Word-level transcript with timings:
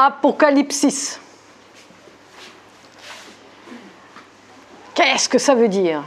Apocalypsis. 0.00 1.18
Qu'est-ce 4.94 5.28
que 5.28 5.38
ça 5.38 5.56
veut 5.56 5.66
dire? 5.66 6.04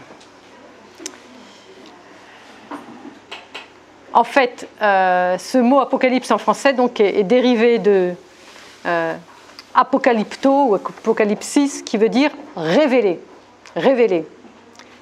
En 4.14 4.24
fait, 4.24 4.66
euh, 4.82 5.38
ce 5.38 5.58
mot 5.58 5.82
apocalypse 5.82 6.32
en 6.32 6.38
français 6.38 6.72
donc, 6.72 7.02
est, 7.02 7.24
dérivé 7.24 7.80
de 7.80 8.14
euh, 8.86 9.14
apocalypto 9.76 10.68
ou 10.68 10.76
apocalypsis 10.76 11.84
qui 11.84 11.98
veut 11.98 12.08
dire 12.08 12.32
révéler. 12.56 13.20
Révéler. 13.76 14.26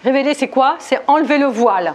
Révéler, 0.04 0.34
c'est 0.34 0.48
quoi? 0.48 0.78
C'est 0.80 1.00
enlever 1.06 1.38
le 1.38 1.46
voile. 1.46 1.94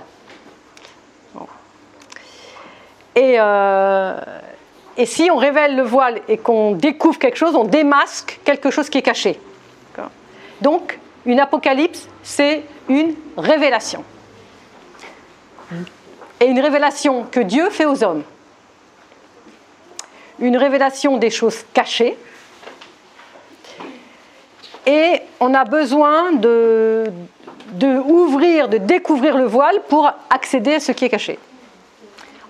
Et, 3.16 3.34
euh, 3.40 4.20
et, 4.96 5.06
si 5.06 5.30
on 5.30 5.36
révèle 5.36 5.76
le 5.76 5.82
voile 5.82 6.20
et 6.28 6.38
qu'on 6.38 6.72
découvre 6.72 7.18
quelque 7.18 7.36
chose, 7.36 7.54
on 7.54 7.64
démasque 7.64 8.40
quelque 8.44 8.70
chose 8.70 8.88
qui 8.88 8.98
est 8.98 9.02
caché. 9.02 9.38
Donc, 10.60 10.98
une 11.26 11.40
apocalypse, 11.40 12.08
c'est 12.22 12.62
une 12.88 13.14
révélation. 13.36 14.04
Et 16.40 16.46
une 16.46 16.60
révélation 16.60 17.24
que 17.30 17.40
Dieu 17.40 17.70
fait 17.70 17.86
aux 17.86 18.02
hommes. 18.04 18.22
Une 20.38 20.56
révélation 20.56 21.16
des 21.16 21.30
choses 21.30 21.64
cachées. 21.72 22.16
Et 24.86 25.20
on 25.40 25.54
a 25.54 25.64
besoin 25.64 26.32
de, 26.32 27.04
de 27.72 27.98
ouvrir, 27.98 28.68
de 28.68 28.78
découvrir 28.78 29.36
le 29.36 29.44
voile 29.44 29.80
pour 29.88 30.10
accéder 30.30 30.74
à 30.74 30.80
ce 30.80 30.92
qui 30.92 31.06
est 31.06 31.10
caché. 31.10 31.38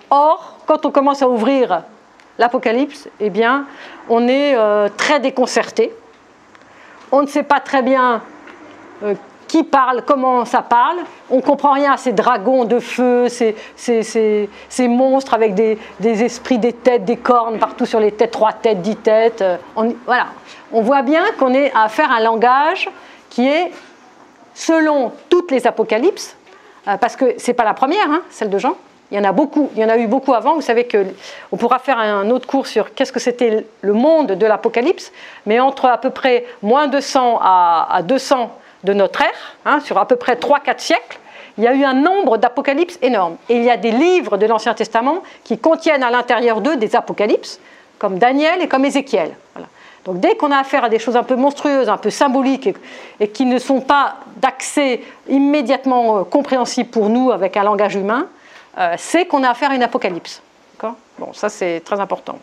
Or, 0.09 0.59
quand 0.65 0.85
on 0.85 0.91
commence 0.91 1.21
à 1.21 1.29
ouvrir 1.29 1.83
l'Apocalypse, 2.37 3.07
eh 3.19 3.29
bien, 3.29 3.65
on 4.09 4.27
est 4.27 4.55
euh, 4.55 4.89
très 4.95 5.19
déconcerté. 5.19 5.93
On 7.11 7.21
ne 7.21 7.27
sait 7.27 7.43
pas 7.43 7.59
très 7.59 7.81
bien 7.81 8.21
euh, 9.03 9.13
qui 9.47 9.63
parle, 9.63 10.03
comment 10.05 10.43
ça 10.43 10.61
parle. 10.61 10.97
On 11.29 11.37
ne 11.37 11.41
comprend 11.41 11.73
rien 11.73 11.93
à 11.93 11.97
ces 11.97 12.11
dragons 12.11 12.65
de 12.65 12.79
feu, 12.79 13.29
ces, 13.29 13.55
ces, 13.75 14.87
monstres 14.87 15.33
avec 15.33 15.53
des, 15.53 15.77
esprits, 16.01 16.57
des 16.57 16.73
têtes, 16.73 17.05
des 17.05 17.17
cornes 17.17 17.59
partout 17.59 17.85
sur 17.85 17.99
les 17.99 18.11
têtes, 18.11 18.31
trois 18.31 18.53
têtes, 18.53 18.81
dix 18.81 18.97
têtes. 18.97 19.41
Euh, 19.41 19.57
on, 19.75 19.95
voilà. 20.05 20.27
On 20.73 20.81
voit 20.81 21.03
bien 21.03 21.23
qu'on 21.39 21.53
est 21.53 21.71
à 21.73 21.87
faire 21.89 22.11
un 22.11 22.19
langage 22.19 22.89
qui 23.29 23.47
est, 23.47 23.71
selon 24.53 25.11
toutes 25.29 25.51
les 25.51 25.67
apocalypses, 25.67 26.35
parce 26.85 27.15
que 27.15 27.39
ce 27.39 27.47
n'est 27.47 27.53
pas 27.53 27.63
la 27.63 27.73
première, 27.73 28.09
hein, 28.09 28.21
celle 28.29 28.49
de 28.49 28.57
Jean, 28.57 28.75
il 29.11 29.17
y 29.17 29.19
en 29.19 29.23
a 29.23 29.31
beaucoup, 29.31 29.69
il 29.75 29.81
y 29.81 29.85
en 29.85 29.89
a 29.89 29.97
eu 29.97 30.07
beaucoup 30.07 30.33
avant. 30.33 30.55
Vous 30.55 30.61
savez 30.61 30.87
qu'on 30.87 31.57
pourra 31.57 31.79
faire 31.79 31.99
un 31.99 32.29
autre 32.29 32.47
cours 32.47 32.67
sur 32.67 32.93
qu'est-ce 32.93 33.11
que 33.11 33.19
c'était 33.19 33.65
le 33.81 33.93
monde 33.93 34.27
de 34.27 34.45
l'Apocalypse, 34.45 35.11
mais 35.45 35.59
entre 35.59 35.85
à 35.85 35.97
peu 35.97 36.09
près 36.09 36.45
moins 36.61 36.87
200 36.87 37.39
à, 37.41 37.87
à 37.91 38.01
200 38.01 38.51
de 38.83 38.93
notre 38.93 39.21
ère, 39.21 39.55
hein, 39.65 39.79
sur 39.79 39.97
à 39.97 40.07
peu 40.07 40.15
près 40.15 40.35
3-4 40.35 40.79
siècles, 40.79 41.19
il 41.57 41.63
y 41.63 41.67
a 41.67 41.73
eu 41.73 41.83
un 41.83 41.93
nombre 41.93 42.37
d'apocalypses 42.37 42.99
énorme. 43.01 43.37
Et 43.49 43.55
il 43.55 43.63
y 43.63 43.69
a 43.69 43.77
des 43.77 43.91
livres 43.91 44.37
de 44.37 44.45
l'Ancien 44.45 44.73
Testament 44.73 45.23
qui 45.43 45.57
contiennent 45.57 46.03
à 46.03 46.11
l'intérieur 46.11 46.61
d'eux 46.61 46.75
des 46.75 46.95
apocalypses, 46.95 47.59
comme 47.97 48.17
Daniel 48.19 48.61
et 48.61 48.67
comme 48.67 48.85
Ézéchiel. 48.85 49.31
Donc 50.03 50.19
dès 50.19 50.35
qu'on 50.35 50.51
a 50.51 50.57
affaire 50.57 50.83
à 50.83 50.89
des 50.89 50.99
choses 50.99 51.15
un 51.15 51.23
peu 51.23 51.35
monstrueuses, 51.35 51.89
un 51.89 51.97
peu 51.97 52.11
symboliques, 52.11 52.69
et, 53.19 53.27
qui 53.29 53.45
ne 53.45 53.57
sont 53.57 53.81
pas 53.81 54.17
d'accès 54.37 55.01
immédiatement 55.27 56.19
euh, 56.19 56.23
compréhensible 56.23 56.89
pour 56.89 57.09
nous 57.09 57.31
avec 57.31 57.57
un 57.57 57.63
langage 57.63 57.95
humain, 57.95 58.27
c'est 58.97 59.25
qu'on 59.25 59.43
a 59.43 59.49
affaire 59.49 59.71
à 59.71 59.75
une 59.75 59.83
apocalypse. 59.83 60.41
Bon, 61.17 61.31
ça 61.33 61.49
c'est 61.49 61.81
très 61.81 61.99
important. 61.99 62.39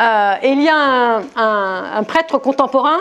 Euh, 0.00 0.34
et 0.42 0.50
il 0.50 0.62
y 0.62 0.68
a 0.68 1.20
un, 1.36 2.02
prêtre 2.04 2.38
contemporain, 2.38 2.98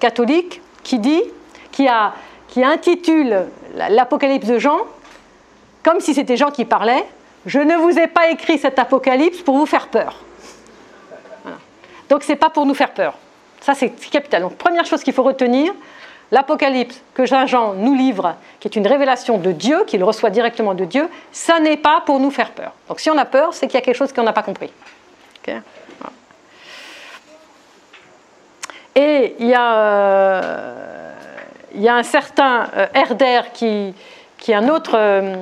catholique, 0.00 0.60
qui 0.82 0.98
dit, 0.98 1.22
qui, 1.70 1.86
a, 1.86 2.14
qui 2.48 2.64
intitule 2.64 3.46
l'Apocalypse 3.74 4.46
de 4.46 4.58
Jean, 4.58 4.78
comme 5.84 6.00
si 6.00 6.14
c'était 6.14 6.36
Jean 6.36 6.50
qui 6.50 6.64
parlait, 6.64 7.06
je 7.46 7.58
ne 7.58 7.76
vous 7.76 7.98
ai 7.98 8.06
pas 8.06 8.30
écrit 8.30 8.58
cet 8.58 8.78
Apocalypse 8.78 9.42
pour 9.42 9.56
vous 9.56 9.66
faire 9.66 9.88
peur. 9.88 10.16
Donc 12.08 12.24
ce 12.24 12.32
n'est 12.32 12.36
pas 12.36 12.50
pour 12.50 12.66
nous 12.66 12.74
faire 12.74 12.92
peur. 12.92 13.14
Ça 13.60 13.74
c'est 13.74 13.90
capital. 13.90 14.42
Donc 14.42 14.56
première 14.56 14.86
chose 14.86 15.04
qu'il 15.04 15.12
faut 15.12 15.22
retenir, 15.22 15.72
l'Apocalypse 16.30 17.00
que 17.14 17.26
Jean 17.26 17.74
nous 17.74 17.94
livre, 17.94 18.36
qui 18.60 18.68
est 18.68 18.76
une 18.76 18.86
révélation 18.86 19.38
de 19.38 19.52
Dieu, 19.52 19.84
qu'il 19.86 20.04
reçoit 20.04 20.30
directement 20.30 20.74
de 20.74 20.84
Dieu, 20.84 21.08
ça 21.32 21.60
n'est 21.60 21.76
pas 21.76 22.02
pour 22.06 22.20
nous 22.20 22.30
faire 22.30 22.50
peur. 22.52 22.72
Donc 22.88 23.00
si 23.00 23.10
on 23.10 23.18
a 23.18 23.24
peur, 23.24 23.54
c'est 23.54 23.66
qu'il 23.66 23.74
y 23.74 23.82
a 23.82 23.84
quelque 23.84 23.96
chose 23.96 24.12
qu'on 24.12 24.22
n'a 24.22 24.32
pas 24.32 24.42
compris. 24.42 24.70
Et 28.96 29.36
il 29.38 29.46
y 29.46 29.54
a, 29.54 29.74
euh, 29.74 31.12
il 31.74 31.80
y 31.80 31.88
a 31.88 31.94
un 31.94 32.02
certain 32.02 32.68
euh, 32.76 32.86
Herder 32.92 33.42
qui, 33.54 33.94
est 34.48 34.54
un 34.54 34.68
autre, 34.68 34.92
euh, 34.94 35.36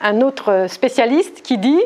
un 0.00 0.20
autre 0.20 0.66
spécialiste 0.68 1.42
qui 1.42 1.58
dit 1.58 1.80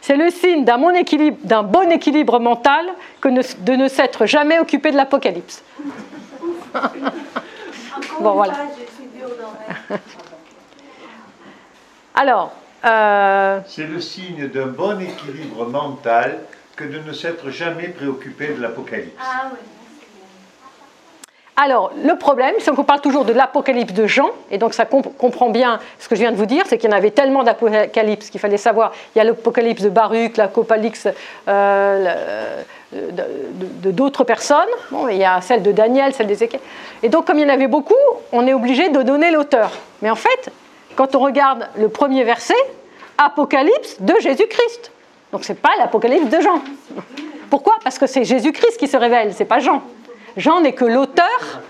c'est 0.00 0.16
le 0.16 0.30
signe 0.30 0.64
d'un 0.64 0.78
bon, 0.78 0.94
équilibre, 0.94 1.64
bon 1.64 1.90
équilibre 1.90 2.38
mental 2.38 2.86
que 3.20 3.28
de 3.28 3.72
ne 3.72 3.88
s'être 3.88 4.26
jamais 4.26 4.58
occupé 4.58 4.90
de 4.90 4.96
l'Apocalypse. 4.96 5.62
bon, 8.20 8.32
voilà. 8.32 8.54
Alors. 12.14 12.52
C'est 13.66 13.86
le 13.86 14.00
signe 14.00 14.48
d'un 14.48 14.66
bon 14.66 15.00
équilibre 15.00 15.66
mental 15.66 16.38
que 16.76 16.84
de 16.84 16.98
ne 16.98 17.12
s'être 17.12 17.50
jamais 17.50 17.88
préoccupé 17.88 18.48
de 18.48 18.60
l'Apocalypse. 18.60 19.16
Ah, 19.18 19.50
oui. 19.52 19.58
Alors, 21.56 21.92
le 22.04 22.16
problème, 22.16 22.54
c'est 22.58 22.74
qu'on 22.74 22.82
parle 22.82 23.00
toujours 23.00 23.24
de 23.24 23.32
l'apocalypse 23.32 23.92
de 23.92 24.08
Jean, 24.08 24.30
et 24.50 24.58
donc 24.58 24.74
ça 24.74 24.86
comprend 24.86 25.50
bien 25.50 25.78
ce 26.00 26.08
que 26.08 26.16
je 26.16 26.20
viens 26.20 26.32
de 26.32 26.36
vous 26.36 26.46
dire, 26.46 26.64
c'est 26.66 26.78
qu'il 26.78 26.90
y 26.90 26.92
en 26.92 26.96
avait 26.96 27.12
tellement 27.12 27.44
d'apocalypses 27.44 28.28
qu'il 28.30 28.40
fallait 28.40 28.56
savoir. 28.56 28.92
Il 29.14 29.18
y 29.18 29.20
a 29.20 29.24
l'apocalypse 29.24 29.82
de 29.82 29.88
Baruch, 29.88 30.36
l'apocalypse 30.36 31.06
euh, 31.46 32.62
de 32.94 33.90
d'autres 33.90 34.24
personnes, 34.24 34.68
bon, 34.90 35.08
il 35.08 35.18
y 35.18 35.24
a 35.24 35.40
celle 35.40 35.62
de 35.62 35.72
Daniel, 35.72 36.14
celle 36.14 36.26
d'Ézéchiel. 36.26 36.60
Et 37.02 37.08
donc, 37.08 37.26
comme 37.26 37.38
il 37.38 37.42
y 37.42 37.50
en 37.50 37.52
avait 37.52 37.66
beaucoup, 37.66 37.94
on 38.32 38.46
est 38.46 38.54
obligé 38.54 38.88
de 38.88 39.02
donner 39.02 39.30
l'auteur. 39.30 39.70
Mais 40.02 40.10
en 40.10 40.14
fait, 40.14 40.50
quand 40.96 41.14
on 41.14 41.20
regarde 41.20 41.68
le 41.76 41.88
premier 41.88 42.24
verset, 42.24 42.54
Apocalypse 43.18 44.00
de 44.00 44.14
Jésus-Christ. 44.20 44.90
Donc, 45.32 45.44
ce 45.44 45.52
n'est 45.52 45.58
pas 45.58 45.70
l'apocalypse 45.78 46.28
de 46.28 46.40
Jean. 46.40 46.60
Pourquoi? 47.50 47.74
Parce 47.84 47.98
que 47.98 48.06
c'est 48.06 48.24
Jésus-Christ 48.24 48.76
qui 48.78 48.88
se 48.88 48.96
révèle, 48.96 49.32
ce 49.32 49.40
n'est 49.40 49.44
pas 49.44 49.60
Jean. 49.60 49.82
Jean 50.36 50.60
n'est 50.60 50.72
que 50.72 50.84
l'auteur, 50.84 51.60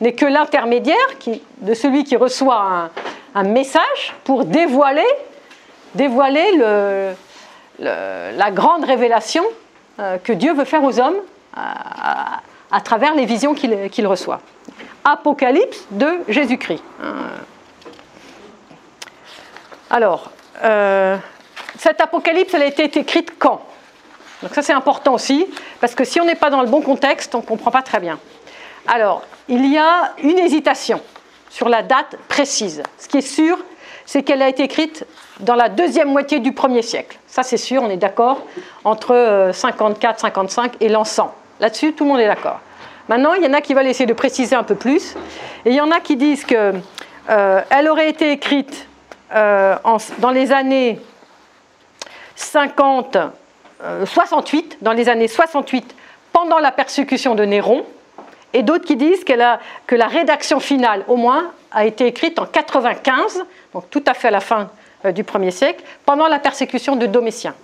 n'est 0.00 0.12
que 0.12 0.26
l'intermédiaire 0.26 0.96
de 1.58 1.74
celui 1.74 2.04
qui 2.04 2.16
reçoit 2.16 2.90
un, 3.34 3.42
message 3.44 4.14
pour 4.24 4.44
dévoiler, 4.44 5.06
dévoiler 5.94 6.60
la 7.78 8.50
grande 8.50 8.84
révélation 8.84 9.44
que 10.22 10.32
Dieu 10.32 10.54
veut 10.54 10.64
faire 10.64 10.84
aux 10.84 11.00
hommes 11.00 11.16
à, 12.70 12.80
travers 12.80 13.14
les 13.14 13.24
visions 13.24 13.54
qu'il 13.54 14.06
reçoit. 14.06 14.40
Apocalypse 15.04 15.86
de 15.90 16.20
Jésus-Christ. 16.28 16.82
Euh, 17.02 17.12
alors, 19.90 20.30
euh, 20.62 21.16
cette 21.78 22.00
apocalypse, 22.00 22.52
elle 22.52 22.62
a 22.62 22.66
été 22.66 22.84
écrite 22.98 23.38
quand? 23.38 23.62
Donc 24.42 24.54
ça 24.54 24.62
c'est 24.62 24.72
important 24.72 25.14
aussi, 25.14 25.46
parce 25.80 25.94
que 25.94 26.04
si 26.04 26.20
on 26.20 26.24
n'est 26.24 26.34
pas 26.34 26.50
dans 26.50 26.60
le 26.60 26.68
bon 26.68 26.80
contexte, 26.80 27.34
on 27.34 27.38
ne 27.38 27.42
comprend 27.42 27.70
pas 27.70 27.82
très 27.82 28.00
bien. 28.00 28.18
Alors, 28.86 29.22
il 29.48 29.66
y 29.66 29.78
a 29.78 30.12
une 30.22 30.38
hésitation 30.38 31.00
sur 31.50 31.68
la 31.68 31.82
date 31.82 32.16
précise. 32.28 32.82
Ce 32.98 33.08
qui 33.08 33.18
est 33.18 33.22
sûr, 33.22 33.58
c'est 34.08 34.22
qu'elle 34.22 34.40
a 34.40 34.48
été 34.48 34.62
écrite 34.62 35.04
dans 35.40 35.54
la 35.54 35.68
deuxième 35.68 36.08
moitié 36.08 36.40
du 36.40 36.52
premier 36.52 36.80
siècle. 36.80 37.18
Ça 37.26 37.42
c'est 37.42 37.58
sûr, 37.58 37.82
on 37.82 37.90
est 37.90 37.98
d'accord, 37.98 38.40
entre 38.82 39.50
54, 39.52 40.16
euh, 40.16 40.18
55 40.18 40.72
et 40.80 40.88
l'an 40.88 41.04
100. 41.04 41.34
Là-dessus, 41.60 41.92
tout 41.92 42.04
le 42.04 42.10
monde 42.10 42.20
est 42.20 42.26
d'accord. 42.26 42.60
Maintenant, 43.10 43.34
il 43.34 43.44
y 43.44 43.46
en 43.46 43.52
a 43.52 43.60
qui 43.60 43.74
veulent 43.74 43.86
essayer 43.86 44.06
de 44.06 44.14
préciser 44.14 44.56
un 44.56 44.62
peu 44.62 44.76
plus, 44.76 45.14
et 45.66 45.70
il 45.70 45.74
y 45.74 45.80
en 45.82 45.90
a 45.90 46.00
qui 46.00 46.16
disent 46.16 46.46
qu'elle 46.46 46.80
euh, 47.28 47.90
aurait 47.90 48.08
été 48.08 48.32
écrite 48.32 48.88
euh, 49.34 49.76
dans 50.20 50.30
les 50.30 50.52
années 50.52 50.98
50 52.34 53.18
68, 54.06 54.72
euh, 54.72 54.76
dans 54.80 54.92
les 54.92 55.10
années 55.10 55.28
68, 55.28 55.94
pendant 56.32 56.60
la 56.60 56.72
persécution 56.72 57.34
de 57.34 57.44
Néron, 57.44 57.84
et 58.54 58.62
d'autres 58.62 58.86
qui 58.86 58.96
disent 58.96 59.24
que 59.24 59.34
la 59.34 60.06
rédaction 60.06 60.60
finale, 60.60 61.04
au 61.08 61.16
moins, 61.16 61.52
a 61.70 61.84
été 61.84 62.06
écrite 62.06 62.38
en 62.38 62.46
95, 62.46 63.44
donc 63.74 63.90
tout 63.90 64.02
à 64.06 64.14
fait 64.14 64.28
à 64.28 64.30
la 64.30 64.40
fin 64.40 64.70
euh, 65.04 65.12
du 65.12 65.22
1er 65.22 65.50
siècle, 65.50 65.84
pendant 66.04 66.28
la 66.28 66.38
persécution 66.38 66.96
de 66.96 67.06
Dométien. 67.06 67.54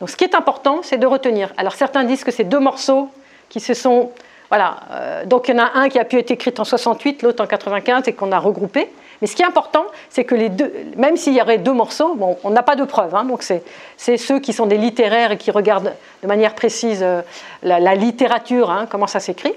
Donc 0.00 0.10
ce 0.10 0.16
qui 0.16 0.24
est 0.24 0.34
important, 0.34 0.80
c'est 0.82 0.98
de 0.98 1.06
retenir. 1.06 1.52
Alors 1.56 1.74
certains 1.74 2.04
disent 2.04 2.24
que 2.24 2.30
c'est 2.30 2.44
deux 2.44 2.60
morceaux 2.60 3.08
qui 3.48 3.60
se 3.60 3.74
sont 3.74 4.12
Voilà, 4.48 4.76
euh, 4.90 5.24
donc 5.24 5.48
il 5.48 5.56
y 5.56 5.60
en 5.60 5.64
a 5.64 5.70
un 5.74 5.88
qui 5.88 5.98
a 5.98 6.04
pu 6.04 6.18
être 6.18 6.30
écrit 6.30 6.52
en 6.58 6.64
68, 6.64 7.22
l'autre 7.22 7.42
en 7.42 7.46
95 7.46 8.08
et 8.08 8.12
qu'on 8.12 8.32
a 8.32 8.38
regroupé. 8.38 8.90
Mais 9.20 9.26
ce 9.26 9.34
qui 9.34 9.42
est 9.42 9.46
important, 9.46 9.86
c'est 10.10 10.24
que 10.24 10.34
les 10.34 10.48
deux, 10.48 10.72
même 10.96 11.16
s'il 11.16 11.32
y 11.32 11.40
aurait 11.40 11.58
deux 11.58 11.72
morceaux, 11.72 12.14
bon, 12.14 12.36
on 12.44 12.50
n'a 12.50 12.62
pas 12.62 12.76
de 12.76 12.84
preuves, 12.84 13.14
hein, 13.14 13.24
donc 13.24 13.42
c'est 13.42 14.16
ceux 14.18 14.40
qui 14.40 14.52
sont 14.52 14.66
des 14.66 14.76
littéraires 14.76 15.32
et 15.32 15.38
qui 15.38 15.50
regardent 15.50 15.94
de 16.22 16.28
manière 16.28 16.54
précise 16.54 17.02
euh, 17.02 17.22
la, 17.62 17.94
littérature, 17.94 18.70
hein, 18.70 18.86
comment 18.90 19.06
ça 19.06 19.20
s'écrit. 19.20 19.54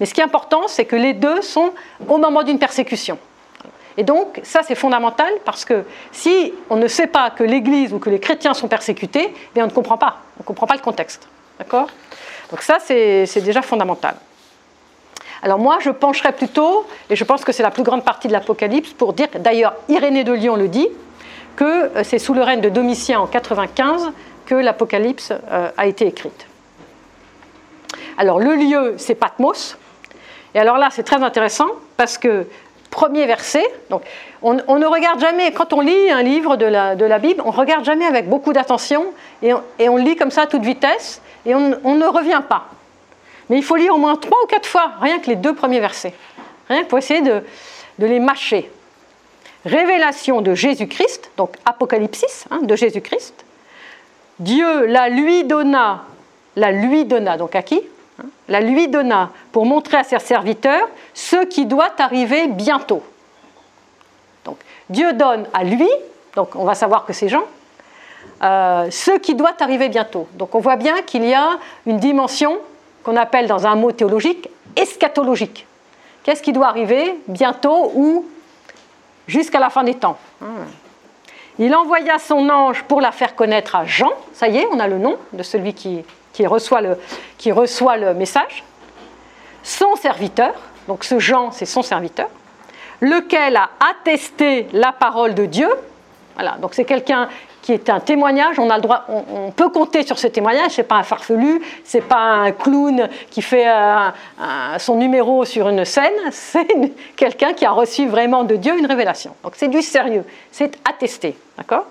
Mais 0.00 0.06
ce 0.06 0.14
qui 0.14 0.20
est 0.20 0.24
important, 0.24 0.68
c'est 0.68 0.84
que 0.84 0.96
les 0.96 1.12
deux 1.12 1.42
sont 1.42 1.72
au 2.08 2.18
moment 2.18 2.42
d'une 2.42 2.58
persécution. 2.58 3.18
Et 3.96 4.02
donc, 4.02 4.40
ça, 4.42 4.60
c'est 4.66 4.74
fondamental 4.74 5.32
parce 5.44 5.64
que 5.64 5.84
si 6.10 6.52
on 6.68 6.76
ne 6.76 6.88
sait 6.88 7.06
pas 7.06 7.30
que 7.30 7.44
l'Église 7.44 7.92
ou 7.92 7.98
que 7.98 8.10
les 8.10 8.18
chrétiens 8.18 8.54
sont 8.54 8.68
persécutés, 8.68 9.32
eh 9.54 9.62
on 9.62 9.66
ne 9.66 9.70
comprend 9.70 9.98
pas. 9.98 10.18
On 10.38 10.42
ne 10.42 10.46
comprend 10.46 10.66
pas 10.66 10.74
le 10.74 10.80
contexte. 10.80 11.28
D'accord? 11.58 11.88
Donc, 12.50 12.62
ça, 12.62 12.78
c'est 12.80 13.40
déjà 13.44 13.62
fondamental. 13.62 14.16
Alors, 15.42 15.58
moi, 15.58 15.78
je 15.80 15.90
pencherais 15.90 16.32
plutôt, 16.32 16.86
et 17.10 17.16
je 17.16 17.24
pense 17.24 17.44
que 17.44 17.52
c'est 17.52 17.62
la 17.62 17.70
plus 17.70 17.82
grande 17.82 18.04
partie 18.04 18.28
de 18.28 18.32
l'Apocalypse, 18.32 18.92
pour 18.94 19.12
dire, 19.12 19.28
d'ailleurs, 19.38 19.74
Irénée 19.88 20.24
de 20.24 20.32
Lyon 20.32 20.56
le 20.56 20.68
dit, 20.68 20.88
que 21.54 21.64
euh, 21.64 22.02
c'est 22.02 22.18
sous 22.18 22.34
le 22.34 22.42
règne 22.42 22.60
de 22.60 22.68
Domitien 22.68 23.20
en 23.20 23.26
95 23.26 24.10
que 24.46 24.54
l'Apocalypse 24.54 25.32
euh, 25.50 25.70
a 25.76 25.86
été 25.86 26.06
écrite. 26.06 26.46
Alors, 28.18 28.40
le 28.40 28.54
lieu, 28.54 28.94
c'est 28.96 29.14
Patmos. 29.14 29.76
Et 30.54 30.58
alors 30.58 30.78
là, 30.78 30.88
c'est 30.90 31.02
très 31.02 31.22
intéressant 31.22 31.68
parce 31.96 32.18
que 32.18 32.46
premier 32.94 33.26
verset. 33.26 33.64
Donc, 33.90 34.02
on, 34.42 34.54
ne 34.54 34.86
regarde 34.86 35.18
jamais, 35.20 35.50
quand 35.52 35.72
on 35.72 35.80
lit 35.80 36.10
un 36.10 36.22
livre 36.22 36.56
de 36.56 36.64
la, 36.64 36.94
de 36.94 37.04
la 37.04 37.18
Bible, 37.18 37.42
on 37.44 37.50
ne 37.50 37.56
regarde 37.56 37.84
jamais 37.84 38.04
avec 38.04 38.28
beaucoup 38.28 38.52
d'attention 38.52 39.06
et, 39.42 39.52
et, 39.80 39.88
on 39.88 39.96
lit 39.96 40.14
comme 40.14 40.30
ça 40.30 40.42
à 40.42 40.46
toute 40.46 40.62
vitesse 40.62 41.20
et 41.44 41.54
on, 41.54 41.94
ne 41.94 42.06
revient 42.06 42.42
pas. 42.48 42.66
Mais 43.50 43.56
il 43.56 43.64
faut 43.64 43.76
lire 43.76 43.94
au 43.94 43.98
moins 43.98 44.14
trois 44.16 44.38
ou 44.44 44.46
quatre 44.46 44.68
fois, 44.68 44.92
rien 45.00 45.18
que 45.18 45.26
les 45.26 45.36
deux 45.36 45.54
premiers 45.54 45.80
versets, 45.80 46.14
rien 46.68 46.84
pour 46.84 46.98
essayer 46.98 47.20
de, 47.20 47.42
de 47.98 48.06
les 48.06 48.20
mâcher. 48.20 48.70
Révélation 49.66 50.40
de 50.40 50.54
Jésus-Christ, 50.54 51.30
donc 51.36 51.56
Apocalypsis 51.64 52.44
hein, 52.50 52.60
de 52.62 52.76
Jésus-Christ. 52.76 53.44
Dieu 54.38 54.86
la 54.86 55.08
lui 55.08 55.44
donna, 55.44 56.04
la 56.54 56.70
lui 56.70 57.04
donna, 57.06 57.36
donc 57.36 57.56
à 57.56 57.62
qui? 57.62 57.82
La 58.48 58.60
lui 58.60 58.88
donna 58.88 59.30
pour 59.52 59.66
montrer 59.66 59.96
à 59.96 60.04
ses 60.04 60.18
serviteurs 60.18 60.88
ce 61.14 61.44
qui 61.44 61.66
doit 61.66 61.90
arriver 61.98 62.46
bientôt. 62.48 63.02
Donc 64.44 64.58
Dieu 64.88 65.12
donne 65.12 65.46
à 65.52 65.64
lui, 65.64 65.88
donc 66.36 66.54
on 66.54 66.64
va 66.64 66.74
savoir 66.74 67.04
que 67.04 67.12
c'est 67.12 67.28
Jean, 67.28 67.44
euh, 68.42 68.90
ce 68.90 69.18
qui 69.18 69.34
doit 69.34 69.54
arriver 69.60 69.88
bientôt. 69.88 70.28
Donc 70.34 70.54
on 70.54 70.60
voit 70.60 70.76
bien 70.76 71.02
qu'il 71.02 71.24
y 71.24 71.34
a 71.34 71.58
une 71.86 71.98
dimension 71.98 72.58
qu'on 73.02 73.16
appelle 73.16 73.46
dans 73.46 73.66
un 73.66 73.74
mot 73.74 73.92
théologique 73.92 74.48
eschatologique. 74.76 75.66
Qu'est-ce 76.22 76.42
qui 76.42 76.52
doit 76.52 76.68
arriver 76.68 77.18
bientôt 77.28 77.92
ou 77.94 78.26
jusqu'à 79.26 79.58
la 79.58 79.70
fin 79.70 79.84
des 79.84 79.94
temps? 79.94 80.16
Hein. 80.42 80.66
Il 81.58 81.74
envoya 81.74 82.18
son 82.18 82.48
ange 82.48 82.82
pour 82.82 83.00
la 83.00 83.12
faire 83.12 83.36
connaître 83.36 83.76
à 83.76 83.84
Jean. 83.84 84.10
Ça 84.32 84.48
y 84.48 84.58
est, 84.58 84.66
on 84.72 84.80
a 84.80 84.88
le 84.88 84.98
nom 84.98 85.16
de 85.32 85.42
celui 85.42 85.72
qui 85.72 86.04
qui 86.34 86.46
reçoit 86.46 86.82
le, 86.82 86.98
qui 87.38 87.50
reçoit 87.52 87.96
le 87.96 88.12
message, 88.12 88.62
son 89.62 89.96
serviteur, 89.96 90.52
donc 90.86 91.04
ce 91.04 91.18
Jean, 91.18 91.50
c'est 91.50 91.64
son 91.64 91.80
serviteur, 91.80 92.28
lequel 93.00 93.56
a 93.56 93.70
attesté 93.90 94.66
la 94.74 94.92
parole 94.92 95.34
de 95.34 95.46
Dieu. 95.46 95.68
Voilà, 96.34 96.56
donc 96.60 96.74
c'est 96.74 96.84
quelqu'un 96.84 97.28
qui 97.62 97.72
est 97.72 97.88
un 97.88 98.00
témoignage. 98.00 98.58
On 98.58 98.68
a 98.68 98.76
le 98.76 98.82
droit, 98.82 99.04
on, 99.08 99.50
peut 99.52 99.70
compter 99.70 100.04
sur 100.04 100.18
ce 100.18 100.26
témoignage. 100.26 100.72
C'est 100.72 100.82
pas 100.82 100.96
un 100.96 101.02
farfelu, 101.02 101.62
c'est 101.84 102.02
pas 102.02 102.18
un 102.18 102.52
clown 102.52 103.08
qui 103.30 103.40
fait 103.40 103.66
son 104.78 104.96
numéro 104.96 105.44
sur 105.44 105.68
une 105.68 105.84
scène. 105.84 106.12
C'est 106.30 106.66
quelqu'un 107.16 107.54
qui 107.54 107.64
a 107.64 107.70
reçu 107.70 108.06
vraiment 108.06 108.44
de 108.44 108.56
Dieu 108.56 108.76
une 108.76 108.86
révélation. 108.86 109.34
Donc 109.42 109.52
c'est 109.56 109.68
du 109.68 109.80
sérieux, 109.80 110.24
c'est 110.50 110.76
attesté, 110.84 111.36
d'accord? 111.56 111.86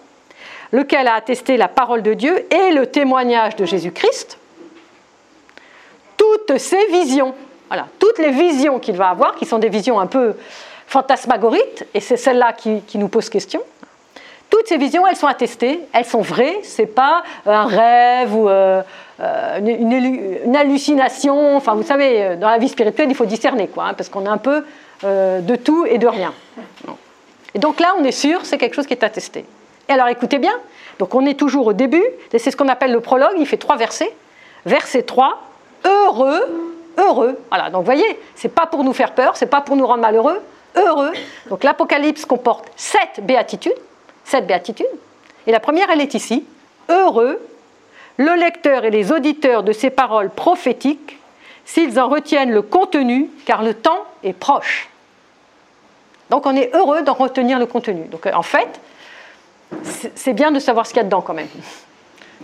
Lequel 0.74 1.08
a 1.08 1.14
attesté 1.14 1.56
la 1.56 1.70
parole 1.70 2.02
de 2.02 2.14
Dieu 2.14 2.46
et 2.52 2.72
le 2.72 2.88
témoignage 2.88 3.56
de 3.56 3.64
Jésus-Christ, 3.64 4.40
toutes 6.18 6.58
ces 6.58 6.88
visions, 6.88 7.34
voilà, 7.70 7.88
toutes 8.00 8.18
les 8.18 8.32
visions 8.32 8.80
qu'il 8.80 8.98
va 8.98 9.10
avoir, 9.10 9.36
qui 9.36 9.46
sont 9.46 9.60
des 9.60 9.70
visions 9.70 10.00
un 10.00 10.08
peu 10.08 10.34
fantasmagoriques, 10.88 11.86
et 11.94 12.00
c'est 12.00 12.18
celle-là 12.18 12.54
qui, 12.54 12.82
nous 12.96 13.08
pose 13.08 13.30
question. 13.30 13.62
Toutes 14.50 14.68
ces 14.68 14.78
visions, 14.78 15.08
elles 15.08 15.16
sont 15.16 15.28
attestées, 15.28 15.80
elles 15.94 16.06
sont 16.06 16.22
vraies, 16.22 16.60
c'est 16.64 16.88
pas 16.88 17.24
un 17.46 17.66
rêve 17.66 18.36
ou 18.36 18.50
euh, 18.50 18.82
euh, 19.20 19.60
une, 19.60 20.56
hallucination. 20.56 21.56
Enfin, 21.56 21.74
vous 21.76 21.84
savez, 21.84 22.36
dans 22.36 22.50
la 22.50 22.58
vie 22.58 22.70
spirituelle, 22.70 23.10
il 23.10 23.16
faut 23.16 23.26
discerner, 23.26 23.68
quoi, 23.68 23.86
hein, 23.86 23.94
parce 23.94 24.10
qu'on 24.10 24.26
est 24.26 24.30
un 24.30 24.38
peu 24.38 24.64
euh, 25.04 25.40
de 25.40 25.56
tout 25.56 25.86
et 25.86 25.98
de 25.98 26.08
rien. 26.08 26.34
Et 27.56 27.60
donc 27.60 27.80
là, 27.80 27.94
on 28.00 28.04
est 28.04 28.12
sûr, 28.12 28.40
c'est 28.44 28.58
quelque 28.58 28.76
chose 28.76 28.88
qui 28.88 28.94
est 28.94 29.04
attesté. 29.04 29.46
Et 29.90 29.92
alors 29.92 30.08
écoutez 30.08 30.40
bien, 30.40 30.54
donc 31.00 31.14
on 31.16 31.26
est 31.26 31.38
toujours 31.38 31.68
au 31.68 31.74
début, 31.74 32.04
c'est 32.32 32.52
ce 32.52 32.56
qu'on 32.56 32.70
appelle 32.70 32.92
le 32.92 33.02
prologue, 33.02 33.34
il 33.38 33.46
fait 33.46 33.58
trois 33.58 33.76
versets. 33.76 34.14
Verset 34.66 35.04
3, 35.04 35.42
heureux, 35.86 36.42
heureux. 36.98 37.38
Voilà, 37.50 37.70
donc 37.70 37.82
vous 37.82 37.86
voyez, 37.86 38.20
c'est 38.36 38.50
pas 38.54 38.66
pour 38.66 38.84
nous 38.84 38.94
faire 38.94 39.14
peur, 39.14 39.36
c'est 39.36 39.48
pas 39.48 39.62
pour 39.62 39.76
nous 39.76 39.86
rendre 39.86 40.02
malheureux, 40.02 40.42
heureux. 40.76 41.12
Donc 41.50 41.64
l'Apocalypse 41.64 42.26
comporte 42.26 42.72
sept 42.76 43.20
béatitudes, 43.22 43.76
sept 44.24 44.48
béatitudes. 44.48 44.88
Et 45.48 45.52
la 45.52 45.60
première, 45.60 45.90
elle 45.90 46.00
est 46.00 46.14
ici, 46.14 46.46
heureux, 46.90 47.46
le 48.18 48.36
lecteur 48.36 48.86
et 48.86 48.90
les 48.90 49.12
auditeurs 49.12 49.64
de 49.64 49.74
ces 49.74 49.90
paroles 49.90 50.30
prophétiques, 50.30 51.20
s'ils 51.66 52.00
en 52.00 52.08
retiennent 52.08 52.52
le 52.52 52.62
contenu, 52.62 53.30
car 53.46 53.64
le 53.64 53.74
temps 53.74 54.06
est 54.24 54.34
proche. 54.34 54.90
Donc 56.30 56.46
on 56.46 56.56
est 56.56 56.74
heureux 56.74 57.02
d'en 57.02 57.14
retenir 57.14 57.60
le 57.60 57.66
contenu. 57.66 58.06
Donc 58.06 58.28
en 58.34 58.44
fait, 58.44 58.80
c'est 60.16 60.34
bien 60.34 60.52
de 60.52 60.60
savoir 60.60 60.86
ce 60.86 60.94
qu'il 60.94 60.98
y 60.98 61.02
a 61.02 61.06
dedans 61.06 61.22
quand 61.22 61.34
même. 61.34 61.48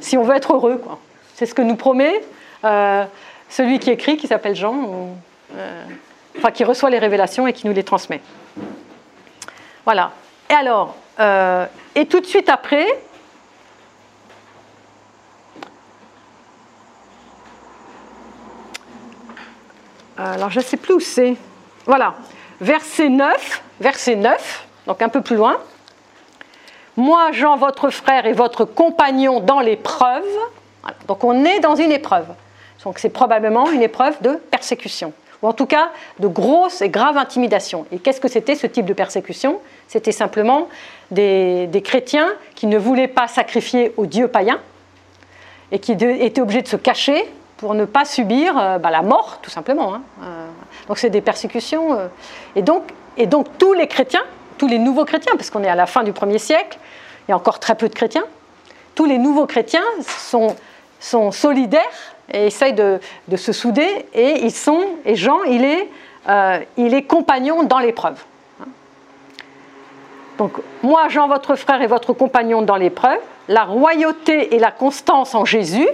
Si 0.02 0.18
on 0.18 0.24
veut 0.24 0.36
être 0.36 0.54
heureux, 0.54 0.78
quoi. 0.78 1.00
C'est 1.36 1.46
ce 1.46 1.54
que 1.54 1.62
nous 1.62 1.76
promet 1.76 2.22
euh, 2.66 3.06
celui 3.48 3.80
qui 3.80 3.90
écrit, 3.90 4.18
qui 4.18 4.28
s'appelle 4.28 4.56
Jean, 4.56 5.16
euh, 5.56 5.86
enfin 6.38 6.52
qui 6.52 6.64
reçoit 6.64 6.90
les 6.90 7.00
révélations 7.00 7.48
et 7.48 7.54
qui 7.54 7.66
nous 7.66 7.74
les 7.74 7.84
transmet. 7.84 8.22
Voilà. 9.86 10.12
Et 10.50 10.54
alors, 10.54 10.96
euh, 11.20 11.66
et 11.96 12.06
tout 12.06 12.20
de 12.20 12.26
suite 12.26 12.50
après, 12.50 12.86
alors 20.18 20.50
je 20.50 20.60
ne 20.60 20.64
sais 20.64 20.78
plus 20.78 20.96
où 20.96 21.00
c'est. 21.00 21.38
Voilà, 21.86 22.16
verset 22.60 23.08
9, 23.08 23.64
verset 23.80 24.16
9, 24.16 24.68
donc 24.86 25.02
un 25.02 25.10
peu 25.10 25.22
plus 25.22 25.38
loin. 25.38 25.58
Moi, 27.00 27.32
Jean, 27.32 27.56
votre 27.56 27.92
frère 27.92 28.26
et 28.26 28.34
votre 28.34 28.66
compagnon 28.66 29.40
dans 29.40 29.62
l'épreuve. 29.62 30.28
Donc 31.08 31.24
on 31.24 31.46
est 31.46 31.62
dans 31.62 31.76
une 31.76 31.94
épreuve. 31.94 32.26
Donc 32.84 33.00
c'est 33.00 33.10
probablement 33.10 33.72
une 33.72 33.82
épreuve 33.82 34.22
de 34.22 34.36
persécution, 34.36 35.14
ou 35.42 35.48
en 35.48 35.54
tout 35.54 35.66
cas 35.66 35.92
de 36.20 36.28
grosse 36.28 36.82
et 36.82 36.90
grave 36.90 37.16
intimidation. 37.16 37.86
Et 37.94 38.00
qu'est-ce 38.00 38.20
que 38.20 38.28
c'était 38.28 38.56
ce 38.56 38.68
type 38.68 38.86
de 38.86 38.92
persécution? 38.92 39.62
C'était 39.88 40.12
simplement 40.12 40.68
des, 41.10 41.70
chrétiens 41.86 42.28
qui 42.54 42.68
ne 42.68 42.78
voulaient 42.78 43.08
pas 43.08 43.30
sacrifier 43.30 43.94
aux 43.96 44.06
dieux 44.06 44.28
païens 44.28 44.60
et 45.72 45.80
qui 45.80 45.94
étaient 45.94 46.42
obligés 46.42 46.64
de 46.64 46.68
se 46.68 46.76
cacher 46.76 47.32
pour 47.56 47.76
ne 47.76 47.86
pas 47.86 48.04
subir 48.04 48.58
euh, 48.58 48.78
bah, 48.78 48.92
la 48.92 49.04
mort, 49.04 49.40
tout 49.42 49.50
simplement. 49.50 49.96
Hein. 49.96 50.02
Euh, 50.24 50.48
donc 50.90 50.98
c'est 50.98 51.10
des 51.10 51.22
persécutions. 51.22 51.94
Euh. 51.94 52.08
et, 52.58 52.62
donc, 52.62 52.84
et 53.16 53.26
donc 53.26 53.48
tous 53.58 53.72
les 53.72 53.88
chrétiens, 53.88 54.24
tous 54.60 54.68
les 54.68 54.78
nouveaux 54.78 55.06
chrétiens, 55.06 55.34
parce 55.36 55.50
qu'on 55.50 55.64
est 55.64 55.70
à 55.70 55.76
la 55.76 55.88
fin 55.88 56.04
du 56.04 56.14
premier 56.14 56.38
siècle, 56.38 56.78
il 57.28 57.32
y 57.32 57.34
a 57.34 57.38
encore 57.38 57.60
très 57.60 57.74
peu 57.74 57.90
de 57.90 57.96
chrétiens, 57.96 58.26
tous 58.94 59.06
les 59.06 59.18
nouveaux 59.18 59.48
chrétiens 59.48 59.86
sont, 60.02 60.56
sont 61.00 61.32
solidaires 61.32 61.84
et 62.32 62.48
essayent 62.48 62.74
de, 62.74 63.00
se 63.36 63.54
souder, 63.54 64.06
et 64.14 64.44
ils 64.44 64.52
sont, 64.52 64.86
et 65.06 65.16
Jean, 65.16 65.42
il 65.44 65.64
est, 65.64 65.90
euh, 66.28 66.60
il 66.78 66.94
est 66.94 67.04
compagnon 67.04 67.64
dans 67.64 67.80
l'épreuve. 67.80 68.22
Donc, 70.38 70.54
moi, 70.84 71.08
Jean, 71.10 71.28
votre 71.28 71.56
frère 71.56 71.82
et 71.82 71.88
votre 71.88 72.14
compagnon 72.14 72.62
dans 72.62 72.76
l'épreuve, 72.76 73.20
la 73.48 73.64
royauté 73.64 74.56
et 74.56 74.60
la 74.60 74.72
constance 74.72 75.34
en 75.36 75.44
Jésus. 75.44 75.88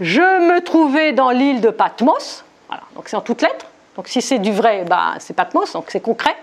Je 0.00 0.20
me 0.20 0.60
trouvais 0.60 1.12
dans 1.12 1.30
l'île 1.30 1.60
de 1.60 1.70
Patmos, 1.70 2.44
voilà, 2.68 2.82
donc 2.94 3.08
c'est 3.08 3.16
en 3.16 3.20
toutes 3.22 3.42
lettres. 3.42 3.66
Donc, 3.96 4.08
si 4.08 4.20
c'est 4.20 4.38
du 4.38 4.52
vrai, 4.52 4.84
bah, 4.86 5.14
c'est 5.18 5.34
Patmos, 5.34 5.72
donc 5.72 5.86
c'est 5.88 6.00
concret. 6.00 6.36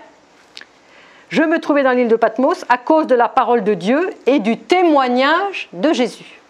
Je 1.30 1.42
me 1.42 1.58
trouvais 1.58 1.82
dans 1.82 1.92
l'île 1.92 2.08
de 2.08 2.16
Patmos 2.16 2.64
à 2.68 2.78
cause 2.78 3.06
de 3.06 3.14
la 3.14 3.28
parole 3.28 3.64
de 3.64 3.74
Dieu 3.74 4.10
et 4.26 4.38
du 4.38 4.58
témoignage 4.58 5.68
de 5.72 5.92
Jésus. 5.92 6.40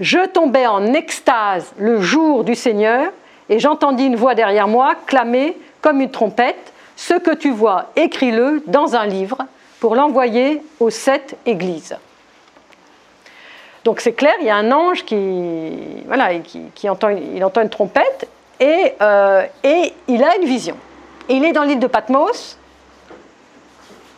Je 0.00 0.26
tombais 0.26 0.66
en 0.66 0.94
extase 0.94 1.72
le 1.76 2.00
jour 2.00 2.42
du 2.42 2.54
Seigneur 2.54 3.12
et 3.48 3.58
j'entendis 3.58 4.06
une 4.06 4.16
voix 4.16 4.34
derrière 4.34 4.66
moi 4.66 4.94
clamer 5.06 5.56
comme 5.82 6.00
une 6.00 6.10
trompette 6.10 6.72
Ce 6.96 7.14
que 7.14 7.34
tu 7.34 7.50
vois, 7.50 7.86
écris-le 7.96 8.62
dans 8.66 8.94
un 8.94 9.06
livre 9.06 9.38
pour 9.78 9.94
l'envoyer 9.94 10.62
aux 10.78 10.90
sept 10.90 11.36
églises. 11.46 11.96
Donc 13.84 14.00
c'est 14.00 14.12
clair, 14.12 14.34
il 14.40 14.46
y 14.46 14.50
a 14.50 14.56
un 14.56 14.70
ange 14.70 15.04
qui, 15.04 15.72
voilà, 16.06 16.38
qui, 16.38 16.88
entend, 16.88 17.08
il 17.08 17.42
entend 17.42 17.62
une 17.62 17.70
trompette 17.70 18.28
et, 18.58 18.92
euh, 19.00 19.46
et 19.64 19.94
il 20.08 20.22
a 20.22 20.36
une 20.36 20.44
vision. 20.44 20.76
Il 21.28 21.44
est 21.44 21.52
dans 21.52 21.62
l'île 21.62 21.78
de 21.78 21.86
Patmos 21.86 22.58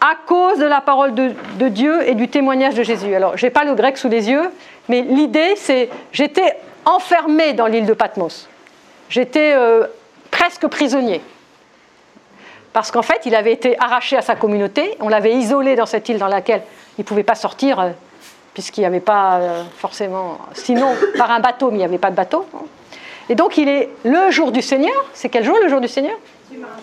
à 0.02 0.16
cause 0.26 0.58
de 0.58 0.66
la 0.66 0.80
parole 0.80 1.14
de, 1.14 1.68
Dieu 1.68 2.06
et 2.08 2.14
du 2.14 2.28
témoignage 2.28 2.74
de 2.74 2.82
Jésus. 2.82 3.14
Alors, 3.14 3.36
je 3.36 3.46
n'ai 3.46 3.50
pas 3.50 3.62
le 3.62 3.74
grec 3.74 3.96
sous 3.96 4.08
les 4.08 4.28
yeux, 4.28 4.50
mais 4.88 5.02
l'idée, 5.02 5.54
c'est 5.54 5.88
j'étais 6.10 6.56
enfermé 6.84 7.52
dans 7.52 7.66
l'île 7.66 7.86
de 7.86 7.92
Patmos. 7.92 8.48
J'étais 9.08 9.52
euh, 9.54 9.86
presque 10.32 10.66
prisonnier. 10.66 11.20
Parce 12.72 12.90
qu'en 12.90 13.02
fait, 13.02 13.26
il 13.26 13.36
avait 13.36 13.52
été 13.52 13.78
arraché 13.78 14.16
à 14.16 14.22
sa 14.22 14.34
communauté, 14.34 14.96
on 14.98 15.08
l'avait 15.08 15.34
isolé 15.34 15.76
dans 15.76 15.86
cette 15.86 16.08
île 16.08 16.18
dans 16.18 16.26
laquelle 16.26 16.62
il 16.98 17.02
ne 17.02 17.06
pouvait 17.06 17.22
pas 17.22 17.36
sortir, 17.36 17.78
euh, 17.78 17.90
puisqu'il 18.54 18.80
n'y 18.80 18.86
avait 18.86 18.98
pas 18.98 19.36
euh, 19.36 19.62
forcément, 19.76 20.38
sinon 20.52 20.96
par 21.16 21.30
un 21.30 21.38
bateau, 21.38 21.70
mais 21.70 21.76
il 21.76 21.78
n'y 21.78 21.84
avait 21.84 21.98
pas 21.98 22.10
de 22.10 22.16
bateau. 22.16 22.44
Et 23.28 23.36
donc, 23.36 23.56
il 23.56 23.68
est 23.68 23.88
le 24.02 24.32
jour 24.32 24.50
du 24.50 24.62
Seigneur. 24.62 25.04
C'est 25.12 25.28
quel 25.28 25.44
jour 25.44 25.56
le 25.62 25.68
jour 25.68 25.80
du 25.80 25.86
Seigneur? 25.86 26.18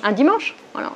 Un 0.03 0.13
dimanche. 0.13 0.55
Voilà. 0.73 0.91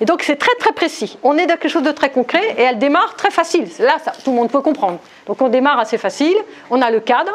Et 0.00 0.04
donc 0.04 0.22
c'est 0.22 0.36
très 0.36 0.54
très 0.58 0.72
précis. 0.72 1.18
On 1.22 1.36
est 1.36 1.46
dans 1.46 1.56
quelque 1.56 1.68
chose 1.68 1.82
de 1.82 1.90
très 1.92 2.10
concret 2.10 2.54
et 2.56 2.62
elle 2.62 2.78
démarre 2.78 3.14
très 3.16 3.30
facile. 3.30 3.66
Là, 3.80 3.96
ça, 4.04 4.12
tout 4.24 4.30
le 4.30 4.36
monde 4.36 4.50
peut 4.50 4.60
comprendre. 4.60 4.98
Donc 5.26 5.42
on 5.42 5.48
démarre 5.48 5.78
assez 5.78 5.98
facile. 5.98 6.36
On 6.70 6.80
a 6.82 6.90
le 6.90 7.00
cadre. 7.00 7.32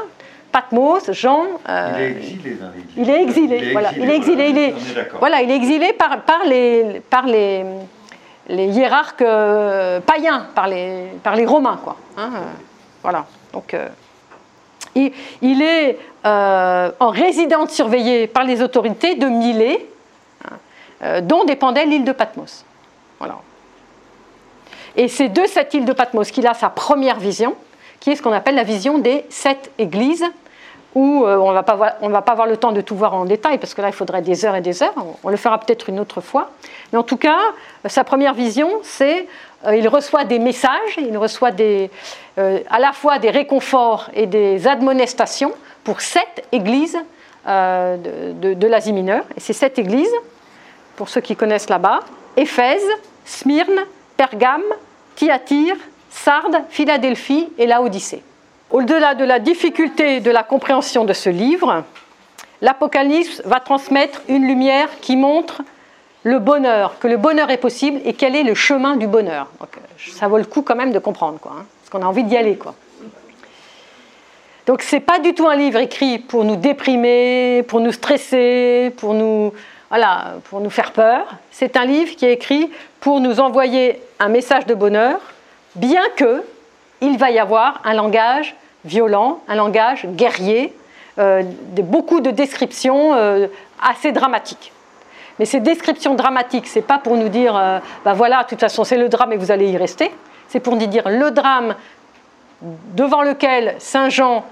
Patmos, 0.54 1.12
Jean. 1.12 1.46
Euh, 1.68 2.12
il 2.12 2.12
est 2.12 2.22
exilé 2.22 2.56
dans 2.56 2.72
Il 2.96 3.10
est 3.10 3.22
exilé. 3.24 3.72
voilà. 3.72 3.90
il 3.98 4.10
est 4.10 4.16
exilé. 4.16 4.50
Il 4.50 4.58
est, 4.60 4.74
voilà, 5.20 5.42
il 5.42 5.50
est 5.50 5.56
exilé 5.56 5.94
par, 5.94 6.22
par 6.22 6.46
les 6.46 7.02
par 7.10 7.26
les, 7.26 7.66
les 8.48 8.68
hiérarques 8.68 9.24
euh, 9.24 10.00
païens, 10.00 10.48
par 10.54 10.68
les 10.68 11.08
par 11.24 11.36
les 11.36 11.46
Romains, 11.48 11.80
quoi. 11.84 11.98
Hein, 12.18 12.30
euh, 12.36 12.40
voilà. 13.02 13.26
Donc 13.52 13.76
il, 14.94 15.12
il, 15.42 15.62
est 15.64 15.98
en 16.24 17.10
résidence 17.10 17.72
surveillée 17.72 18.28
par 18.28 18.44
les 18.44 18.62
autorités 18.62 19.16
de 19.16 19.26
Milet, 19.26 19.88
dont 21.22 21.44
dépendait 21.44 21.86
l'île 21.86 22.06
de 22.06 22.12
Patmos. 22.12 22.66
Voilà. 23.20 23.40
Et 24.96 25.08
c'est 25.08 25.30
de 25.30 25.46
cette 25.48 25.74
île 25.74 25.86
de 25.86 25.94
Patmos 25.94 26.32
qu'il 26.32 26.48
a 26.48 26.54
sa 26.54 26.70
première 26.70 27.20
vision, 27.20 27.56
qui 28.00 28.12
est 28.12 28.16
ce 28.16 28.22
qu'on 28.22 28.34
appelle 28.34 28.56
la 28.56 28.64
vision 28.64 28.98
des 28.98 29.26
sept 29.30 29.72
églises, 29.80 30.26
où 30.94 31.24
euh, 31.24 31.38
on 31.38 31.50
ne 31.50 32.12
va 32.14 32.22
pas 32.22 32.32
avoir 32.32 32.48
le 32.48 32.58
temps 32.58 32.72
de 32.72 32.82
tout 32.82 32.96
voir 32.96 33.16
en 33.16 33.26
détail, 33.26 33.58
parce 33.58 33.74
que 33.74 33.82
là, 33.82 33.88
il 33.88 33.94
faudrait 33.94 34.22
des 34.22 34.46
heures 34.46 34.56
et 34.56 34.62
des 34.62 34.84
heures. 34.84 34.94
On, 35.24 35.30
le 35.30 35.38
fera 35.38 35.58
peut-être 35.58 35.90
une 35.90 36.00
autre 36.00 36.22
fois. 36.22 36.52
Mais 36.92 37.00
en 37.00 37.04
tout 37.04 37.18
cas, 37.18 37.40
sa 37.88 38.04
première 38.04 38.36
vision, 38.36 38.70
c'est 38.84 39.28
euh, 39.66 39.76
il 39.76 39.88
reçoit 39.88 40.26
des 40.26 40.38
messages, 40.38 40.98
il 40.98 41.18
reçoit 41.18 41.52
des, 41.52 41.90
à 42.38 42.80
la 42.80 42.92
fois 42.92 43.18
des 43.18 43.32
réconforts 43.32 44.10
et 44.14 44.28
des 44.28 44.68
admonestations 44.68 45.54
pour 45.84 46.02
sept 46.02 46.46
églises 46.52 46.98
de, 47.46 48.54
de 48.54 48.68
l'Asie 48.68 48.94
mineure. 48.94 49.24
Et 49.36 49.40
ces 49.40 49.54
sept 49.54 49.80
églises, 49.80 50.14
pour 50.96 51.10
ceux 51.10 51.22
qui 51.22 51.36
connaissent 51.36 51.70
là-bas, 51.70 52.02
Éphèse, 52.38 52.86
Smyrne, 53.26 53.86
Pergame, 54.18 54.64
Thyatire, 55.16 55.76
Sardes, 56.10 56.64
Philadelphie 56.70 57.50
et 57.58 57.66
Laodicée. 57.66 58.24
Au-delà 58.72 59.16
de 59.16 59.24
la 59.24 59.40
difficulté 59.40 60.20
de 60.20 60.32
la 60.32 60.44
compréhension 60.44 61.06
de 61.06 61.14
ce 61.14 61.30
livre, 61.30 61.84
l'Apocalypse 62.62 63.42
va 63.46 63.60
transmettre 63.60 64.22
une 64.28 64.48
lumière 64.48 64.90
qui 65.02 65.16
montre 65.16 65.62
le 66.24 66.40
bonheur, 66.40 66.98
que 67.00 67.08
le 67.08 67.18
bonheur 67.18 67.50
est 67.50 67.58
possible 67.58 68.00
et 68.06 68.14
quel 68.14 68.36
est 68.36 68.44
le 68.44 68.56
chemin 68.56 68.96
du 68.96 69.08
bonheur. 69.08 69.48
Donc, 69.60 69.70
ça 70.14 70.28
vaut 70.28 70.38
le 70.38 70.46
coup 70.46 70.62
quand 70.62 70.76
même 70.76 70.92
de 70.92 71.00
comprendre, 71.00 71.40
quoi, 71.40 71.52
hein, 71.60 71.66
parce 71.82 71.90
qu'on 71.90 72.06
a 72.06 72.10
envie 72.10 72.24
d'y 72.24 72.38
aller. 72.38 72.56
Quoi. 72.56 72.76
Donc 74.66 74.82
c'est 74.82 75.02
pas 75.02 75.20
du 75.20 75.34
tout 75.34 75.48
un 75.48 75.56
livre 75.56 75.80
écrit 75.80 76.20
pour 76.20 76.46
nous 76.46 76.56
déprimer, 76.56 77.64
pour 77.68 77.82
nous 77.82 77.92
stresser, 77.92 78.94
pour 78.98 79.14
nous 79.14 79.54
voilà, 79.94 80.38
pour 80.50 80.60
nous 80.60 80.72
faire 80.72 80.92
peur. 80.92 81.36
C'est 81.52 81.78
un 81.78 81.86
livre 81.86 82.16
qui 82.16 82.26
est 82.26 82.34
écrit 82.34 82.72
pour 83.00 83.20
nous 83.20 83.40
envoyer 83.40 84.02
un 84.20 84.28
message 84.28 84.66
de 84.66 84.74
bonheur, 84.74 85.20
bien 85.76 86.02
que 86.16 86.44
il 87.02 87.20
va 87.20 87.30
y 87.30 87.38
avoir 87.38 87.80
un 87.84 87.94
langage 87.94 88.56
violent, 88.86 89.42
un 89.48 89.54
langage 89.54 90.08
guerrier, 90.08 90.76
euh, 91.20 91.44
beaucoup 91.84 92.22
de 92.22 92.32
descriptions 92.32 93.14
euh, 93.14 93.46
assez 93.88 94.12
dramatiques. 94.12 94.72
Mais 95.38 95.46
ces 95.46 95.60
descriptions 95.60 96.16
dramatiques, 96.16 96.66
c'est 96.66 96.82
pas 96.82 96.98
pour 96.98 97.16
nous 97.16 97.30
dire, 97.30 97.56
euh, 97.56 97.78
bah 98.04 98.14
voilà, 98.14 98.42
de 98.42 98.48
toute 98.48 98.62
façon 98.62 98.84
c'est 98.84 98.98
le 98.98 99.10
drame 99.10 99.32
et 99.34 99.38
vous 99.38 99.52
allez 99.52 99.70
y 99.70 99.78
rester. 99.78 100.12
C'est 100.48 100.60
pour 100.60 100.76
nous 100.76 100.88
dire 100.88 101.08
le 101.08 101.30
drame 101.30 101.76
devant 102.96 103.22
lequel 103.22 103.76
Saint 103.78 104.10
Jean 104.10 104.44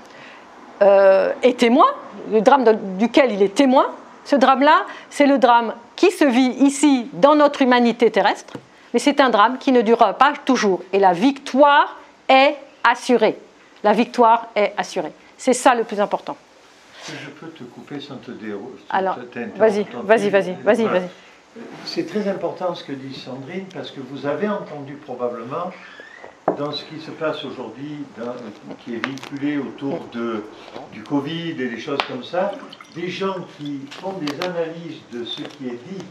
est 0.81 1.57
témoin, 1.57 1.87
le 2.31 2.41
drame 2.41 2.65
duquel 2.99 3.31
il 3.31 3.41
est 3.41 3.55
témoin, 3.55 3.87
ce 4.25 4.35
drame-là, 4.35 4.85
c'est 5.09 5.25
le 5.25 5.37
drame 5.37 5.73
qui 5.95 6.11
se 6.11 6.25
vit 6.25 6.53
ici 6.63 7.07
dans 7.13 7.35
notre 7.35 7.61
humanité 7.61 8.11
terrestre, 8.11 8.53
mais 8.93 8.99
c'est 8.99 9.19
un 9.19 9.29
drame 9.29 9.57
qui 9.57 9.71
ne 9.71 9.81
durera 9.81 10.13
pas 10.13 10.33
toujours. 10.45 10.81
Et 10.93 10.99
la 10.99 11.13
victoire 11.13 11.97
est 12.27 12.55
assurée. 12.83 13.37
La 13.83 13.93
victoire 13.93 14.47
est 14.55 14.73
assurée. 14.77 15.13
C'est 15.37 15.53
ça 15.53 15.73
le 15.75 15.83
plus 15.83 15.99
important. 15.99 16.37
Je 17.07 17.29
peux 17.29 17.47
te 17.47 17.63
couper 17.63 17.99
sans 17.99 18.17
te 18.17 18.31
dérouler. 18.31 18.77
Alors, 18.89 19.17
vas-y, 19.55 19.85
vas-y, 20.03 20.29
vas-y, 20.29 20.53
vas-y, 20.63 20.85
vas-y. 20.85 21.09
C'est 21.85 22.07
très 22.07 22.27
important 22.27 22.75
ce 22.75 22.83
que 22.83 22.93
dit 22.93 23.13
Sandrine 23.13 23.65
parce 23.73 23.91
que 23.91 23.99
vous 23.99 24.25
avez 24.25 24.47
entendu 24.47 24.93
probablement 24.93 25.71
dans 26.61 26.71
ce 26.71 26.83
qui 26.83 26.99
se 26.99 27.09
passe 27.09 27.43
aujourd'hui, 27.43 27.97
qui 28.85 28.93
est 28.93 29.03
véhiculé 29.03 29.57
autour 29.57 30.05
de, 30.13 30.43
du 30.93 31.01
Covid 31.01 31.59
et 31.59 31.69
des 31.69 31.79
choses 31.79 31.97
comme 32.07 32.23
ça, 32.23 32.51
des 32.93 33.09
gens 33.09 33.35
qui 33.57 33.79
font 33.89 34.13
des 34.19 34.45
analyses 34.45 34.99
de 35.11 35.25
ce 35.25 35.41
qui 35.41 35.69
est 35.69 35.79
dit 35.89 36.05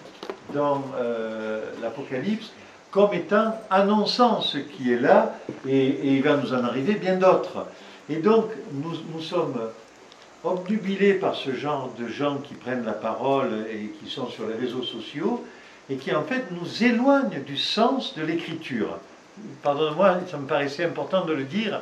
dans 0.53 0.83
euh, 0.99 1.71
l'Apocalypse 1.81 2.51
comme 2.91 3.15
étant 3.15 3.61
annonçant 3.71 4.41
ce 4.41 4.59
qui 4.59 4.93
est 4.93 4.99
là, 4.99 5.37
et, 5.69 6.15
il 6.17 6.23
va 6.23 6.37
nous 6.37 6.53
en 6.53 6.65
arriver 6.65 6.95
bien 6.95 7.15
d'autres. 7.15 7.69
Et 8.09 8.17
donc, 8.17 8.47
nous, 8.73 8.95
nous 9.15 9.21
sommes 9.21 9.55
obnubilés 10.43 11.15
par 11.15 11.37
ce 11.37 11.55
genre 11.55 11.93
de 11.97 12.09
gens 12.09 12.39
qui 12.39 12.55
prennent 12.55 12.85
la 12.85 12.95
parole 12.95 13.67
et 13.73 13.93
qui 14.01 14.11
sont 14.11 14.27
sur 14.27 14.49
les 14.49 14.57
réseaux 14.57 14.83
sociaux, 14.83 15.45
et 15.89 15.95
qui 15.95 16.13
en 16.13 16.25
fait 16.25 16.51
nous 16.51 16.83
éloignent 16.83 17.41
du 17.47 17.57
sens 17.57 18.17
de 18.17 18.25
l'écriture 18.25 18.99
pardonnez-moi, 19.63 20.21
ça 20.31 20.37
me 20.37 20.47
paraissait 20.47 20.85
important 20.85 21.25
de 21.25 21.33
le 21.33 21.45
dire, 21.45 21.81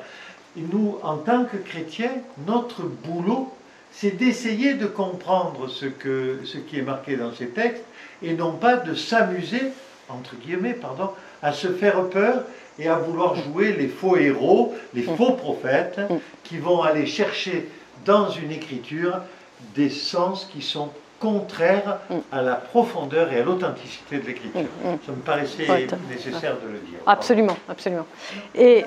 nous, 0.56 0.98
en 1.02 1.16
tant 1.16 1.44
que 1.44 1.56
chrétiens, 1.56 2.12
notre 2.46 2.82
boulot, 2.82 3.52
c'est 3.92 4.12
d'essayer 4.12 4.74
de 4.74 4.86
comprendre 4.86 5.68
ce 5.68 5.86
qui 5.86 6.78
est 6.78 6.82
marqué 6.82 7.16
dans 7.16 7.32
ces 7.32 7.48
textes 7.48 7.84
et 8.22 8.34
non 8.34 8.52
pas 8.52 8.76
de 8.76 8.94
s'amuser, 8.94 9.62
entre 10.08 10.36
guillemets, 10.36 10.74
pardon, 10.74 11.10
à 11.42 11.52
se 11.52 11.68
faire 11.68 12.08
peur 12.08 12.44
et 12.78 12.88
à 12.88 12.96
vouloir 12.96 13.34
jouer 13.34 13.72
les 13.72 13.88
faux 13.88 14.16
héros, 14.16 14.74
les 14.94 15.02
faux 15.02 15.32
prophètes 15.32 16.00
qui 16.44 16.58
vont 16.58 16.82
aller 16.82 17.06
chercher 17.06 17.68
dans 18.04 18.30
une 18.30 18.52
écriture 18.52 19.20
des 19.74 19.90
sens 19.90 20.48
qui 20.52 20.62
sont 20.62 20.90
contraire 21.20 21.98
mm. 22.10 22.16
à 22.32 22.42
la 22.42 22.54
profondeur 22.54 23.32
et 23.32 23.40
à 23.40 23.44
l'authenticité 23.44 24.18
de 24.18 24.26
l'écriture. 24.26 24.60
Mm, 24.84 24.88
mm. 24.88 24.98
Ça 25.06 25.12
me 25.12 25.22
paraissait 25.22 25.86
nécessaire 26.08 26.56
de 26.60 26.68
le 26.68 26.78
dire. 26.78 26.98
Absolument, 27.06 27.56
absolument. 27.68 28.06
Et 28.54 28.84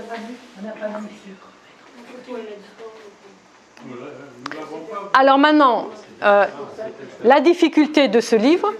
alors 5.13 5.37
maintenant, 5.37 5.87
euh, 6.23 6.45
la 7.23 7.39
difficulté 7.39 8.07
de 8.07 8.19
ce 8.19 8.35
livre, 8.35 8.71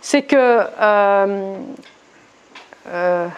c'est 0.00 0.22
que 0.22 0.36
euh, 0.36 1.56
euh, 2.88 3.28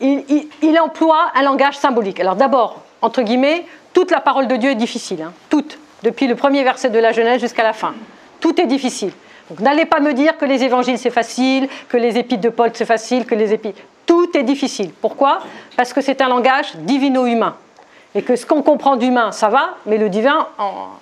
il, 0.00 0.78
emploie 0.80 1.30
un 1.34 1.42
langage 1.42 1.78
symbolique. 1.78 2.20
Alors 2.20 2.36
d'abord, 2.36 2.82
entre 3.02 3.22
guillemets, 3.22 3.66
toute 3.92 4.10
la 4.10 4.20
parole 4.20 4.48
de 4.48 4.56
Dieu 4.56 4.70
est 4.70 4.76
difficile, 4.76 5.22
hein, 5.22 5.32
toute 5.48 5.78
depuis 6.06 6.28
le 6.28 6.36
premier 6.36 6.62
verset 6.62 6.88
de 6.90 7.00
la 7.00 7.10
Genèse 7.10 7.40
jusqu'à 7.40 7.64
la 7.64 7.72
fin. 7.72 7.92
Tout 8.38 8.60
est 8.60 8.66
difficile. 8.66 9.10
Donc 9.50 9.58
n'allez 9.58 9.86
pas 9.86 9.98
me 9.98 10.12
dire 10.12 10.38
que 10.38 10.44
les 10.44 10.62
évangiles 10.62 10.98
c'est 10.98 11.10
facile, 11.10 11.68
que 11.88 11.96
les 11.96 12.16
épîtres 12.16 12.42
de 12.42 12.48
Paul 12.48 12.70
c'est 12.74 12.84
facile, 12.84 13.26
que 13.26 13.34
les 13.34 13.52
épîtres. 13.52 13.82
Tout 14.06 14.30
est 14.36 14.44
difficile. 14.44 14.92
Pourquoi? 15.00 15.40
Parce 15.76 15.92
que 15.92 16.00
c'est 16.00 16.20
un 16.20 16.28
langage 16.28 16.76
divino-humain. 16.76 17.56
Et 18.14 18.22
que 18.22 18.36
ce 18.36 18.46
qu'on 18.46 18.62
comprend 18.62 18.94
d'humain, 18.94 19.32
ça 19.32 19.48
va, 19.48 19.74
mais 19.84 19.98
le 19.98 20.08
divin, 20.08 20.46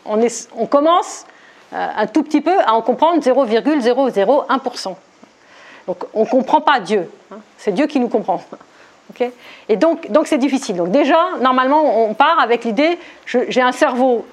on, 0.06 0.66
commence 0.66 1.26
euh, 1.74 1.86
un 1.96 2.06
tout 2.06 2.22
petit 2.22 2.40
peu 2.40 2.58
à 2.64 2.72
en 2.72 2.80
comprendre 2.80 3.22
0,001%. 3.22 4.96
Donc 5.86 6.04
on 6.14 6.20
ne 6.20 6.26
comprend 6.26 6.62
pas 6.62 6.80
Dieu. 6.80 7.10
Hein. 7.30 7.36
C'est 7.58 7.72
Dieu 7.72 7.86
qui 7.86 8.00
nous 8.00 8.08
comprend. 8.08 8.42
et 9.68 9.76
donc 9.76 10.08
c'est 10.24 10.38
difficile. 10.38 10.76
Donc 10.76 10.90
déjà, 10.90 11.28
normalement, 11.42 12.06
on 12.08 12.14
part 12.14 12.40
avec 12.40 12.64
l'idée, 12.64 12.98
j'ai 13.26 13.60
un 13.60 13.72
cerveau 13.72 14.24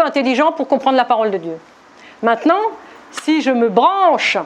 intelligent 0.00 0.52
pour 0.52 0.68
comprendre 0.68 0.96
la 0.96 1.04
parole 1.04 1.30
de 1.30 1.38
Dieu. 1.38 1.58
Maintenant, 2.22 2.60
si 3.10 3.42
je 3.42 3.50
me 3.50 3.68
branche 3.68 4.38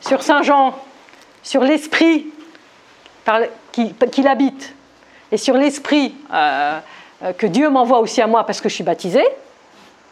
sur 0.00 0.22
Saint 0.22 0.42
Jean, 0.42 0.74
sur 1.42 1.62
l'esprit 1.62 2.26
qui, 3.72 4.22
l'habite, 4.22 4.74
et 5.32 5.36
sur 5.36 5.54
l'esprit 5.54 6.14
que 7.38 7.46
Dieu 7.46 7.70
m'envoie 7.70 8.00
aussi 8.00 8.20
à 8.20 8.26
moi 8.26 8.44
parce 8.44 8.60
que 8.60 8.68
je 8.68 8.74
suis 8.74 8.84
baptisé, 8.84 9.24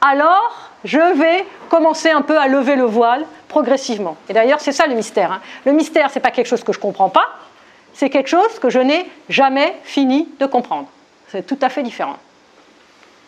alors 0.01 0.71
je 0.85 0.99
vais 1.19 1.47
commencer 1.69 2.11
un 2.11 2.23
peu 2.23 2.39
à 2.39 2.47
lever 2.47 2.77
le 2.77 2.85
voile 2.85 3.25
progressivement. 3.49 4.17
Et 4.29 4.33
d'ailleurs, 4.33 4.61
c'est 4.61 4.73
ça 4.73 4.87
le 4.87 4.95
mystère. 4.95 5.33
Hein. 5.33 5.41
Le 5.65 5.73
mystère, 5.73 6.11
ce 6.11 6.17
n'est 6.17 6.23
pas 6.23 6.31
quelque 6.31 6.47
chose 6.47 6.63
que 6.63 6.73
je 6.73 6.79
ne 6.79 6.83
comprends 6.83 7.09
pas, 7.09 7.29
c'est 7.95 8.11
quelque 8.11 8.29
chose 8.29 8.59
que 8.61 8.71
je 8.71 8.81
n'ai 8.81 9.09
jamais 9.29 9.77
fini 9.85 10.29
de 10.39 10.47
comprendre. 10.47 10.89
C'est 11.29 11.47
tout 11.47 11.59
à 11.63 11.69
fait 11.69 11.83
différent. 11.83 12.17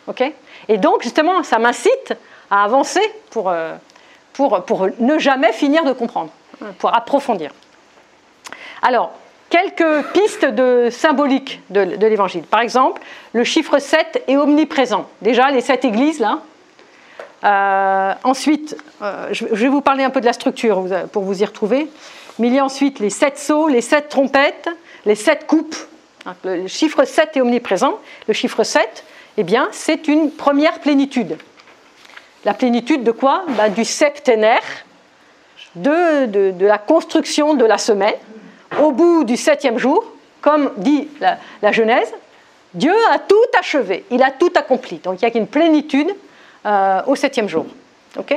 OK? 0.07 0.23
Et 0.67 0.77
donc, 0.77 1.03
justement, 1.03 1.43
ça 1.43 1.59
m'incite 1.59 2.13
à 2.49 2.63
avancer 2.63 3.01
pour, 3.29 3.49
euh, 3.49 3.75
pour, 4.33 4.63
pour 4.65 4.87
ne 4.99 5.19
jamais 5.19 5.51
finir 5.51 5.83
de 5.83 5.93
comprendre, 5.93 6.31
hein, 6.61 6.67
pour 6.79 6.95
approfondir. 6.95 7.51
Alors, 8.81 9.11
quelques 9.49 10.05
pistes 10.13 10.45
de 10.45 10.89
symbolique 10.91 11.61
de, 11.69 11.81
l'évangile. 12.07 12.43
Par 12.43 12.61
exemple, 12.61 13.01
le 13.33 13.43
chiffre 13.43 13.79
7 13.79 14.23
est 14.27 14.37
omniprésent. 14.37 15.07
Déjà, 15.21 15.51
les 15.51 15.61
sept 15.61 15.85
églises, 15.85 16.19
là, 16.19 16.39
euh, 17.43 18.13
ensuite, 18.23 18.77
euh, 19.01 19.27
je 19.31 19.45
vais 19.45 19.67
vous 19.67 19.81
parler 19.81 20.03
un 20.03 20.09
peu 20.09 20.21
de 20.21 20.25
la 20.25 20.33
structure 20.33 20.83
pour 21.11 21.23
vous 21.23 21.41
y 21.41 21.45
retrouver. 21.45 21.87
Mais 22.39 22.47
il 22.47 22.53
y 22.53 22.59
a 22.59 22.65
ensuite 22.65 22.99
les 22.99 23.09
sept 23.09 23.37
sceaux, 23.37 23.67
les 23.67 23.81
sept 23.81 24.09
trompettes, 24.09 24.69
les 25.05 25.15
sept 25.15 25.47
coupes. 25.47 25.75
Le 26.43 26.67
chiffre 26.67 27.05
7 27.05 27.37
est 27.37 27.41
omniprésent. 27.41 27.99
Le 28.27 28.33
chiffre 28.33 28.63
7, 28.63 29.05
eh 29.37 29.43
bien, 29.43 29.69
c'est 29.71 30.07
une 30.07 30.31
première 30.31 30.79
plénitude. 30.79 31.37
La 32.43 32.53
plénitude 32.53 33.03
de 33.03 33.11
quoi? 33.11 33.43
Ben, 33.49 33.69
Du 33.69 33.85
septénaire, 33.85 34.63
de, 35.75 36.53
la 36.59 36.77
construction 36.77 37.53
de 37.53 37.65
la 37.65 37.77
semaine. 37.77 38.15
Au 38.81 38.91
bout 38.91 39.23
du 39.23 39.37
septième 39.37 39.77
jour, 39.77 40.03
comme 40.41 40.71
dit 40.77 41.07
la, 41.21 41.71
Genèse, 41.71 42.13
Dieu 42.73 42.93
a 43.11 43.19
tout 43.19 43.35
achevé, 43.57 44.05
il 44.11 44.21
a 44.23 44.31
tout 44.31 44.51
accompli. 44.55 44.97
Donc 44.97 45.21
il 45.21 45.27
y 45.27 45.31
a 45.31 45.37
une 45.37 45.47
plénitude 45.47 46.13
euh, 46.65 47.01
au 47.07 47.15
septième 47.15 47.47
jour. 47.47 47.65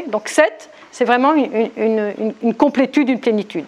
Donc 0.09 0.29
sept, 0.29 0.71
c'est 0.93 1.05
vraiment 1.05 1.35
une, 1.35 2.55
complétude, 2.57 3.09
une 3.09 3.21
plénitude. 3.21 3.67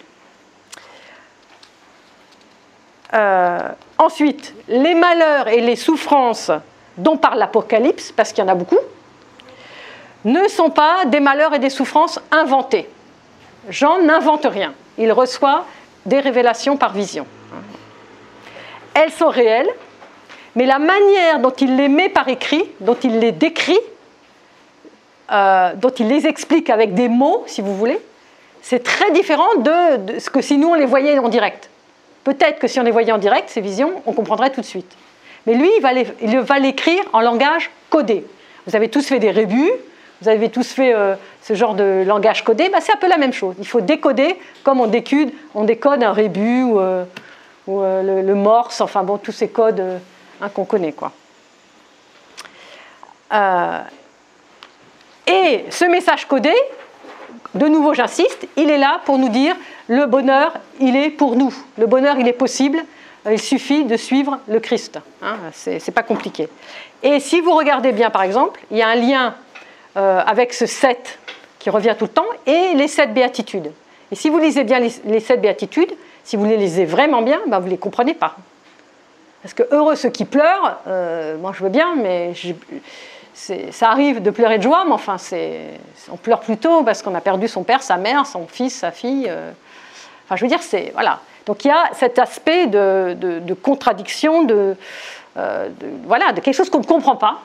Euh, 3.13 3.59
ensuite, 3.97 4.53
les 4.67 4.95
malheurs 4.95 5.47
et 5.47 5.61
les 5.61 5.75
souffrances 5.75 6.51
dont 6.97 7.17
parle 7.17 7.39
l'Apocalypse, 7.39 8.11
parce 8.11 8.31
qu'il 8.31 8.43
y 8.43 8.47
en 8.47 8.51
a 8.51 8.55
beaucoup, 8.55 8.79
ne 10.25 10.47
sont 10.47 10.69
pas 10.69 11.05
des 11.05 11.19
malheurs 11.19 11.53
et 11.53 11.59
des 11.59 11.69
souffrances 11.69 12.19
inventés. 12.31 12.89
Jean 13.69 14.01
n'invente 14.01 14.45
rien. 14.45 14.73
Il 14.97 15.11
reçoit 15.11 15.65
des 16.05 16.19
révélations 16.19 16.77
par 16.77 16.93
vision. 16.93 17.25
Elles 18.93 19.11
sont 19.11 19.29
réelles, 19.29 19.69
mais 20.55 20.65
la 20.65 20.79
manière 20.79 21.39
dont 21.39 21.51
il 21.51 21.75
les 21.75 21.89
met 21.89 22.09
par 22.09 22.27
écrit, 22.27 22.63
dont 22.79 22.97
il 23.03 23.19
les 23.19 23.31
décrit, 23.31 23.79
euh, 25.31 25.73
dont 25.75 25.89
il 25.89 26.07
les 26.07 26.27
explique 26.27 26.69
avec 26.69 26.93
des 26.93 27.09
mots, 27.09 27.43
si 27.47 27.61
vous 27.61 27.75
voulez, 27.75 27.99
c'est 28.61 28.83
très 28.83 29.11
différent 29.11 29.55
de, 29.57 30.19
ce 30.19 30.29
que 30.29 30.41
si 30.41 30.57
nous 30.57 30.69
on 30.69 30.75
les 30.75 30.85
voyait 30.85 31.17
en 31.17 31.29
direct. 31.29 31.69
Peut-être 32.23 32.59
que 32.59 32.67
si 32.67 32.79
on 32.79 32.83
les 32.83 32.91
voyait 32.91 33.11
en 33.11 33.17
direct, 33.17 33.49
ces 33.49 33.61
visions, 33.61 34.01
on 34.05 34.13
comprendrait 34.13 34.51
tout 34.51 34.61
de 34.61 34.65
suite. 34.65 34.95
Mais 35.45 35.55
lui, 35.55 35.69
il 35.75 36.37
va 36.39 36.59
l'écrire 36.59 37.03
en 37.13 37.21
langage 37.21 37.69
codé. 37.89 38.25
Vous 38.65 38.75
avez 38.75 38.89
tous 38.89 39.05
fait 39.05 39.19
des 39.19 39.31
rébus, 39.31 39.71
vous 40.21 40.29
avez 40.29 40.49
tous 40.49 40.71
fait 40.71 40.93
euh, 40.93 41.15
ce 41.41 41.53
genre 41.53 41.75
de 41.75 42.03
langage 42.05 42.43
codé, 42.43 42.69
bah, 42.69 42.77
c'est 42.79 42.93
un 42.93 42.97
peu 42.97 43.09
la 43.09 43.17
même 43.17 43.33
chose. 43.33 43.55
Il 43.59 43.67
faut 43.67 43.81
décoder 43.81 44.39
comme 44.63 44.79
on 44.79 44.87
décode, 44.87 45.31
on 45.53 45.65
décode 45.65 46.01
un 46.01 46.13
rébus 46.13 46.63
ou, 46.63 46.79
euh, 46.79 47.03
le, 47.67 48.35
morse, 48.35 48.79
enfin 48.79 49.03
bon, 49.03 49.17
tous 49.17 49.33
ces 49.33 49.49
codes 49.49 49.99
qu'on 50.53 50.65
connaît. 50.65 50.93
Quoi. 50.93 51.11
Et 55.27 55.65
ce 55.69 55.85
message 55.85 56.25
codé, 56.25 56.53
de 57.55 57.67
nouveau 57.67 57.93
j'insiste, 57.93 58.47
il 58.55 58.69
est 58.69 58.77
là 58.77 59.01
pour 59.05 59.17
nous 59.17 59.29
dire 59.29 59.55
le 59.87 60.05
bonheur, 60.05 60.53
il 60.79 60.95
est 60.95 61.09
pour 61.09 61.35
nous. 61.35 61.53
Le 61.77 61.87
bonheur, 61.87 62.17
il 62.19 62.27
est 62.27 62.33
possible. 62.33 62.83
Il 63.29 63.39
suffit 63.39 63.85
de 63.85 63.95
suivre 63.95 64.39
le 64.47 64.59
Christ. 64.59 64.99
Hein, 65.21 65.37
c'est 65.53 65.93
pas 65.93 66.03
compliqué. 66.03 66.49
Et 67.03 67.19
si 67.19 67.39
vous 67.39 67.55
regardez 67.55 67.91
bien, 67.91 68.09
par 68.09 68.23
exemple, 68.23 68.59
il 68.69 68.77
y 68.77 68.81
a 68.81 68.87
un 68.87 68.95
lien 68.95 69.35
euh, 69.95 70.21
avec 70.25 70.53
ce 70.53 70.65
7 70.65 71.19
qui 71.59 71.69
revient 71.69 71.95
tout 71.97 72.05
le 72.05 72.11
temps 72.11 72.25
et 72.45 72.73
les 72.75 72.87
sept 72.87 73.13
béatitudes. 73.13 73.71
Et 74.11 74.15
si 74.15 74.29
vous 74.29 74.39
lisez 74.39 74.63
bien 74.63 74.79
les, 74.79 75.19
sept 75.19 75.39
béatitudes, 75.41 75.93
si 76.23 76.35
vous 76.35 76.45
les 76.45 76.57
lisez 76.57 76.85
vraiment 76.85 77.21
bien, 77.21 77.39
ben 77.47 77.59
vous 77.59 77.65
ne 77.65 77.71
les 77.71 77.77
comprenez 77.77 78.13
pas. 78.13 78.35
Parce 79.41 79.53
que 79.53 79.63
heureux 79.71 79.95
ceux 79.95 80.09
qui 80.09 80.25
pleurent, 80.25 80.79
euh, 80.87 81.37
moi 81.37 81.51
je 81.55 81.63
veux 81.63 81.69
bien, 81.69 81.95
mais 81.95 82.33
ça 83.33 83.89
arrive 83.89 84.21
de 84.21 84.31
pleurer 84.31 84.57
de 84.57 84.63
joie, 84.63 84.83
mais 84.85 84.93
enfin, 84.93 85.17
on 86.11 86.17
pleure 86.17 86.41
plutôt 86.41 86.83
parce 86.83 87.01
qu'on 87.01 87.15
a 87.15 87.21
perdu 87.21 87.47
son 87.47 87.63
père, 87.63 87.83
sa 87.83 87.97
mère, 87.97 88.25
son 88.25 88.47
fils, 88.47 88.73
sa 88.75 88.91
fille. 88.91 89.27
Euh. 89.29 89.51
enfin, 90.25 90.35
je 90.35 90.41
veux 90.43 90.49
dire, 90.49 90.61
c'est 90.61 90.91
voilà. 90.93 91.19
Donc 91.45 91.65
il 91.65 91.67
y 91.67 91.71
a 91.71 91.89
cet 91.93 92.19
aspect 92.19 92.67
de, 92.67 93.53
contradiction, 93.61 94.43
de, 94.43 94.75
euh, 95.37 95.69
voilà, 96.05 96.31
de 96.31 96.39
quelque 96.39 96.55
chose 96.55 96.69
qu'on 96.69 96.79
ne 96.79 96.85
comprend 96.85 97.15
pas. 97.15 97.39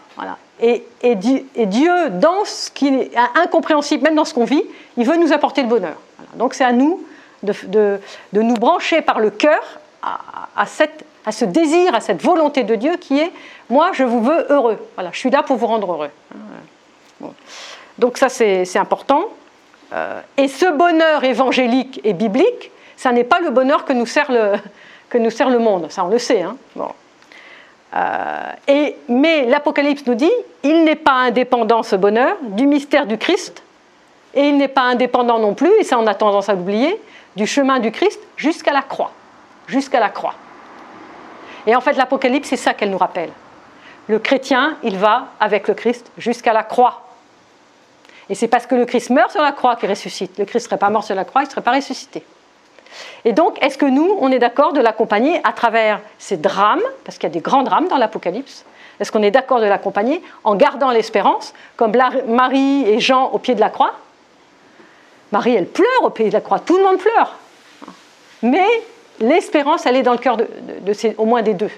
Et, 0.60 0.84
Dieu, 1.14 2.10
dans 2.10 2.44
ce 2.44 2.70
qui 2.70 2.88
est 2.88 3.10
incompréhensible, 3.36 4.04
même 4.04 4.14
dans 4.14 4.24
ce 4.24 4.34
qu'on 4.34 4.44
vit, 4.44 4.64
il 4.96 5.06
veut 5.06 5.16
nous 5.16 5.32
apporter 5.32 5.62
le 5.62 5.68
bonheur. 5.68 5.96
Donc 6.34 6.54
c'est 6.54 6.64
à 6.64 6.72
nous 6.72 7.04
de, 7.42 8.00
nous 8.32 8.54
brancher 8.54 9.02
par 9.02 9.20
le 9.20 9.30
cœur 9.30 9.60
à 10.02 10.66
ce 11.32 11.44
désir, 11.44 11.94
à 11.94 12.00
cette 12.00 12.22
volonté 12.22 12.64
de 12.64 12.74
Dieu 12.74 12.96
qui 12.96 13.18
est 13.20 13.32
moi, 13.70 13.90
je 13.92 14.02
vous 14.02 14.22
veux 14.22 14.46
heureux. 14.48 14.78
Voilà, 14.94 15.10
je 15.12 15.18
suis 15.18 15.30
là 15.30 15.42
pour 15.42 15.56
vous 15.56 15.66
rendre 15.66 15.92
heureux. 15.92 16.10
Donc 17.98 18.16
ça, 18.16 18.28
c'est 18.28 18.76
important. 18.76 19.24
Euh, 19.92 20.20
et 20.36 20.48
ce 20.48 20.70
bonheur 20.70 21.24
évangélique 21.24 22.00
et 22.04 22.12
biblique, 22.12 22.70
ça 22.98 23.12
n'est 23.12 23.24
pas 23.24 23.38
le 23.38 23.50
bonheur 23.50 23.84
que 23.84 23.92
nous 23.92 24.06
sert 24.06 24.30
le, 24.30 24.54
que 25.08 25.16
nous 25.16 25.30
sert 25.30 25.48
le 25.48 25.60
monde. 25.60 25.86
Ça, 25.88 26.04
on 26.04 26.08
le 26.08 26.18
sait. 26.18 26.42
Hein. 26.42 26.56
Euh, 27.94 28.52
et, 28.66 28.96
mais 29.08 29.46
l'Apocalypse 29.46 30.04
nous 30.06 30.16
dit, 30.16 30.30
il 30.64 30.84
n'est 30.84 30.96
pas 30.96 31.12
indépendant 31.12 31.82
ce 31.82 31.96
bonheur 31.96 32.36
du 32.42 32.66
mystère 32.66 33.06
du 33.06 33.16
Christ, 33.16 33.62
et 34.34 34.48
il 34.48 34.58
n'est 34.58 34.68
pas 34.68 34.82
indépendant 34.82 35.38
non 35.38 35.54
plus, 35.54 35.70
et 35.78 35.84
ça 35.84 35.98
on 35.98 36.06
a 36.06 36.14
tendance 36.14 36.48
à 36.48 36.54
l'oublier, 36.54 37.00
du 37.36 37.46
chemin 37.46 37.78
du 37.78 37.92
Christ 37.92 38.20
jusqu'à 38.36 38.72
la 38.72 38.82
croix. 38.82 39.12
Jusqu'à 39.68 40.00
la 40.00 40.10
croix. 40.10 40.34
Et 41.66 41.76
en 41.76 41.80
fait, 41.80 41.92
l'Apocalypse, 41.92 42.48
c'est 42.48 42.56
ça 42.56 42.74
qu'elle 42.74 42.90
nous 42.90 42.98
rappelle. 42.98 43.30
Le 44.08 44.18
chrétien, 44.18 44.76
il 44.82 44.98
va 44.98 45.28
avec 45.38 45.68
le 45.68 45.74
Christ 45.74 46.10
jusqu'à 46.18 46.52
la 46.52 46.64
croix. 46.64 47.02
Et 48.28 48.34
c'est 48.34 48.48
parce 48.48 48.66
que 48.66 48.74
le 48.74 48.86
Christ 48.86 49.10
meurt 49.10 49.30
sur 49.30 49.42
la 49.42 49.52
croix 49.52 49.76
qu'il 49.76 49.88
ressuscite. 49.88 50.36
Le 50.38 50.44
Christ 50.44 50.64
ne 50.64 50.68
serait 50.70 50.78
pas 50.78 50.90
mort 50.90 51.04
sur 51.04 51.14
la 51.14 51.24
croix, 51.24 51.42
il 51.42 51.46
ne 51.46 51.50
serait 51.50 51.62
pas 51.62 51.72
ressuscité. 51.72 52.24
Et 53.24 53.32
donc, 53.32 53.62
est-ce 53.62 53.78
que 53.78 53.86
nous, 53.86 54.16
on 54.20 54.30
est 54.30 54.38
d'accord 54.38 54.72
de 54.72 54.80
l'accompagner 54.80 55.40
à 55.44 55.52
travers 55.52 56.00
ces 56.18 56.36
drames, 56.36 56.82
parce 57.04 57.18
qu'il 57.18 57.28
y 57.28 57.32
a 57.32 57.34
des 57.34 57.40
grands 57.40 57.62
drames 57.62 57.88
dans 57.88 57.96
l'Apocalypse 57.96 58.64
Est-ce 59.00 59.12
qu'on 59.12 59.22
est 59.22 59.30
d'accord 59.30 59.60
de 59.60 59.66
l'accompagner 59.66 60.22
en 60.44 60.54
gardant 60.54 60.90
l'espérance, 60.90 61.54
comme 61.76 61.92
Marie 62.26 62.88
et 62.88 63.00
Jean 63.00 63.30
au 63.30 63.38
pied 63.38 63.54
de 63.54 63.60
la 63.60 63.70
croix? 63.70 63.92
Marie, 65.32 65.54
elle 65.54 65.66
pleure 65.66 66.02
au 66.02 66.10
pied 66.10 66.28
de 66.28 66.32
la 66.32 66.40
croix, 66.40 66.58
tout 66.58 66.76
le 66.76 66.84
monde 66.84 66.98
pleure. 66.98 67.36
Mais 68.42 68.66
l'espérance, 69.20 69.84
elle 69.86 69.96
est 69.96 70.02
dans 70.02 70.12
le 70.12 70.18
cœur 70.18 70.36
de, 70.36 70.46
au 71.18 71.24
moins 71.24 71.42
des 71.42 71.54
deux. 71.54 71.70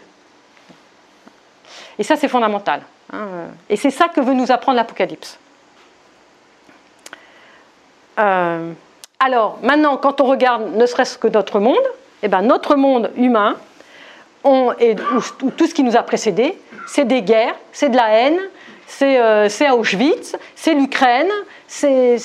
Et 1.99 2.03
ça, 2.03 2.17
c'est 2.17 2.29
fondamental. 2.29 2.83
Hein. 3.13 3.49
Et 3.69 3.77
c'est 3.77 3.91
ça 3.91 4.09
que 4.09 4.21
veut 4.21 4.35
nous 4.35 4.51
apprendre 4.53 4.77
l'Apocalypse. 4.77 5.39
Euh, 8.19 8.73
alors, 9.23 9.59
maintenant, 9.63 9.99
quand 9.99 10.23
on 10.23 10.25
regarde 10.25 10.75
ne 10.75 10.87
serait-ce 10.87 11.19
que 11.19 11.29
notre 11.29 11.61
monde, 11.61 11.77
eh 12.23 12.29
ben, 12.29 12.41
notre 12.41 12.75
monde 12.77 13.11
humain, 13.17 13.57
et, 14.81 14.97
tout 15.59 15.67
ce 15.67 15.75
qui 15.75 15.83
nous 15.83 15.97
a 15.97 16.03
précédé, 16.03 16.59
c'est 16.87 17.05
des 17.05 17.21
guerres, 17.21 17.55
c'est 17.73 17.91
de 17.91 17.97
la 17.97 18.09
haine, 18.11 18.39
c'est 18.87 19.21
euh, 19.21 19.49
Auschwitz, 19.73 20.37
c'est 20.57 20.73
l'Ukraine, 20.73 21.31
c'est 21.69 22.17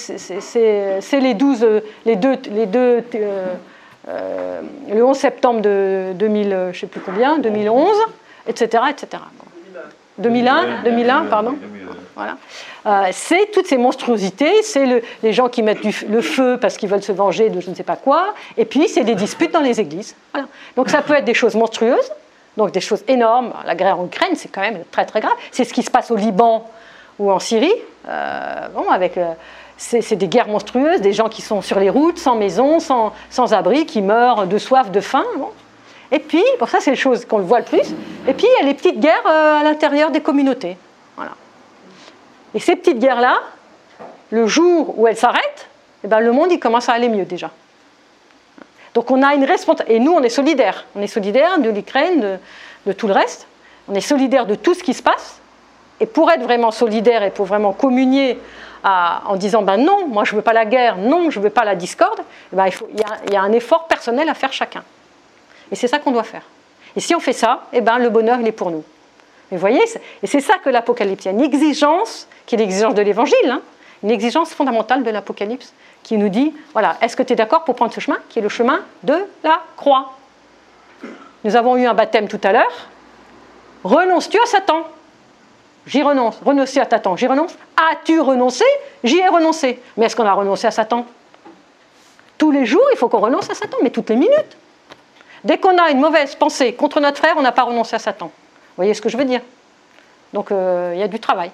les, 1.13 1.33
12, 1.33 1.67
les 2.05 2.15
deux, 2.15 2.37
les 2.49 2.65
deux 2.65 3.03
euh, 3.15 3.45
euh, 4.07 4.61
le 4.89 5.05
11 5.05 5.17
septembre 5.17 5.61
de 5.61 6.13
2000, 6.15 6.69
je 6.71 6.79
sais 6.79 6.87
plus 6.87 7.01
combien, 7.01 7.37
2011, 7.39 7.89
etc. 8.47 8.83
etc. 8.89 9.21
2001, 10.17 10.83
2001, 10.83 11.25
pardon. 11.25 11.55
Voilà. 12.15 12.37
Euh, 12.85 13.09
c'est 13.11 13.51
toutes 13.51 13.67
ces 13.67 13.77
monstruosités, 13.77 14.61
c'est 14.63 15.03
les 15.21 15.33
gens 15.33 15.49
qui 15.49 15.61
mettent 15.63 15.83
le 16.07 16.21
feu 16.21 16.57
parce 16.59 16.77
qu'ils 16.77 16.89
veulent 16.89 17.03
se 17.03 17.11
venger 17.11 17.49
de 17.49 17.59
je 17.59 17.69
ne 17.69 17.75
sais 17.75 17.83
pas 17.83 17.97
quoi, 17.97 18.33
et 18.57 18.65
puis 18.65 18.87
c'est 18.87 19.03
des 19.03 19.15
disputes 19.15 19.51
dans 19.51 19.59
les 19.59 19.81
églises. 19.81 20.15
Donc 20.77 20.89
ça 20.89 21.01
peut 21.01 21.13
être 21.13 21.25
des 21.25 21.33
choses 21.33 21.55
monstrueuses, 21.55 22.11
donc 22.55 22.71
des 22.71 22.81
choses 22.81 23.03
énormes. 23.07 23.53
La 23.65 23.75
guerre 23.75 23.99
en 23.99 24.05
Ukraine, 24.05 24.35
c'est 24.35 24.49
quand 24.49 24.61
même 24.61 24.79
très 24.91 25.05
très 25.05 25.19
grave. 25.19 25.33
C'est 25.51 25.65
ce 25.65 25.73
qui 25.73 25.83
se 25.83 25.91
passe 25.91 26.11
au 26.11 26.15
Liban 26.15 26.69
ou 27.19 27.31
en 27.31 27.39
Syrie, 27.39 27.73
euh, 28.07 28.67
bon, 28.73 28.89
avec 28.89 29.17
c'est 29.77 30.15
des 30.15 30.27
guerres 30.27 30.47
monstrueuses, 30.47 31.01
des 31.01 31.13
gens 31.13 31.27
qui 31.27 31.41
sont 31.41 31.61
sur 31.61 31.79
les 31.79 31.89
routes, 31.89 32.17
sans 32.17 32.35
maison, 32.35 32.79
sans, 32.79 33.53
abri, 33.53 33.85
qui 33.85 34.01
meurent 34.01 34.47
de 34.47 34.57
soif, 34.57 34.91
de 34.91 35.01
faim. 35.01 35.25
Et 36.11 36.19
puis, 36.19 36.43
pour 36.59 36.69
ça 36.69 36.79
c'est 36.79 36.91
les 36.91 36.97
choses 36.97 37.25
qu'on 37.25 37.39
le 37.39 37.43
voit 37.43 37.59
le 37.59 37.65
plus, 37.65 37.93
et 38.27 38.33
puis 38.33 38.47
il 38.47 38.61
y 38.61 38.63
a 38.63 38.67
les 38.67 38.73
petites 38.73 38.99
guerres 38.99 39.25
euh, 39.25 39.59
à 39.59 39.63
l'intérieur 39.63 40.11
des 40.11 40.21
communautés. 40.21 40.77
Voilà. 41.15 41.31
Et 42.53 42.59
ces 42.59 42.75
petites 42.75 42.99
guerres-là, 42.99 43.39
le 44.31 44.47
jour 44.47 44.97
où 44.97 45.07
elles 45.07 45.17
s'arrêtent, 45.17 45.67
eh 46.03 46.07
ben, 46.07 46.19
le 46.19 46.31
monde 46.31 46.51
il 46.51 46.59
commence 46.59 46.89
à 46.89 46.93
aller 46.93 47.09
mieux 47.09 47.25
déjà. 47.25 47.51
Donc 48.93 49.11
on 49.11 49.21
a 49.21 49.35
une 49.35 49.43
responsabilité. 49.43 49.95
Et 49.95 49.99
nous, 49.99 50.13
on 50.13 50.23
est 50.23 50.29
solidaires. 50.29 50.85
On 50.95 51.01
est 51.01 51.07
solidaires 51.07 51.59
de 51.59 51.69
l'Ukraine, 51.69 52.39
de, 52.85 52.93
tout 52.93 53.07
le 53.07 53.13
reste. 53.13 53.45
On 53.87 53.93
est 53.93 54.01
solidaires 54.01 54.45
de 54.45 54.55
tout 54.55 54.73
ce 54.73 54.83
qui 54.83 54.93
se 54.93 55.03
passe. 55.03 55.41
Et 55.99 56.05
pour 56.05 56.31
être 56.31 56.41
vraiment 56.41 56.71
solidaire 56.71 57.21
et 57.23 57.29
pour 57.29 57.45
vraiment 57.45 57.73
communier 57.73 58.39
en 58.83 59.35
disant 59.35 59.63
ben 59.63 59.77
non, 59.77 60.07
moi 60.07 60.25
je 60.25 60.33
ne 60.33 60.37
veux 60.37 60.43
pas 60.43 60.53
la 60.53 60.65
guerre, 60.65 60.97
non, 60.97 61.31
je 61.31 61.39
ne 61.39 61.43
veux 61.43 61.49
pas 61.49 61.65
la 61.65 61.73
discorde, 61.73 62.19
eh 62.53 62.55
ben, 62.55 62.67
il, 62.67 63.33
y 63.33 63.35
a, 63.35 63.41
un 63.41 63.51
effort 63.51 63.87
personnel 63.87 64.29
à 64.29 64.35
faire 64.35 64.53
chacun. 64.53 64.83
Et 65.71 65.75
c'est 65.75 65.87
ça 65.87 65.99
qu'on 65.99 66.11
doit 66.11 66.23
faire. 66.23 66.43
Et 66.95 66.99
si 66.99 67.15
on 67.15 67.19
fait 67.19 67.33
ça, 67.33 67.63
eh 67.73 67.81
ben, 67.81 67.97
le 67.97 68.09
bonheur, 68.09 68.39
il 68.39 68.47
est 68.47 68.51
pour 68.51 68.71
nous. 68.71 68.83
Mais 69.51 69.57
voyez, 69.57 69.83
et 70.23 70.27
c'est 70.27 70.39
ça 70.39 70.55
que 70.57 70.69
l'Apocalypse, 70.69 71.25
il 71.25 71.27
y 71.27 71.29
a 71.29 71.33
une 71.33 71.43
exigence 71.43 72.27
qui 72.45 72.55
est 72.55 72.57
l'exigence 72.57 72.95
de 72.95 73.01
l'Évangile, 73.01 73.49
hein, 73.49 73.61
une 74.03 74.11
exigence 74.11 74.53
fondamentale 74.53 75.03
de 75.03 75.09
l'Apocalypse 75.11 75.73
qui 76.03 76.17
nous 76.17 76.29
dit, 76.29 76.53
voilà, 76.73 76.97
est-ce 77.01 77.15
que 77.15 77.23
tu 77.23 77.33
es 77.33 77.35
d'accord 77.35 77.63
pour 77.63 77.75
prendre 77.75 77.93
ce 77.93 77.99
chemin 77.99 78.17
qui 78.29 78.39
est 78.39 78.41
le 78.41 78.49
chemin 78.49 78.81
de 79.03 79.15
la 79.43 79.61
croix? 79.75 80.13
Nous 81.43 81.55
avons 81.55 81.77
eu 81.77 81.85
un 81.85 81.93
baptême 81.93 82.27
tout 82.27 82.41
à 82.43 82.51
l'heure. 82.51 82.87
Renonces-tu 83.83 84.39
à 84.39 84.45
Satan? 84.45 84.83
J'y 85.85 86.01
renonce. 86.01 86.39
Renoncer 86.43 86.79
à 86.79 86.89
Satan, 86.89 87.15
j'y 87.15 87.27
renonce. 87.27 87.55
As-tu 87.77 88.19
renoncé? 88.19 88.65
J'y 89.03 89.19
ai 89.19 89.27
renoncé. 89.27 89.79
Mais 89.97 90.07
est-ce 90.07 90.15
qu'on 90.15 90.25
a 90.25 90.33
renoncé 90.33 90.65
à 90.65 90.71
Satan? 90.71 91.05
Tous 92.39 92.49
les 92.49 92.65
jours, 92.65 92.85
il 92.91 92.97
faut 92.97 93.09
qu'on 93.09 93.19
renonce 93.19 93.49
à 93.51 93.53
Satan, 93.53 93.77
mais 93.83 93.91
toutes 93.91 94.09
les 94.09 94.15
minutes. 94.15 94.57
Dès 95.45 95.59
qu'on 95.59 95.77
a 95.77 95.91
une 95.91 95.99
mauvaise 95.99 96.35
pensée 96.35 96.73
contre 96.73 96.99
notre 96.99 97.19
frère, 97.19 97.35
on 97.37 97.41
n'a 97.41 97.51
pas 97.51 97.63
renoncé 97.63 97.95
à 97.95 97.99
Satan. 97.99 98.25
Vous 98.25 98.75
voyez 98.75 98.93
ce 98.93 99.01
que 99.01 99.09
je 99.09 99.15
veux 99.15 99.25
dire? 99.25 99.41
Donc 100.33 100.51
euh, 100.51 100.91
il 100.93 100.99
y 100.99 101.03
a 101.03 101.07
du 101.07 101.19
travail. 101.19 101.51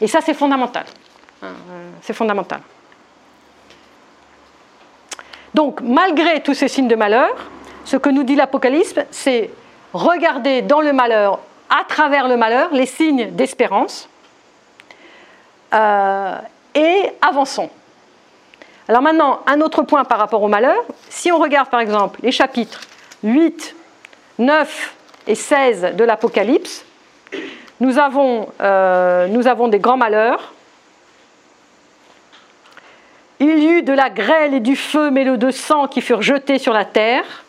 Et 0.00 0.06
ça, 0.06 0.20
c'est 0.20 0.34
fondamental. 0.34 0.86
C'est 2.00 2.14
fondamental. 2.14 2.60
Donc, 5.52 5.80
malgré 5.82 6.42
tous 6.42 6.54
ces 6.54 6.68
signes 6.68 6.88
de 6.88 6.96
malheur, 6.96 7.34
ce 7.84 7.96
que 7.96 8.08
nous 8.08 8.22
dit 8.22 8.34
l'Apocalypse, 8.34 8.94
c'est 9.10 9.50
regarder 9.92 10.62
dans 10.62 10.80
le 10.80 10.92
malheur, 10.92 11.40
à 11.68 11.84
travers 11.84 12.28
le 12.28 12.36
malheur, 12.36 12.70
les 12.72 12.86
signes 12.86 13.30
d'espérance 13.32 14.08
euh, 15.74 16.38
et 16.74 17.10
avançons. 17.20 17.68
Alors 18.90 19.02
maintenant, 19.02 19.38
un 19.46 19.60
autre 19.60 19.82
point 19.82 20.02
par 20.02 20.18
rapport 20.18 20.42
au 20.42 20.48
malheur. 20.48 20.82
Si 21.10 21.30
on 21.30 21.38
regarde 21.38 21.68
par 21.68 21.78
exemple 21.78 22.18
les 22.24 22.32
chapitres 22.32 22.80
8, 23.22 23.76
9 24.40 24.94
et 25.28 25.36
16 25.36 25.94
de 25.94 26.02
l'Apocalypse, 26.02 26.84
nous 27.78 27.98
avons, 27.98 28.48
euh, 28.60 29.28
nous 29.28 29.46
avons 29.46 29.68
des 29.68 29.78
grands 29.78 29.96
malheurs. 29.96 30.52
Il 33.38 33.62
y 33.62 33.68
eut 33.68 33.82
de 33.84 33.92
la 33.92 34.10
grêle 34.10 34.54
et 34.54 34.60
du 34.60 34.74
feu 34.74 35.12
mêlés 35.12 35.36
de 35.36 35.52
sang 35.52 35.86
qui 35.86 36.00
furent 36.00 36.22
jetés 36.22 36.58
sur 36.58 36.72
la 36.72 36.84
terre, 36.84 37.44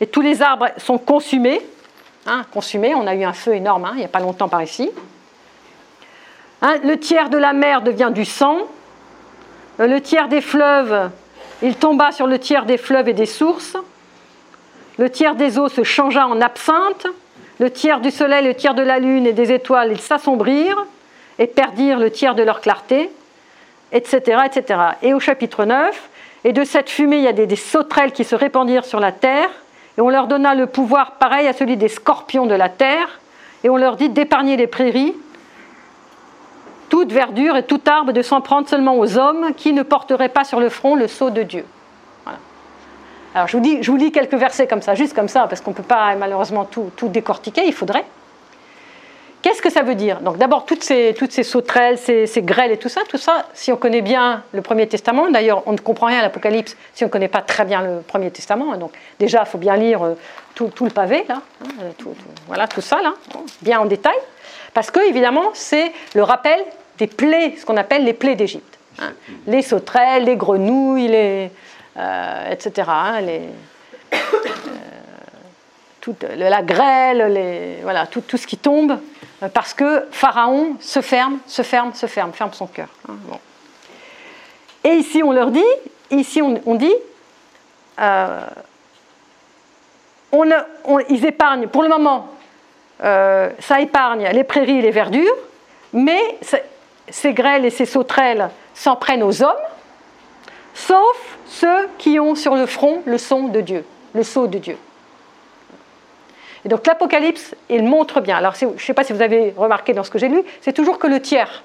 et 0.00 0.06
tous 0.06 0.20
les 0.20 0.40
arbres 0.40 0.68
sont 0.76 0.98
consumés. 0.98 1.66
Hein, 2.26 2.44
consumés, 2.52 2.94
on 2.94 3.08
a 3.08 3.16
eu 3.16 3.24
un 3.24 3.32
feu 3.32 3.56
énorme 3.56 3.86
hein, 3.86 3.92
il 3.94 3.98
n'y 3.98 4.04
a 4.04 4.08
pas 4.08 4.20
longtemps 4.20 4.48
par 4.48 4.62
ici. 4.62 4.88
Hein, 6.62 6.76
le 6.84 6.96
tiers 7.00 7.28
de 7.28 7.38
la 7.38 7.52
mer 7.52 7.82
devient 7.82 8.12
du 8.14 8.24
sang. 8.24 8.68
Le 9.78 10.00
tiers 10.00 10.28
des 10.28 10.40
fleuves, 10.40 11.10
il 11.62 11.76
tomba 11.76 12.10
sur 12.10 12.26
le 12.26 12.38
tiers 12.38 12.64
des 12.64 12.78
fleuves 12.78 13.08
et 13.08 13.12
des 13.12 13.26
sources. 13.26 13.76
Le 14.98 15.10
tiers 15.10 15.34
des 15.34 15.58
eaux 15.58 15.68
se 15.68 15.82
changea 15.82 16.26
en 16.26 16.40
absinthe. 16.40 17.06
Le 17.58 17.70
tiers 17.70 18.00
du 18.00 18.10
soleil, 18.10 18.46
le 18.46 18.54
tiers 18.54 18.74
de 18.74 18.82
la 18.82 18.98
lune 18.98 19.26
et 19.26 19.32
des 19.34 19.52
étoiles, 19.52 19.92
ils 19.92 20.00
s'assombrirent 20.00 20.86
et 21.38 21.46
perdirent 21.46 21.98
le 21.98 22.10
tiers 22.10 22.34
de 22.34 22.42
leur 22.42 22.62
clarté, 22.62 23.10
etc., 23.92 24.42
etc. 24.46 24.80
Et 25.02 25.12
au 25.12 25.20
chapitre 25.20 25.64
9, 25.64 26.08
et 26.44 26.52
de 26.52 26.64
cette 26.64 26.88
fumée, 26.88 27.18
il 27.18 27.24
y 27.24 27.28
a 27.28 27.32
des, 27.32 27.46
des 27.46 27.56
sauterelles 27.56 28.12
qui 28.12 28.24
se 28.24 28.34
répandirent 28.34 28.84
sur 28.86 29.00
la 29.00 29.12
terre, 29.12 29.50
et 29.98 30.00
on 30.00 30.08
leur 30.08 30.26
donna 30.26 30.54
le 30.54 30.66
pouvoir 30.66 31.12
pareil 31.12 31.46
à 31.46 31.52
celui 31.52 31.76
des 31.76 31.88
scorpions 31.88 32.46
de 32.46 32.54
la 32.54 32.68
terre, 32.68 33.20
et 33.64 33.68
on 33.68 33.76
leur 33.76 33.96
dit 33.96 34.08
d'épargner 34.08 34.56
les 34.56 34.66
prairies, 34.66 35.14
toute 36.88 37.12
verdure 37.12 37.56
et 37.56 37.64
tout 37.64 37.80
arbre, 37.86 38.12
de 38.12 38.22
s'en 38.22 38.40
prendre 38.40 38.68
seulement 38.68 38.98
aux 38.98 39.18
hommes 39.18 39.52
qui 39.56 39.72
ne 39.72 39.82
porteraient 39.82 40.28
pas 40.28 40.44
sur 40.44 40.60
le 40.60 40.68
front 40.68 40.94
le 40.94 41.08
sceau 41.08 41.30
de 41.30 41.42
Dieu. 41.42 41.64
Alors 43.36 43.48
je 43.48 43.56
vous, 43.58 43.62
dis, 43.62 43.82
je 43.82 43.90
vous 43.90 43.98
lis 43.98 44.12
quelques 44.12 44.34
versets 44.34 44.66
comme 44.66 44.80
ça, 44.80 44.94
juste 44.94 45.14
comme 45.14 45.28
ça, 45.28 45.46
parce 45.46 45.60
qu'on 45.60 45.72
ne 45.72 45.76
peut 45.76 45.82
pas 45.82 46.16
malheureusement 46.16 46.64
tout, 46.64 46.90
tout, 46.96 47.08
décortiquer, 47.08 47.66
il 47.66 47.74
faudrait. 47.74 48.06
Qu'est-ce 49.42 49.60
que 49.60 49.68
ça 49.70 49.82
veut 49.82 49.94
dire? 49.94 50.22
Donc 50.22 50.38
d'abord, 50.38 50.64
toutes 50.64 50.82
ces, 50.82 51.14
toutes 51.16 51.32
ces 51.32 51.42
sauterelles, 51.42 51.98
ces, 51.98 52.26
grêles 52.38 52.72
et 52.72 52.78
tout 52.78 52.88
ça, 52.88 53.02
tout 53.06 53.18
ça, 53.18 53.44
si 53.52 53.70
on 53.70 53.76
connaît 53.76 54.00
bien 54.00 54.42
le 54.52 54.62
Premier 54.62 54.88
Testament, 54.88 55.28
d'ailleurs 55.30 55.62
on 55.66 55.72
ne 55.72 55.76
comprend 55.76 56.06
rien 56.06 56.20
à 56.20 56.22
l'Apocalypse 56.22 56.78
si 56.94 57.04
on 57.04 57.08
ne 57.08 57.12
connaît 57.12 57.28
pas 57.28 57.42
très 57.42 57.66
bien 57.66 57.82
le 57.82 58.00
Premier 58.00 58.30
Testament, 58.30 58.74
donc 58.78 58.92
déjà 59.18 59.42
il 59.44 59.46
faut 59.46 59.58
bien 59.58 59.76
lire 59.76 60.00
tout, 60.54 60.68
tout, 60.68 60.84
le 60.84 60.90
pavé, 60.90 61.26
là, 61.28 61.42
hein, 61.62 61.68
tout, 61.98 62.14
voilà, 62.46 62.66
tout 62.66 62.80
ça, 62.80 63.02
là, 63.02 63.12
bien 63.60 63.80
en 63.80 63.84
détail, 63.84 64.16
parce 64.76 64.90
que 64.90 65.00
évidemment 65.08 65.52
c'est 65.54 65.90
le 66.14 66.22
rappel 66.22 66.62
des 66.98 67.06
plaies, 67.06 67.54
ce 67.58 67.64
qu'on 67.64 67.78
appelle 67.78 68.04
les 68.04 68.12
plaies 68.12 68.34
d'Égypte. 68.34 68.78
Hein. 68.98 69.14
Les 69.46 69.62
sauterelles, 69.62 70.24
les 70.24 70.36
grenouilles, 70.36 71.08
les, 71.08 71.50
euh, 71.96 72.52
etc. 72.52 72.86
Hein, 72.86 73.22
euh, 73.22 74.18
toute, 76.02 76.24
la 76.24 76.60
grêle, 76.60 77.80
voilà, 77.84 78.06
tout, 78.06 78.22
ce 78.36 78.46
qui 78.46 78.58
tombe, 78.58 78.98
parce 79.54 79.72
que 79.72 80.06
Pharaon 80.10 80.76
se 80.78 81.00
ferme, 81.00 81.38
se 81.46 81.62
ferme, 81.62 81.94
se 81.94 82.04
ferme, 82.04 82.34
ferme 82.34 82.52
son 82.52 82.66
cœur. 82.66 82.88
Hein. 83.08 83.14
Et 84.84 84.90
ici 84.90 85.22
on 85.22 85.32
leur 85.32 85.52
dit, 85.52 85.64
ici 86.10 86.42
on, 86.42 86.74
dit, 86.74 86.94
euh, 87.98 88.46
ils 91.08 91.24
épargnent, 91.24 91.66
pour 91.66 91.82
le 91.82 91.88
moment, 91.88 92.35
euh, 93.04 93.50
ça 93.58 93.80
épargne 93.80 94.28
les 94.32 94.44
prairies 94.44 94.78
et 94.78 94.82
les 94.82 94.90
verdures, 94.90 95.36
mais 95.92 96.20
ces 97.08 97.32
grêles 97.32 97.64
et 97.64 97.70
ces 97.70 97.86
sauterelles 97.86 98.50
s'en 98.74 98.96
prennent 98.96 99.22
aux 99.22 99.42
hommes, 99.42 99.52
sauf 100.74 101.38
ceux 101.46 101.88
qui 101.98 102.18
ont 102.18 102.34
sur 102.34 102.54
le 102.54 102.66
front 102.66 103.02
le 103.06 103.18
son 103.18 103.48
de 103.48 103.60
Dieu, 103.60 103.84
le 104.14 104.22
sceau 104.22 104.46
de 104.46 104.58
Dieu. 104.58 104.76
Et 106.64 106.68
donc 106.68 106.86
l'Apocalypse, 106.86 107.54
il 107.68 107.84
montre 107.84 108.20
bien. 108.20 108.36
Alors 108.36 108.54
je 108.54 108.66
ne 108.66 108.78
sais 108.78 108.94
pas 108.94 109.04
si 109.04 109.12
vous 109.12 109.22
avez 109.22 109.54
remarqué 109.56 109.92
dans 109.92 110.02
ce 110.02 110.10
que 110.10 110.18
j'ai 110.18 110.28
lu, 110.28 110.42
c'est 110.60 110.72
toujours 110.72 110.98
que 110.98 111.06
le 111.06 111.20
tiers. 111.20 111.62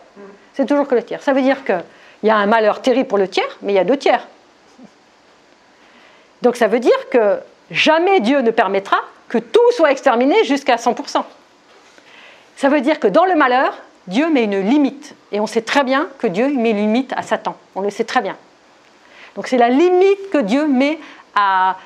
C'est 0.53 0.67
toujours 0.67 0.87
que 0.87 0.95
le 0.95 1.01
tiers. 1.01 1.23
Ça 1.23 1.33
veut 1.33 1.41
dire 1.41 1.63
qu'il 1.65 1.83
y 2.23 2.29
a 2.29 2.35
un 2.35 2.45
malheur 2.45 2.81
terrible 2.81 3.07
pour 3.07 3.17
le 3.17 3.27
tiers, 3.27 3.57
mais 3.61 3.73
il 3.73 3.75
y 3.75 3.79
a 3.79 3.83
deux 3.83 3.97
tiers. 3.97 4.27
Donc 6.41 6.55
ça 6.55 6.67
veut 6.67 6.79
dire 6.79 7.09
que 7.09 7.39
jamais 7.71 8.19
Dieu 8.19 8.41
ne 8.41 8.51
permettra 8.51 8.97
que 9.31 9.37
tout 9.37 9.71
soit 9.71 9.91
exterminé 9.91 10.43
jusqu'à 10.43 10.75
100%. 10.75 11.23
Ça 12.57 12.67
veut 12.67 12.81
dire 12.81 12.99
que 12.99 13.07
dans 13.07 13.23
le 13.23 13.33
malheur, 13.33 13.77
Dieu 14.07 14.29
met 14.29 14.43
une 14.43 14.59
limite. 14.59 15.15
Et 15.31 15.39
on 15.39 15.47
sait 15.47 15.61
très 15.61 15.85
bien 15.85 16.09
que 16.19 16.27
Dieu 16.27 16.49
met 16.49 16.71
une 16.71 16.77
limite 16.77 17.13
à 17.15 17.21
Satan. 17.21 17.55
On 17.73 17.79
le 17.79 17.89
sait 17.89 18.03
très 18.03 18.19
bien. 18.19 18.35
Donc 19.35 19.47
c'est 19.47 19.57
la 19.57 19.69
limite 19.69 20.29
que 20.33 20.39
Dieu 20.39 20.67
met 20.67 20.99
à, 21.33 21.77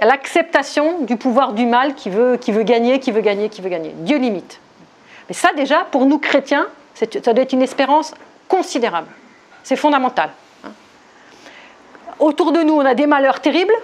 l'acceptation 0.00 1.02
du 1.02 1.18
pouvoir 1.18 1.52
du 1.52 1.66
mal 1.66 1.94
qui 1.94 2.08
veut, 2.08 2.38
qui 2.38 2.52
veut 2.52 2.62
gagner, 2.62 3.00
qui 3.00 3.12
veut 3.12 3.20
gagner, 3.20 3.50
qui 3.50 3.60
veut 3.60 3.68
gagner. 3.68 3.92
Dieu 3.94 4.16
limite. 4.16 4.58
Mais 5.28 5.34
ça 5.34 5.52
déjà, 5.52 5.84
pour 5.84 6.06
nous 6.06 6.18
chrétiens, 6.18 6.68
ça 6.94 7.04
doit 7.06 7.42
être 7.42 7.52
une 7.52 7.60
espérance 7.60 8.14
considérable. 8.48 9.08
C'est 9.62 9.76
fondamental. 9.76 10.30
Autour 12.18 12.52
de 12.52 12.60
nous, 12.62 12.72
on 12.72 12.84
a 12.86 12.94
des 12.94 13.06
malheurs 13.06 13.40
terribles. 13.40 13.74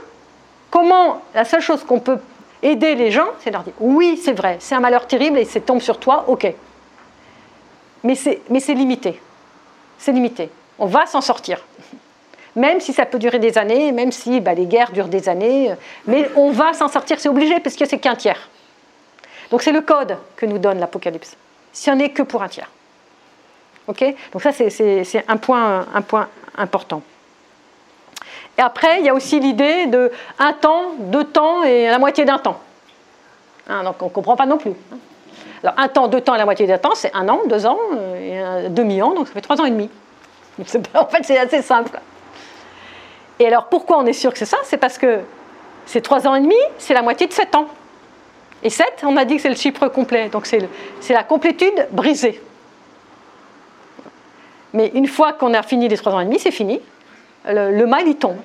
Comment 0.71 1.21
la 1.35 1.45
seule 1.45 1.61
chose 1.61 1.85
qu'on 1.85 2.01
peut 2.01 2.19
aider 2.63 2.95
les 2.95 3.11
gens, 3.11 3.29
c'est 3.41 3.51
leur 3.51 3.63
dire 3.63 3.75
oui, 3.81 4.21
c'est 4.23 4.33
vrai, 4.33 4.57
c'est 4.61 4.75
un 4.75 4.81
malheur 4.81 5.07
terrible 5.07 5.39
et 5.39 5.45
c'est 5.45 5.61
tombe 5.61 5.81
sur 5.81 5.99
toi, 5.99 6.25
ok 6.29 6.55
mais 8.05 8.15
c'est 8.15 8.75
limité. 8.75 9.21
C'est 9.99 10.13
limité. 10.13 10.51
On 10.79 10.87
va 10.87 11.07
s'en 11.07 11.21
sortir. 11.21 11.65
Même 12.57 12.81
si 12.81 12.93
ça 12.93 13.07
peut 13.07 13.19
durer 13.19 13.39
des 13.39 13.57
années, 13.57 13.93
même 13.93 14.13
si 14.13 14.41
bah, 14.41 14.55
les 14.55 14.67
guerres 14.67 14.93
durent 14.93 15.09
des 15.09 15.29
années, 15.29 15.75
mais 16.07 16.29
on 16.37 16.51
va 16.51 16.73
s'en 16.73 16.89
sortir, 16.89 17.19
c'est 17.19 17.29
obligé, 17.29 17.61
parce 17.61 17.77
que 17.77 17.87
c'est 17.87 17.99
qu'un 17.99 18.17
tiers. 18.17 18.49
Donc 19.51 19.63
c'est 19.63 19.73
le 19.73 19.81
code 19.81 20.19
que 20.37 20.45
nous 20.47 20.59
donne 20.59 20.79
l'Apocalypse. 20.79 21.37
Si 21.73 21.91
on 21.91 21.95
n'est 21.95 22.11
que 22.11 22.23
pour 22.23 22.43
un 22.43 22.49
tiers. 22.49 22.71
Ok? 23.87 24.05
Donc 24.33 24.43
ça, 24.43 24.53
c'est 24.53 25.25
un 25.29 25.37
point 25.37 25.87
important. 26.57 27.03
Et 28.59 28.61
après, 28.61 29.01
il 29.01 29.07
y 29.07 29.09
a 29.09 29.15
aussi 29.15 29.41
l'idée 29.41 29.87
de 29.87 30.13
un 30.39 30.53
temps, 30.53 30.93
deux 30.99 31.25
temps 31.25 31.63
et 31.63 31.87
la 31.87 31.99
moitié 31.99 32.25
d'un 32.25 32.39
temps. 32.39 32.61
Hein, 33.69 33.85
donc 33.85 34.03
on 34.03 34.07
ne 34.07 34.11
comprend 34.11 34.37
pas 34.37 34.47
non 34.47 34.59
plus. 34.59 34.73
Alors 35.63 35.75
un 35.79 35.89
temps, 35.89 36.09
deux 36.09 36.21
temps 36.21 36.35
et 36.35 36.39
la 36.39 36.45
moitié 36.45 36.67
d'un 36.67 36.79
temps, 36.79 36.95
c'est 36.95 37.15
un 37.15 37.29
an, 37.29 37.41
deux 37.47 37.67
ans 37.67 37.79
et 38.21 38.39
un 38.39 38.69
demi-an, 38.69 39.15
donc 39.15 39.29
ça 39.29 39.35
fait 39.35 39.41
trois 39.41 39.61
ans 39.61 39.65
et 39.65 39.71
demi. 39.71 39.89
En 40.95 41.07
fait, 41.07 41.23
c'est 41.23 41.39
assez 41.39 41.63
simple. 41.63 41.99
Et 43.39 43.47
alors 43.47 43.67
pourquoi 43.67 43.99
on 43.99 44.07
est 44.07 44.13
sûr 44.13 44.33
que 44.33 44.39
c'est 44.39 44.45
ça? 44.45 44.59
C'est 44.65 44.77
parce 44.77 44.99
que 44.99 45.21
c'est 45.87 46.01
3 46.01 46.27
ans 46.27 46.35
et 46.35 46.41
demi, 46.41 46.57
c'est 46.79 46.95
la 46.95 47.03
moitié 47.03 47.27
de 47.27 47.33
7 47.33 47.55
ans. 47.55 47.67
Et 48.63 48.71
7, 48.71 49.03
on 49.05 49.17
a 49.17 49.25
dit 49.25 49.37
que 49.37 49.43
c'est 49.43 49.49
le 49.49 49.57
chiffre 49.57 49.89
complet, 49.89 50.29
donc 50.29 50.47
c'est 50.47 51.13
la 51.13 51.25
complétude 51.25 51.89
brisée. 51.91 52.41
Mais 54.73 54.91
une 54.95 55.09
fois 55.09 55.33
qu'on 55.33 55.53
a 55.53 55.63
fini 55.63 55.89
les 55.89 55.97
3 55.97 56.13
ans 56.13 56.21
et 56.21 56.25
demi, 56.25 56.39
c'est 56.39 56.53
fini. 56.53 56.81
Le, 57.45 57.85
mal, 57.87 58.07
il 58.07 58.17
tombe. 58.17 58.39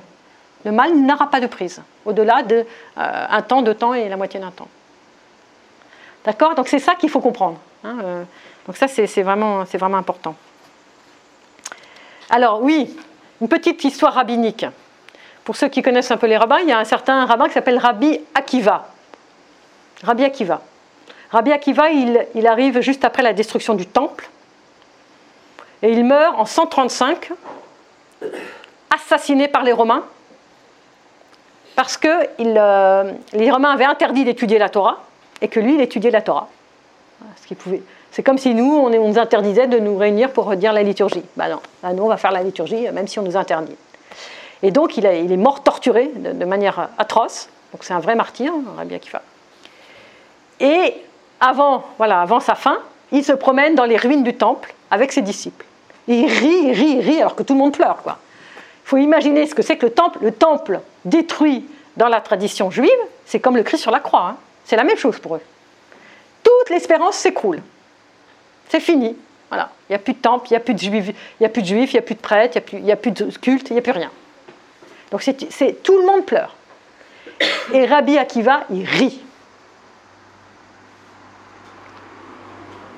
Le 0.66 0.72
mal 0.72 0.96
n'aura 0.96 1.30
pas 1.30 1.40
de 1.40 1.48
prise, 1.48 1.82
au-delà 2.06 2.42
d'un 2.44 2.56
de, 2.58 2.66
euh, 2.98 3.42
temps, 3.48 3.62
deux 3.62 3.76
temps 3.76 3.94
et 3.94 4.10
la 4.10 4.18
moitié 4.18 4.40
d'un 4.40 4.52
temps. 4.52 4.68
D'accord? 6.26 6.56
Donc 6.56 6.68
c'est 6.68 6.80
ça 6.80 6.96
qu'il 6.96 7.10
faut 7.10 7.22
comprendre. 7.22 7.58
Hein, 7.84 7.98
euh. 8.04 8.24
donc 8.66 8.76
ça, 8.76 8.88
c'est 8.88 9.22
vraiment, 9.22 9.64
vraiment 9.64 9.98
important. 9.98 10.36
Alors 12.30 12.62
oui, 12.62 12.96
une 13.40 13.48
petite 13.48 13.84
histoire 13.84 14.14
rabbinique. 14.14 14.66
Pour 15.44 15.56
ceux 15.56 15.70
qui 15.70 15.82
connaissent 15.82 16.12
un 16.12 16.18
peu 16.18 16.28
les 16.28 16.38
rabbins, 16.38 16.60
il 16.62 16.68
y 16.68 16.74
a 16.74 16.80
un 16.80 16.84
certain 16.84 17.26
rabbin 17.26 17.48
qui 17.48 17.54
s'appelle 17.54 17.78
Rabbi 17.78 18.20
Akiva. 18.36 18.90
Rabbi 20.04 20.26
Akiva. 20.26 20.62
Rabbi 21.32 21.52
Akiva, 21.52 21.90
il, 21.90 22.48
arrive 22.48 22.82
juste 22.82 23.06
après 23.06 23.24
la 23.24 23.34
destruction 23.34 23.74
du 23.74 23.86
temple. 23.86 24.30
Et 25.82 25.92
il 25.92 26.04
meurt 26.04 26.38
en 26.38 26.46
135, 26.46 27.32
assassiné 28.93 29.47
par 29.47 29.63
les 29.63 29.73
Romains, 29.73 30.04
parce 31.76 31.97
que 31.97 32.08
euh, 32.39 33.12
les 33.34 33.52
Romains 33.52 33.71
avaient 33.71 33.86
interdit 33.86 34.26
d'étudier 34.26 34.58
la 34.58 34.69
Torah, 34.69 35.00
et 35.41 35.47
que 35.47 35.60
lui, 35.60 35.76
il 35.76 35.82
étudiait 35.82 36.12
la 36.12 36.21
Torah. 36.21 36.47
Ce 37.47 37.54
pouvait. 37.54 37.82
C'est 38.12 38.23
comme 38.23 38.38
si 38.39 38.56
nous, 38.56 38.73
on, 38.73 38.89
nous 38.89 39.19
interdisait 39.19 39.67
de 39.67 39.78
nous 39.78 39.95
réunir 39.95 40.32
pour 40.32 40.56
dire 40.56 40.73
la 40.73 40.82
liturgie. 40.82 41.23
Ben 41.36 41.50
non, 41.50 41.60
ben 41.84 41.93
nous, 41.93 42.04
on 42.04 42.08
va 42.08 42.17
faire 42.17 42.32
la 42.32 42.41
liturgie, 42.41 42.89
même 42.91 43.08
si 43.08 43.19
on 43.19 43.21
nous 43.21 43.38
interdit. 43.38 43.76
Et 44.63 44.71
donc, 44.71 44.97
il, 44.97 45.06
est 45.06 45.38
mort 45.38 45.62
torturé 45.62 46.12
de, 46.15 46.45
manière 46.45 46.89
atroce. 46.97 47.47
Donc, 47.71 47.84
c'est 47.84 47.93
un 47.93 48.00
vrai 48.00 48.15
martyr, 48.15 48.52
Rabbi 48.76 48.95
Akiva. 48.95 49.21
Et 50.60 50.95
avant, 51.39 51.84
voilà, 51.97 52.21
avant 52.21 52.39
sa 52.39 52.56
fin, 52.56 52.80
il 53.12 53.23
se 53.23 53.34
promène 53.34 53.76
dans 53.76 53.86
les 53.86 53.97
ruines 53.97 54.23
du 54.23 54.34
temple 54.34 54.73
avec 54.89 55.12
ses 55.12 55.21
disciples. 55.21 55.65
il 56.08 56.26
rit, 56.26 56.71
rit, 56.71 57.02
rit, 57.02 57.19
alors 57.19 57.36
que 57.36 57.43
tout 57.43 57.54
le 57.54 57.60
monde 57.60 57.73
pleure. 57.73 57.97
Il 58.04 58.12
faut 58.88 58.95
imaginer 58.95 59.45
ce 59.45 59.54
que 59.54 59.62
c'est 59.62 59.76
que 59.76 59.86
le 59.86 59.91
temple. 59.91 60.19
Le 60.21 60.32
temple 60.32 60.80
détruit 61.04 61.65
dans 61.97 62.08
la 62.08 62.21
tradition 62.21 62.71
juive, 62.71 62.89
c'est 63.26 63.41
comme 63.41 63.58
le 63.58 63.63
Christ 63.63 63.82
sur 63.82 63.91
la 63.91 64.00
croix. 64.00 64.30
Hein. 64.30 64.38
C'est 64.63 64.78
la 64.78 64.86
même 64.86 64.95
chose 64.95 65.19
pour 65.19 65.36
eux. 65.36 65.41
Toute 66.41 66.69
l'espérance 66.69 67.17
s'écroule. 67.17 67.62
C'est 68.69 68.80
fini. 68.80 69.17
Voilà. 69.50 69.71
Il 69.89 69.91
n'y 69.91 69.95
a 69.97 70.00
plus 70.00 70.13
de 70.13 70.19
temple, 70.19 70.47
il 70.50 70.54
n'y 70.54 70.58
a 70.58 70.62
plus 70.62 70.73
de 70.73 70.80
juifs, 70.80 71.10
il 71.10 71.41
n'y 71.41 71.45
a 71.45 71.50
plus 71.50 71.63
de 71.63 71.67
juifs, 71.67 71.91
il 71.91 71.95
n'y 71.95 72.00
a 72.00 72.02
plus 72.02 72.15
de 72.15 72.21
prêtres, 72.21 72.62
il 72.71 72.82
n'y 72.82 72.91
a, 72.93 72.95
plus 72.95 73.12
de 73.12 73.26
culte, 73.38 73.69
il 73.69 73.73
n'y 73.73 73.80
a 73.80 73.82
plus 73.82 73.91
rien. 73.91 74.12
Donc 75.12 75.21
c'est 75.21 75.84
tout 75.84 75.97
le 75.97 76.06
monde 76.06 76.26
pleure. 76.26 76.56
Et 77.73 77.86
Rabbi 77.86 78.17
Akiva, 78.17 78.62
il 78.69 78.86
rit. 78.86 79.21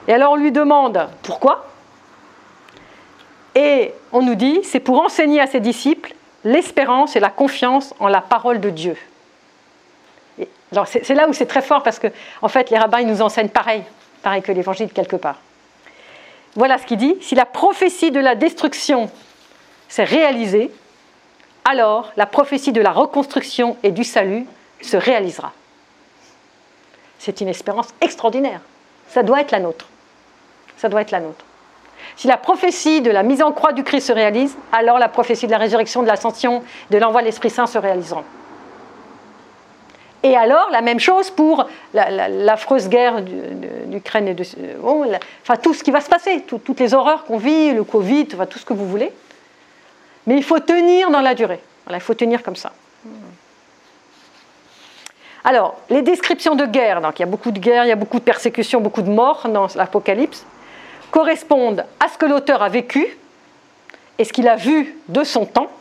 Et 0.07 0.13
alors 0.13 0.33
on 0.33 0.35
lui 0.35 0.51
demande 0.51 1.09
pourquoi? 1.23 1.68
Et 3.59 3.93
on 4.13 4.21
nous 4.21 4.35
dit, 4.35 4.61
c'est 4.63 4.79
pour 4.79 5.01
enseigner 5.01 5.41
à 5.41 5.45
ses 5.45 5.59
disciples 5.59 6.13
l'espérance 6.45 7.17
et 7.17 7.19
la 7.19 7.29
confiance 7.29 7.93
en 7.99 8.07
la 8.07 8.21
parole 8.21 8.61
de 8.61 8.69
Dieu. 8.69 8.95
c'est 10.85 11.13
là 11.13 11.27
où 11.27 11.33
c'est 11.33 11.45
très 11.45 11.61
fort 11.61 11.83
parce 11.83 11.99
que 11.99 12.07
en 12.41 12.47
fait 12.47 12.69
les 12.69 12.77
rabbins 12.77 13.03
nous 13.03 13.21
enseignent 13.21 13.49
pareil, 13.49 13.83
pareil 14.23 14.41
que 14.41 14.53
l'évangile 14.53 14.93
quelque 14.93 15.17
part. 15.17 15.41
Voilà 16.55 16.77
ce 16.77 16.85
qu'il 16.85 16.99
dit, 16.99 17.17
si 17.19 17.35
la 17.35 17.45
prophétie 17.45 18.11
de 18.11 18.21
la 18.21 18.35
destruction 18.35 19.11
s'est 19.89 20.05
réalisée, 20.05 20.71
alors 21.65 22.13
la 22.15 22.27
prophétie 22.27 22.71
de 22.71 22.79
la 22.79 22.93
reconstruction 22.93 23.75
et 23.83 23.91
du 23.91 24.05
salut 24.05 24.45
se 24.81 24.95
réalisera. 24.95 25.51
C'est 27.17 27.41
une 27.41 27.49
espérance 27.49 27.89
extraordinaire. 27.99 28.61
Ça 29.09 29.21
doit 29.21 29.41
être 29.41 29.51
la 29.51 29.59
nôtre. 29.59 29.89
Ça 30.77 30.87
doit 30.87 31.01
être 31.01 31.11
la 31.11 31.19
nôtre. 31.19 31.43
Si 32.19 32.27
la 32.27 32.35
prophétie 32.35 32.99
de 32.99 33.11
la 33.11 33.23
mise 33.23 33.41
en 33.41 33.53
croix 33.53 33.71
du 33.71 33.85
Christ 33.85 34.07
se 34.07 34.11
réalise, 34.11 34.57
alors 34.73 34.99
la 34.99 35.07
prophétie 35.07 35.45
de 35.45 35.51
la 35.51 35.57
résurrection, 35.57 36.03
de 36.03 36.07
l'ascension, 36.07 36.63
de 36.89 36.97
l'envoi 36.97 37.21
de 37.21 37.27
l'Esprit 37.27 37.49
Saint 37.49 37.65
se 37.65 37.77
réaliseront. 37.77 38.25
Et 40.23 40.35
alors, 40.35 40.67
la 40.69 40.81
même 40.81 40.99
chose 40.99 41.29
pour 41.29 41.65
l'affreuse 41.93 42.89
guerre 42.89 43.21
d'Ukraine 43.21 44.27
et 44.27 44.33
de. 44.33 44.43
enfin, 44.83 45.55
tout 45.55 45.73
ce 45.73 45.81
qui 45.81 45.91
va 45.91 46.01
se 46.01 46.09
passer, 46.09 46.41
toutes 46.41 46.81
les 46.81 46.93
horreurs 46.93 47.23
qu'on 47.23 47.37
vit, 47.37 47.71
le 47.71 47.85
Covid, 47.85 48.27
tout 48.27 48.59
ce 48.59 48.65
que 48.65 48.73
vous 48.73 48.85
voulez. 48.85 49.13
Mais 50.27 50.35
il 50.35 50.43
faut 50.43 50.59
tenir 50.59 51.11
dans 51.11 51.21
la 51.21 51.35
durée. 51.35 51.61
il 51.89 52.01
faut 52.01 52.15
tenir 52.15 52.43
comme 52.43 52.57
ça. 52.57 52.73
Alors, 55.45 55.77
les 55.89 56.01
descriptions 56.01 56.55
de 56.55 56.65
guerre, 56.65 56.99
donc 56.99 57.17
il 57.17 57.21
y 57.21 57.23
a 57.23 57.27
beaucoup 57.27 57.51
de 57.51 57.59
guerres, 57.59 57.85
il 57.85 57.87
y 57.87 57.93
a 57.93 57.95
beaucoup 57.95 58.19
de 58.19 58.25
persécutions, 58.25 58.81
beaucoup 58.81 59.03
de 59.03 59.09
morts 59.09 59.47
dans 59.47 59.67
l'Apocalypse, 59.75 60.45
correspondent 61.11 61.85
à 61.99 62.07
ce 62.07 62.17
que 62.17 62.25
l'auteur 62.25 62.61
a 62.61 62.69
vécu 62.69 63.17
et 64.17 64.23
ce 64.23 64.33
qu'il 64.33 64.47
a 64.47 64.55
vu 64.55 64.95
de 65.07 65.23
son 65.23 65.45
temps, 65.45 65.71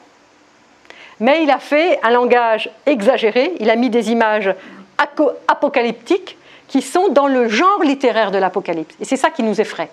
mais 1.20 1.42
il 1.42 1.50
a 1.50 1.58
fait 1.58 1.98
un 2.02 2.10
langage 2.10 2.70
exagéré, 2.86 3.52
il 3.58 3.70
a 3.70 3.76
mis 3.76 3.90
des 3.90 4.10
images 4.10 4.54
apocalyptiques 5.48 6.36
qui 6.68 6.82
sont 6.82 7.08
dans 7.08 7.26
le 7.26 7.48
genre 7.48 7.82
littéraire 7.82 8.30
de 8.30 8.38
l'Apocalypse. 8.38 8.94
Et 9.00 9.04
c'est 9.04 9.16
ça 9.16 9.30
qui 9.30 9.42
nous 9.42 9.60
effraie. 9.60 9.90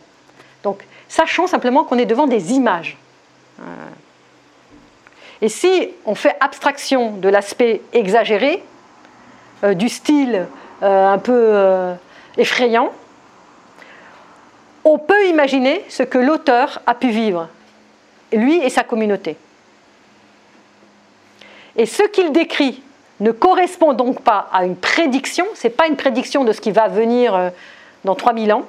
Donc, 0.63 0.83
sachons 1.07 1.47
simplement 1.47 1.83
qu'on 1.83 1.97
est 1.97 2.05
devant 2.05 2.27
des 2.27 2.53
images. 2.53 2.97
Euh, 3.59 3.63
et 5.41 5.49
si 5.49 5.89
on 6.05 6.15
fait 6.15 6.35
abstraction 6.39 7.11
de 7.11 7.29
l'aspect 7.29 7.81
exagéré, 7.93 8.63
euh, 9.63 9.73
du 9.73 9.89
style 9.89 10.47
euh, 10.83 11.07
un 11.07 11.17
peu 11.17 11.95
effrayant, 12.37 12.91
on 14.85 14.97
peut 14.97 15.27
imaginer 15.27 15.83
ce 15.89 16.03
que 16.03 16.17
l'auteur 16.17 16.81
a 16.85 16.95
pu 16.95 17.09
vivre, 17.09 17.49
lui 18.31 18.57
et 18.63 18.69
sa 18.69 18.83
communauté. 18.83 19.35
Et 21.75 21.85
ce 21.85 22.03
qu'il 22.03 22.31
décrit 22.31 22.81
ne 23.19 23.31
correspond 23.31 23.93
donc 23.93 24.21
pas 24.21 24.47
à 24.53 24.63
une 24.63 24.77
prédiction, 24.77 25.45
ce 25.55 25.67
n'est 25.67 25.73
pas 25.73 25.87
une 25.87 25.97
prédiction 25.97 26.45
de 26.45 26.53
ce 26.53 26.61
qui 26.61 26.71
va 26.71 26.87
venir 26.87 27.51
dans 28.03 28.15
3000 28.15 28.53
ans, 28.53 28.65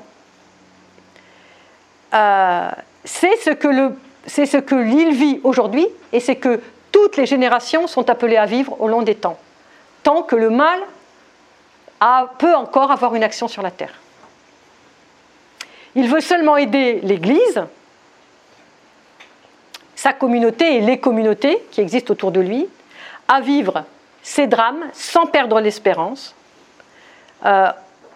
c'est 3.04 3.36
ce 3.36 3.50
que 3.50 3.68
le 3.68 3.96
c'est 4.26 4.46
ce 4.46 4.56
que 4.56 4.74
l'île 4.74 5.14
vit 5.14 5.40
aujourd'hui 5.44 5.86
et 6.12 6.18
c'est 6.18 6.34
que 6.34 6.60
toutes 6.90 7.16
les 7.16 7.26
générations 7.26 7.86
sont 7.86 8.10
appelées 8.10 8.36
à 8.36 8.46
vivre 8.46 8.80
au 8.80 8.88
long 8.88 9.02
des 9.02 9.14
temps, 9.14 9.38
tant 10.02 10.22
que 10.22 10.34
le 10.34 10.50
mal 10.50 10.80
peut 12.38 12.54
encore 12.54 12.90
avoir 12.90 13.14
une 13.14 13.22
action 13.22 13.46
sur 13.46 13.62
la 13.62 13.70
terre. 13.70 13.92
Il 15.96 16.08
veut 16.08 16.20
seulement 16.20 16.56
aider 16.56 17.00
l'Église, 17.02 17.64
sa 19.94 20.12
communauté 20.12 20.76
et 20.76 20.80
les 20.80 20.98
communautés 20.98 21.64
qui 21.72 21.80
existent 21.80 22.12
autour 22.12 22.30
de 22.30 22.40
lui, 22.40 22.68
à 23.28 23.40
vivre 23.40 23.84
ces 24.22 24.46
drames 24.46 24.84
sans 24.92 25.26
perdre 25.26 25.58
l'espérance, 25.58 26.34
euh, 27.44 27.68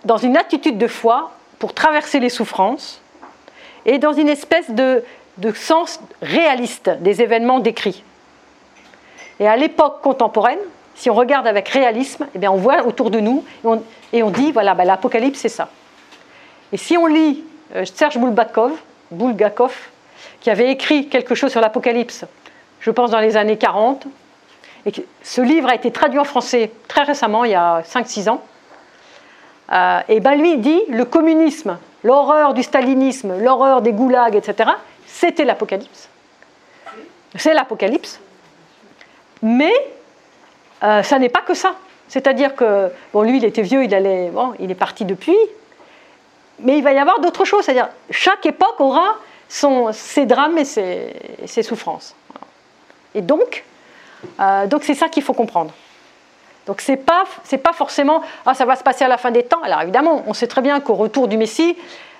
dans 0.04 0.18
une 0.18 0.36
attitude 0.36 0.78
de 0.78 0.86
foi 0.86 1.32
pour 1.58 1.74
traverser 1.74 2.20
les 2.20 2.28
souffrances 2.28 3.00
et 3.86 3.98
dans 3.98 4.12
une 4.12 4.28
espèce 4.28 4.70
de 4.70 5.02
sens 5.54 6.00
réaliste 6.20 6.90
des 7.00 7.22
événements 7.22 7.60
décrits. 7.60 8.04
Et 9.40 9.48
à 9.48 9.56
l'époque 9.56 10.02
contemporaine, 10.02 10.58
si 10.94 11.08
on 11.08 11.14
regarde 11.14 11.46
avec 11.46 11.70
réalisme, 11.70 12.26
eh 12.34 12.38
bien 12.38 12.52
on 12.52 12.56
voit 12.56 12.84
autour 12.84 13.10
de 13.10 13.20
nous 13.20 13.42
et 14.12 14.22
on, 14.22 14.30
dit 14.30 14.52
voilà, 14.52 14.74
ben, 14.74 14.84
l'Apocalypse 14.84 15.40
c'est 15.40 15.48
ça. 15.48 15.70
Et 16.72 16.76
si 16.76 16.98
on 16.98 17.06
lit 17.06 17.42
Serge 17.84 18.18
Bulgakov, 18.18 18.72
Bulgakov, 19.10 19.74
qui 20.40 20.50
avait 20.50 20.70
écrit 20.70 21.08
quelque 21.08 21.34
chose 21.34 21.50
sur 21.50 21.60
l'Apocalypse, 21.60 22.24
je 22.80 22.90
pense 22.90 23.10
dans 23.10 23.20
les 23.20 23.36
années 23.36 23.58
40, 23.58 24.06
et 24.86 24.92
ce 25.22 25.40
livre 25.40 25.68
a 25.68 25.74
été 25.74 25.90
traduit 25.90 26.18
en 26.18 26.24
français 26.24 26.70
très 26.88 27.02
récemment, 27.02 27.44
il 27.44 27.52
y 27.52 27.54
a 27.54 27.82
5-6 27.82 28.30
ans, 28.30 28.42
euh, 29.72 30.00
et 30.08 30.20
ben 30.20 30.34
lui 30.34 30.58
dit 30.58 30.80
le 30.88 31.04
communisme, 31.04 31.78
l'horreur 32.02 32.54
du 32.54 32.62
stalinisme, 32.62 33.38
l'horreur 33.42 33.82
des 33.82 33.92
goulags, 33.92 34.34
etc., 34.34 34.70
c'était 35.06 35.44
l'Apocalypse. 35.44 36.08
C'est 37.36 37.54
l'Apocalypse. 37.54 38.20
Mais 39.42 39.72
euh, 40.82 41.02
ça 41.02 41.18
n'est 41.18 41.28
pas 41.28 41.42
que 41.42 41.54
ça. 41.54 41.74
C'est-à-dire 42.08 42.56
que, 42.56 42.90
bon, 43.12 43.22
lui, 43.22 43.36
il 43.36 43.44
était 43.44 43.62
vieux, 43.62 43.84
il, 43.84 43.94
allait, 43.94 44.30
bon, 44.30 44.54
il 44.58 44.70
est 44.70 44.76
parti 44.76 45.04
depuis, 45.04 45.36
mais 46.62 46.78
il 46.78 46.84
va 46.84 46.92
y 46.92 46.98
avoir 46.98 47.20
d'autres 47.20 47.44
choses. 47.44 47.64
C'est-à-dire, 47.64 47.88
chaque 48.10 48.46
époque 48.46 48.80
aura 48.80 49.16
son, 49.48 49.92
ses 49.92 50.26
drames 50.26 50.58
et 50.58 50.64
ses, 50.64 51.62
souffrances. 51.62 52.14
Et 53.14 53.22
donc, 53.22 53.64
euh, 54.40 54.66
donc 54.66 54.84
c'est 54.84 54.94
ça 54.94 55.08
qu'il 55.08 55.22
faut 55.22 55.34
comprendre. 55.34 55.72
Donc 56.66 56.80
c'est 56.82 56.98
pas 56.98 57.24
c'est 57.42 57.58
pas 57.58 57.72
forcément 57.72 58.22
ah 58.46 58.54
ça 58.54 58.64
va 58.64 58.76
se 58.76 58.82
passer 58.82 59.04
à 59.04 59.08
la 59.08 59.18
fin 59.18 59.30
des 59.30 59.42
temps. 59.42 59.62
Alors 59.62 59.82
évidemment, 59.82 60.22
on 60.26 60.34
sait 60.34 60.46
très 60.46 60.60
bien 60.60 60.78
qu'au 60.80 60.94
retour 60.94 61.26
du 61.26 61.36
Messie, 61.36 61.76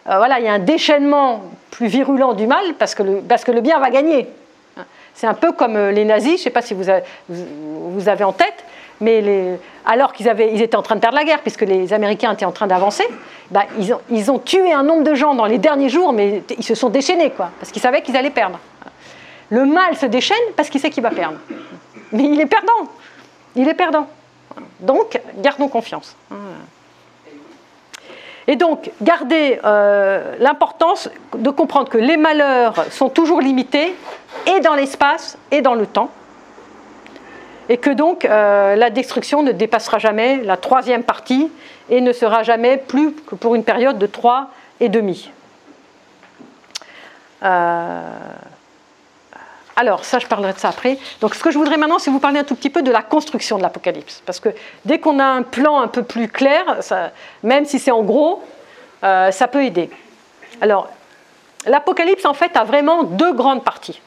euh, 0.09 0.17
voilà, 0.17 0.41
il 0.41 0.45
y 0.45 0.49
a 0.49 0.53
un 0.53 0.59
déchaînement 0.59 1.43
plus 1.71 1.87
virulent 1.87 2.33
du 2.33 2.47
mal 2.47 2.75
parce 2.79 2.95
que 2.95 3.03
le, 3.03 3.21
parce 3.21 3.45
que 3.45 3.53
le 3.53 3.61
bien 3.61 3.79
va 3.79 3.91
gagner. 3.91 4.29
C'est 5.15 5.27
un 5.27 5.35
peu 5.35 5.53
comme 5.53 5.77
euh, 5.77 5.93
les 5.93 6.05
nazis, 6.05 6.37
je 6.37 6.41
ne 6.41 6.45
sais 6.45 6.51
pas 6.51 6.63
si 6.63 6.73
vous 6.73 6.85
vous 7.29 8.09
avez, 8.09 8.25
en 8.25 8.33
tête, 8.33 8.65
mais 9.01 9.59
alors 9.87 10.13
qu'ils 10.13 10.33
ils 10.53 10.63
étaient 10.63 10.77
en 10.77 10.83
train 10.83 10.97
de 10.97 11.01
perdre 11.01 11.17
la 11.17 11.25
guerre, 11.25 11.41
puisque 11.41 11.63
les 11.63 11.93
Américains 11.93 12.33
étaient 12.33 12.45
en 12.45 12.53
train 12.53 12.67
d'avancer, 12.67 13.07
bah, 13.51 13.65
ils, 13.79 13.93
ont, 13.95 14.01
ils, 14.11 14.31
ont, 14.31 14.39
tué 14.39 14.73
un 14.73 14.83
nombre 14.83 15.05
de 15.05 15.15
gens 15.15 15.35
dans 15.35 15.47
les 15.47 15.59
derniers 15.59 15.89
jours, 15.89 16.13
mais 16.13 16.43
ils 16.57 16.65
se 16.65 16.75
sont 16.75 16.91
déchaînés, 16.91 17.31
quoi, 17.31 17.51
parce 17.59 17.73
qu'ils 17.73 17.83
savaient 17.83 18.03
qu'ils 18.03 18.17
allaient 18.17 18.31
perdre. 18.31 18.59
Le 19.49 19.65
mal 19.65 19.97
se 19.97 20.07
déchaîne 20.07 20.37
parce 20.57 20.69
qu'il 20.69 20.81
sait 20.81 20.91
qu'il 20.91 21.03
va 21.03 21.11
perdre. 21.11 21.39
Mais 22.13 22.25
il 22.25 22.41
est 22.41 22.47
perdant. 22.47 22.89
Il 23.57 23.69
est 23.69 23.75
perdant. 23.75 24.07
Donc, 24.81 25.21
gardons 25.39 25.69
confiance. 25.69 26.17
Et 28.47 28.57
donc, 28.57 28.91
gardez 29.01 29.61
euh, 29.65 30.37
l'importance 30.39 31.09
de 31.37 31.51
comprendre 31.51 31.89
que 31.89 31.99
les 31.99 32.17
malheurs 32.17 32.75
sont 32.91 33.09
toujours 33.09 33.41
limités, 33.41 33.95
et 34.47 34.61
dans 34.61 34.75
l'espace, 34.75 35.39
et 35.51 35.63
dans 35.63 35.75
le 35.75 35.87
temps. 35.87 36.11
Et 37.71 37.79
que 37.79 37.91
donc, 37.91 38.25
euh, 38.25 38.75
la 38.75 38.91
destruction 38.91 39.45
ne 39.45 39.53
dépassera 39.53 39.99
jamais 39.99 40.43
la 40.43 40.57
troisième 40.57 41.05
partie, 41.05 41.51
et 41.89 42.01
ne 42.01 42.13
sera 42.13 42.43
jamais 42.43 42.77
plus 42.77 43.13
que 43.13 43.37
pour 43.37 43.55
une 43.55 43.63
période 43.63 43.97
de 43.97 44.07
trois 44.07 44.49
et 44.81 44.89
demi. 44.89 45.31
Euh, 47.45 48.01
alors, 49.77 50.05
ça, 50.05 50.19
je 50.19 50.27
parlerai 50.27 50.53
de 50.53 50.59
ça 50.59 50.71
après. 50.71 50.99
Donc, 51.21 51.37
ce 51.37 51.45
que 51.45 51.53
je 51.53 51.59
voudrais 51.59 51.77
maintenant, 51.77 52.01
c'est 52.01 52.11
vous 52.11 52.19
parler 52.19 52.41
un 52.41 52.45
tout 52.45 52.57
petit 52.57 52.71
peu 52.71 52.83
de 52.83 52.91
la 52.91 53.03
construction 53.03 53.57
de 53.57 53.63
l'Apocalypse. 53.63 54.21
Parce 54.27 54.41
que 54.41 54.49
dès 54.85 54.99
qu'on 54.99 55.21
a 55.21 55.25
un 55.25 55.43
plan 55.43 55.81
un 55.81 55.89
peu 55.89 56.03
plus 56.03 56.27
clair, 56.27 56.81
même 57.45 57.67
si 57.67 57.79
c'est 57.79 57.93
en 57.93 58.03
gros, 58.03 58.43
euh, 59.05 59.31
ça 59.31 59.47
peut 59.47 59.65
aider. 59.65 59.91
Alors, 60.61 60.89
l'Apocalypse, 61.67 62.25
en 62.25 62.35
fait, 62.35 62.57
a 62.57 62.65
vraiment 62.65 63.05
deux 63.05 63.33
grandes 63.33 63.63
parties. 63.63 64.01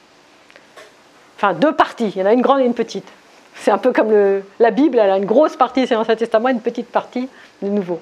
Enfin, 1.38 1.54
deux 1.54 1.73
parties. 1.73 2.12
Il 2.13 2.19
y 2.19 2.23
en 2.23 2.26
a 2.26 2.34
une 2.34 2.41
grande 2.41 2.60
et 2.60 2.65
une 2.65 2.73
petite. 2.73 3.08
C'est 3.55 3.71
un 3.71 3.77
peu 3.77 3.91
comme 3.93 4.11
la 4.59 4.71
Bible, 4.71 4.99
elle 4.99 5.09
a 5.09 5.17
une 5.17 5.25
grosse 5.25 5.55
partie, 5.55 5.87
c'est 5.87 5.93
l'Ancien 5.93 6.15
Testament, 6.15 6.49
une 6.49 6.61
petite 6.61 6.89
partie, 6.89 7.29
le 7.61 7.69
Nouveau. 7.69 7.99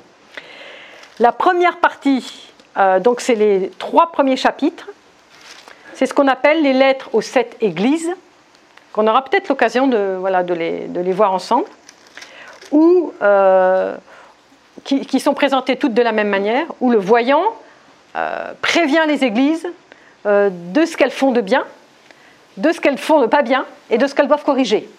La 1.21 1.31
première 1.31 1.77
partie, 1.77 2.51
euh, 2.77 2.99
donc 2.99 3.21
c'est 3.21 3.35
les 3.35 3.71
trois 3.77 4.11
premiers 4.11 4.37
chapitres, 4.37 4.89
c'est 5.93 6.07
ce 6.07 6.15
qu'on 6.15 6.27
appelle 6.27 6.63
les 6.63 6.73
lettres 6.73 7.09
aux 7.13 7.21
sept 7.21 7.57
églises, 7.61 8.11
qu'on 8.91 9.05
aura 9.05 9.23
peut-être 9.23 9.47
l'occasion 9.49 9.87
de, 9.87 10.15
voilà, 10.19 10.41
de, 10.41 10.55
les, 10.55 10.87
de, 10.87 10.99
les, 10.99 11.11
voir 11.11 11.31
ensemble, 11.33 11.67
ou 12.71 13.13
euh, 13.21 13.95
qui, 14.83 15.19
sont 15.19 15.35
présentées 15.35 15.75
toutes 15.75 15.93
de 15.93 16.01
la 16.01 16.11
même 16.11 16.29
manière, 16.29 16.65
où 16.79 16.89
le 16.89 16.97
voyant 16.97 17.43
euh, 18.15 18.53
prévient 18.61 19.03
les 19.07 19.23
églises 19.23 19.67
de 20.25 20.85
ce 20.85 20.97
qu'elles 20.97 21.11
font 21.11 21.31
de 21.31 21.41
bien, 21.41 21.65
de 22.57 22.71
ce 22.71 22.79
qu'elles 22.79 22.97
font 22.97 23.21
de 23.21 23.27
pas 23.27 23.43
bien 23.43 23.65
et 23.89 23.97
de 23.97 24.07
ce 24.07 24.15
qu'elles 24.15 24.27
doivent 24.27 24.43
corriger. 24.43 24.89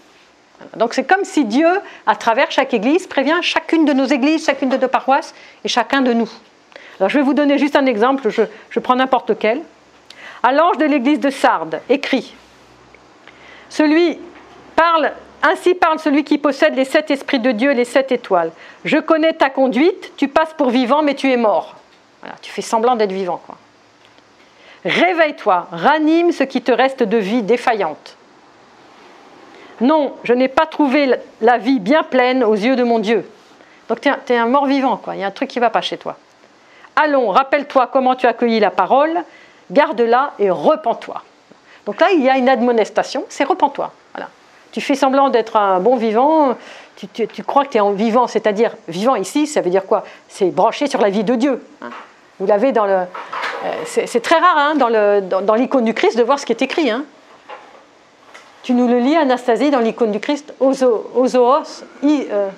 Donc 0.76 0.94
c'est 0.94 1.04
comme 1.04 1.24
si 1.24 1.44
Dieu, 1.44 1.68
à 2.06 2.16
travers 2.16 2.50
chaque 2.50 2.74
église, 2.74 3.06
prévient 3.06 3.38
chacune 3.42 3.84
de 3.84 3.92
nos 3.92 4.04
églises, 4.04 4.46
chacune 4.46 4.68
de 4.68 4.76
nos 4.76 4.88
paroisses 4.88 5.34
et 5.64 5.68
chacun 5.68 6.00
de 6.02 6.12
nous. 6.12 6.30
Alors 6.98 7.08
je 7.08 7.18
vais 7.18 7.24
vous 7.24 7.34
donner 7.34 7.58
juste 7.58 7.76
un 7.76 7.86
exemple, 7.86 8.28
je, 8.30 8.80
prends 8.80 8.96
n'importe 8.96 9.30
lequel. 9.30 9.62
À 10.42 10.52
l'ange 10.52 10.78
de 10.78 10.84
l'église 10.84 11.20
de 11.20 11.30
Sardes, 11.30 11.80
écrit 11.88 12.34
ainsi 15.42 15.74
parle 15.74 15.98
celui 15.98 16.24
qui 16.24 16.38
possède 16.38 16.74
les 16.74 16.84
sept 16.84 17.10
esprits 17.10 17.40
de 17.40 17.52
Dieu 17.52 17.72
et 17.72 17.74
les 17.74 17.84
sept 17.84 18.12
étoiles. 18.12 18.52
Je 18.84 18.98
connais 18.98 19.32
ta 19.32 19.50
conduite, 19.50 20.12
tu 20.16 20.28
passes 20.28 20.54
pour 20.54 20.70
vivant, 20.70 21.02
mais 21.02 21.14
tu 21.14 21.30
es 21.30 21.36
mort. 21.36 21.76
Voilà, 22.20 22.36
tu 22.40 22.50
fais 22.52 22.62
semblant 22.62 22.96
d'être 22.96 23.12
vivant. 23.12 23.40
Réveille-toi, 24.84 25.68
ranime 25.72 26.32
ce 26.32 26.44
qui 26.44 26.62
te 26.62 26.72
reste 26.72 27.02
de 27.02 27.16
vie 27.16 27.42
défaillante. 27.42 28.16
Non, 29.82 30.14
je 30.22 30.32
n'ai 30.32 30.46
pas 30.46 30.66
trouvé 30.66 31.12
la 31.40 31.58
vie 31.58 31.80
bien 31.80 32.04
pleine 32.04 32.44
aux 32.44 32.54
yeux 32.54 32.76
de 32.76 32.84
mon 32.84 33.00
Dieu. 33.00 33.28
Donc 33.88 34.00
tu 34.00 34.08
es, 34.32 34.36
un 34.36 34.46
mort 34.46 34.66
vivant, 34.66 34.96
quoi. 34.96 35.16
il 35.16 35.20
y 35.20 35.24
a 35.24 35.26
un 35.26 35.32
truc 35.32 35.50
qui 35.50 35.58
ne 35.58 35.64
va 35.64 35.70
pas 35.70 35.80
chez 35.80 35.98
toi. 35.98 36.16
Allons, 36.94 37.30
rappelle-toi 37.30 37.88
comment 37.92 38.14
tu 38.14 38.26
as 38.26 38.30
accueilli 38.30 38.60
la 38.60 38.70
parole, 38.70 39.24
garde-la 39.72 40.34
et 40.38 40.50
repens-toi. 40.50 41.22
Donc 41.84 42.00
là, 42.00 42.12
il 42.12 42.22
y 42.22 42.30
a 42.30 42.38
une 42.38 42.48
admonestation, 42.48 43.24
c'est 43.28 43.42
repens-toi. 43.42 43.92
Voilà. 44.14 44.28
Tu 44.70 44.80
fais 44.80 44.94
semblant 44.94 45.30
d'être 45.30 45.56
un 45.56 45.80
bon 45.80 45.96
vivant, 45.96 46.56
tu, 46.96 47.42
crois 47.42 47.64
que 47.64 47.70
tu 47.70 47.78
es 47.78 47.80
en 47.80 47.90
vivant, 47.90 48.28
c'est-à-dire 48.28 48.76
vivant 48.86 49.16
ici, 49.16 49.48
ça 49.48 49.62
veut 49.62 49.70
dire 49.70 49.84
quoi? 49.84 50.04
C'est 50.28 50.50
branché 50.52 50.86
sur 50.86 51.00
la 51.00 51.10
vie 51.10 51.24
de 51.24 51.34
Dieu. 51.34 51.60
Hein. 51.82 51.90
Vous 52.38 52.46
l'avez 52.46 52.70
dans 52.70 52.86
le. 52.86 52.92
Euh, 53.64 53.72
c'est 53.84 54.22
très 54.22 54.38
rare 54.38 54.56
hein, 54.58 54.74
dans 54.76 55.54
l'icône 55.54 55.84
du 55.84 55.94
Christ 55.94 56.16
de 56.16 56.22
voir 56.22 56.38
ce 56.38 56.46
qui 56.46 56.52
est 56.52 56.62
écrit. 56.62 56.88
Hein. 56.88 57.04
Tu 58.62 58.74
nous 58.74 58.86
le 58.86 58.98
lis, 58.98 59.16
Anastasie, 59.16 59.70
dans 59.70 59.80
l'icône 59.80 60.12
du 60.12 60.20
Christ, 60.20 60.54
Ozoos. 60.60 61.84
Euh. 62.04 62.50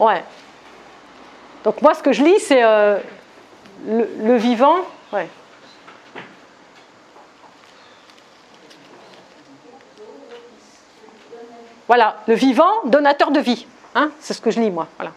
Ouais. 0.00 0.24
Donc 1.64 1.80
moi, 1.80 1.94
ce 1.94 2.02
que 2.02 2.12
je 2.12 2.24
lis, 2.24 2.40
c'est 2.40 2.62
euh, 2.64 2.98
le, 3.86 4.36
vivant, 4.36 4.78
ouais. 5.12 5.28
Voilà, 11.86 12.16
le 12.26 12.34
vivant, 12.34 12.72
donateur 12.86 13.30
de 13.30 13.38
vie. 13.38 13.66
Hein, 13.94 14.10
c'est 14.18 14.34
ce 14.34 14.40
que 14.40 14.50
je 14.50 14.58
lis, 14.58 14.70
moi. 14.70 14.88
Voilà. 14.96 15.12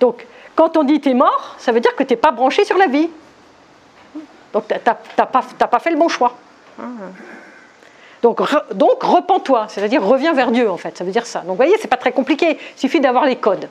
Donc, 0.00 0.26
quand 0.54 0.76
on 0.76 0.84
dit 0.84 1.00
tu 1.00 1.10
es 1.10 1.14
mort, 1.14 1.56
ça 1.58 1.72
veut 1.72 1.80
dire 1.80 1.94
que 1.94 2.04
tu 2.04 2.12
n'es 2.12 2.16
pas 2.16 2.30
branché 2.30 2.64
sur 2.64 2.78
la 2.78 2.86
vie. 2.86 3.10
Donc, 4.52 4.68
tu 4.68 4.74
n'as 4.74 5.26
pas, 5.26 5.42
pas, 5.66 5.78
fait 5.78 5.90
le 5.90 5.96
bon 5.96 6.08
choix. 6.08 6.34
Donc, 8.22 8.40
donc 8.74 9.02
repens-toi, 9.02 9.66
c'est-à-dire 9.68 10.02
reviens 10.02 10.32
vers 10.32 10.50
Dieu, 10.50 10.70
en 10.70 10.76
fait. 10.76 10.96
Ça 10.96 11.04
veut 11.04 11.10
dire 11.10 11.26
ça. 11.26 11.40
Donc, 11.40 11.50
vous 11.50 11.56
voyez, 11.56 11.76
c'est 11.80 11.88
pas 11.88 11.96
très 11.96 12.12
compliqué. 12.12 12.58
Il 12.76 12.80
suffit 12.80 13.00
d'avoir 13.00 13.24
les 13.26 13.36
codes. 13.36 13.68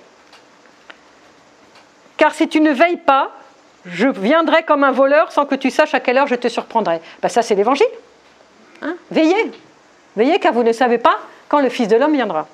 Car 2.17 2.33
si 2.33 2.47
tu 2.47 2.59
ne 2.59 2.71
veilles 2.71 2.97
pas, 2.97 3.31
je 3.85 4.07
viendrai 4.07 4.63
comme 4.63 4.83
un 4.83 4.91
voleur 4.91 5.31
sans 5.31 5.45
que 5.45 5.55
tu 5.55 5.71
saches 5.71 5.93
à 5.93 5.99
quelle 5.99 6.17
heure 6.17 6.27
je 6.27 6.35
te 6.35 6.47
surprendrai. 6.47 7.01
Ben, 7.21 7.29
ça, 7.29 7.41
c'est 7.41 7.55
l'évangile. 7.55 7.87
Hein 8.81 8.95
veillez. 9.09 9.51
Veillez 10.15 10.39
car 10.39 10.53
vous 10.53 10.63
ne 10.63 10.73
savez 10.73 10.97
pas 10.97 11.17
quand 11.47 11.61
le 11.61 11.69
Fils 11.69 11.87
de 11.87 11.95
l'homme 11.95 12.13
viendra. 12.13 12.47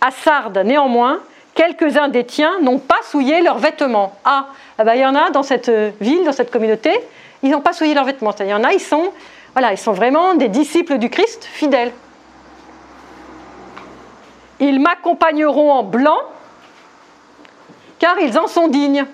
À 0.00 0.10
Sardes, 0.10 0.58
néanmoins, 0.58 1.20
quelques-uns 1.54 2.08
des 2.08 2.24
tiens 2.24 2.60
n'ont 2.60 2.78
pas 2.78 3.00
souillé 3.02 3.40
leurs 3.40 3.58
vêtements. 3.58 4.16
Ah, 4.24 4.46
eh 4.80 4.84
ben, 4.84 4.94
il 4.94 5.00
y 5.00 5.06
en 5.06 5.14
a 5.14 5.30
dans 5.30 5.42
cette 5.42 5.70
ville, 6.00 6.24
dans 6.24 6.32
cette 6.32 6.50
communauté, 6.50 6.92
ils 7.42 7.50
n'ont 7.50 7.60
pas 7.60 7.72
souillé 7.72 7.94
leurs 7.94 8.04
vêtements. 8.04 8.34
Il 8.40 8.46
y 8.46 8.54
en 8.54 8.62
a, 8.62 8.72
ils 8.72 8.80
sont, 8.80 9.12
voilà, 9.56 9.72
ils 9.72 9.78
sont 9.78 9.94
vraiment 9.94 10.34
des 10.34 10.50
disciples 10.50 10.98
du 10.98 11.08
Christ 11.08 11.46
fidèles. 11.50 11.90
Ils 14.60 14.78
m'accompagneront 14.80 15.72
en 15.72 15.82
blanc, 15.82 16.18
car 17.98 18.20
ils 18.20 18.38
en 18.38 18.48
sont 18.48 18.68
dignes. 18.68 19.06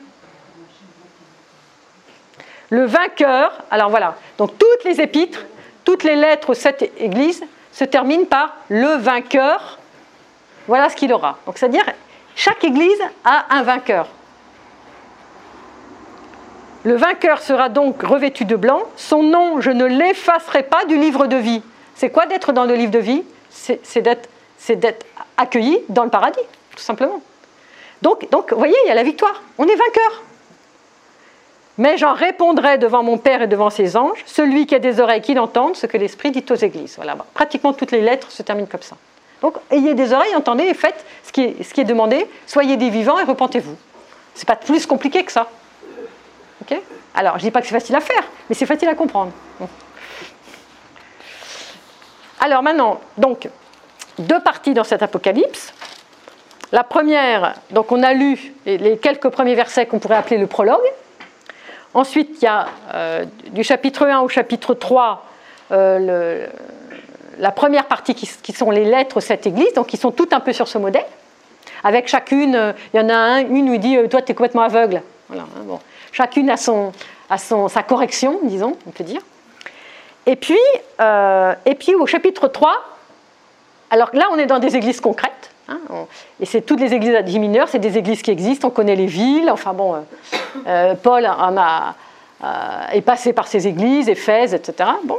Le 2.70 2.86
vainqueur, 2.86 3.56
alors 3.70 3.90
voilà, 3.90 4.16
donc 4.36 4.58
toutes 4.58 4.82
les 4.84 5.00
épîtres, 5.00 5.44
toutes 5.84 6.02
les 6.02 6.16
lettres 6.16 6.50
aux 6.50 6.54
sept 6.54 6.92
églises 6.98 7.44
se 7.70 7.84
terminent 7.84 8.24
par 8.24 8.56
le 8.68 8.96
vainqueur. 8.96 9.78
Voilà 10.66 10.88
ce 10.88 10.96
qu'il 10.96 11.12
aura. 11.12 11.38
Donc 11.46 11.56
c'est-à-dire, 11.56 11.84
chaque 12.34 12.64
église 12.64 13.00
a 13.24 13.46
un 13.54 13.62
vainqueur. 13.62 14.08
Le 16.84 16.96
vainqueur 16.96 17.40
sera 17.40 17.68
donc 17.68 18.02
revêtu 18.02 18.44
de 18.44 18.56
blanc. 18.56 18.82
Son 18.96 19.22
nom, 19.22 19.60
je 19.60 19.70
ne 19.70 19.84
l'effacerai 19.84 20.64
pas 20.64 20.84
du 20.86 20.98
livre 20.98 21.26
de 21.26 21.36
vie. 21.36 21.62
C'est 21.94 22.10
quoi 22.10 22.26
d'être 22.26 22.52
dans 22.52 22.64
le 22.64 22.74
livre 22.74 22.90
de 22.90 22.98
vie? 22.98 23.22
C'est 23.50 24.00
d'être 24.00 25.06
accueilli 25.36 25.78
dans 25.88 26.04
le 26.04 26.10
paradis, 26.10 26.40
tout 26.74 26.82
simplement. 26.82 27.20
Donc, 28.00 28.52
voyez, 28.52 28.74
il 28.84 28.88
y 28.88 28.90
a 28.90 28.94
la 28.94 29.04
victoire. 29.04 29.42
On 29.58 29.64
est 29.66 29.76
vainqueur. 29.76 30.22
Mais 31.78 31.96
j'en 31.96 32.12
répondrai 32.14 32.78
devant 32.78 33.02
mon 33.02 33.16
Père 33.16 33.42
et 33.42 33.46
devant 33.46 33.70
ses 33.70 33.96
anges, 33.96 34.22
celui 34.26 34.66
qui 34.66 34.74
a 34.74 34.78
des 34.78 35.00
oreilles 35.00 35.22
qui 35.22 35.34
l'entendent, 35.34 35.76
ce 35.76 35.86
que 35.86 35.96
l'Esprit 35.96 36.30
dit 36.32 36.44
aux 36.50 36.54
églises. 36.54 36.96
Voilà, 36.96 37.16
pratiquement 37.32 37.72
toutes 37.72 37.92
les 37.92 38.00
lettres 38.00 38.30
se 38.30 38.42
terminent 38.42 38.68
comme 38.70 38.82
ça. 38.82 38.96
Donc, 39.40 39.54
ayez 39.70 39.94
des 39.94 40.12
oreilles, 40.12 40.34
entendez 40.36 40.64
et 40.64 40.74
faites 40.74 41.04
ce 41.24 41.32
qui 41.32 41.42
est, 41.42 41.62
ce 41.62 41.72
qui 41.72 41.80
est 41.80 41.84
demandé, 41.84 42.26
soyez 42.46 42.76
des 42.76 42.90
vivants 42.90 43.18
et 43.18 43.24
repentez-vous. 43.24 43.76
C'est 44.34 44.46
pas 44.46 44.56
plus 44.56 44.84
compliqué 44.86 45.24
que 45.24 45.32
ça. 45.32 45.48
Alors, 47.14 47.38
je 47.38 47.44
ne 47.44 47.48
dis 47.48 47.50
pas 47.50 47.60
que 47.60 47.66
c'est 47.66 47.74
facile 47.74 47.96
à 47.96 48.00
faire, 48.00 48.22
mais 48.48 48.54
c'est 48.54 48.66
facile 48.66 48.88
à 48.88 48.94
comprendre. 48.94 49.32
Alors 52.40 52.62
maintenant, 52.62 53.00
donc, 53.18 53.48
deux 54.18 54.40
parties 54.40 54.74
dans 54.74 54.84
cet 54.84 55.02
apocalypse. 55.02 55.72
La 56.72 56.84
première, 56.84 57.54
donc 57.70 57.92
on 57.92 58.02
a 58.02 58.14
lu 58.14 58.54
les 58.64 58.96
quelques 58.96 59.28
premiers 59.28 59.54
versets 59.54 59.86
qu'on 59.86 59.98
pourrait 59.98 60.16
appeler 60.16 60.38
le 60.38 60.46
prologue, 60.46 60.80
Ensuite, 61.94 62.36
il 62.40 62.44
y 62.44 62.48
a 62.48 62.66
euh, 62.94 63.24
du 63.50 63.62
chapitre 63.64 64.06
1 64.06 64.20
au 64.20 64.28
chapitre 64.28 64.74
3 64.74 65.26
euh, 65.72 66.46
la 67.38 67.50
première 67.50 67.86
partie 67.86 68.14
qui, 68.14 68.52
sont 68.52 68.70
les 68.70 68.84
lettres 68.84 69.18
aux 69.18 69.20
sept 69.20 69.46
églises, 69.46 69.72
donc 69.74 69.86
qui 69.88 69.96
sont 69.96 70.10
toutes 70.10 70.32
un 70.32 70.40
peu 70.40 70.52
sur 70.52 70.68
ce 70.68 70.78
modèle. 70.78 71.04
Avec 71.84 72.08
chacune, 72.08 72.54
euh, 72.54 72.72
il 72.92 73.00
y 73.00 73.00
en 73.00 73.08
a 73.08 73.14
un, 73.14 73.38
une 73.40 73.70
où 73.70 73.74
il 73.74 73.80
dit 73.80 73.96
Toi, 74.08 74.22
tu 74.22 74.32
es 74.32 74.34
complètement 74.34 74.62
aveugle. 74.62 75.02
Voilà, 75.28 75.42
hein, 75.42 75.62
bon. 75.64 75.80
Chacune 76.12 76.50
a, 76.50 76.56
son, 76.56 76.92
a 77.30 77.38
son, 77.38 77.68
sa 77.68 77.82
correction, 77.82 78.38
disons, 78.44 78.76
on 78.86 78.90
peut 78.90 79.04
dire. 79.04 79.22
Et 80.26 80.36
puis, 80.36 80.58
et 81.00 81.74
puis 81.74 81.94
au 81.96 82.06
chapitre 82.06 82.46
3, 82.46 82.72
alors 83.90 84.08
là, 84.14 84.28
on 84.32 84.38
est 84.38 84.46
dans 84.46 84.58
des 84.58 84.76
églises 84.76 85.00
concrètes. 85.00 85.50
Hein, 85.68 85.78
et 86.40 86.46
c'est 86.46 86.62
toutes 86.62 86.80
les 86.80 86.92
églises 86.94 87.14
à 87.14 87.22
10 87.22 87.38
mineurs, 87.38 87.68
c'est 87.68 87.78
des 87.78 87.98
églises 87.98 88.22
qui 88.22 88.30
existent, 88.30 88.68
on 88.68 88.70
connaît 88.70 88.96
les 88.96 89.06
villes. 89.06 89.50
Enfin 89.50 89.74
bon, 89.74 89.94
euh, 89.94 89.98
euh, 90.66 90.94
Paul 90.94 91.26
en 91.26 91.56
a, 91.56 91.94
est 92.92 93.02
passé 93.02 93.32
par 93.32 93.46
ces 93.46 93.68
églises, 93.68 94.08
Éphèse, 94.08 94.54
etc. 94.54 94.90
Bon. 95.04 95.18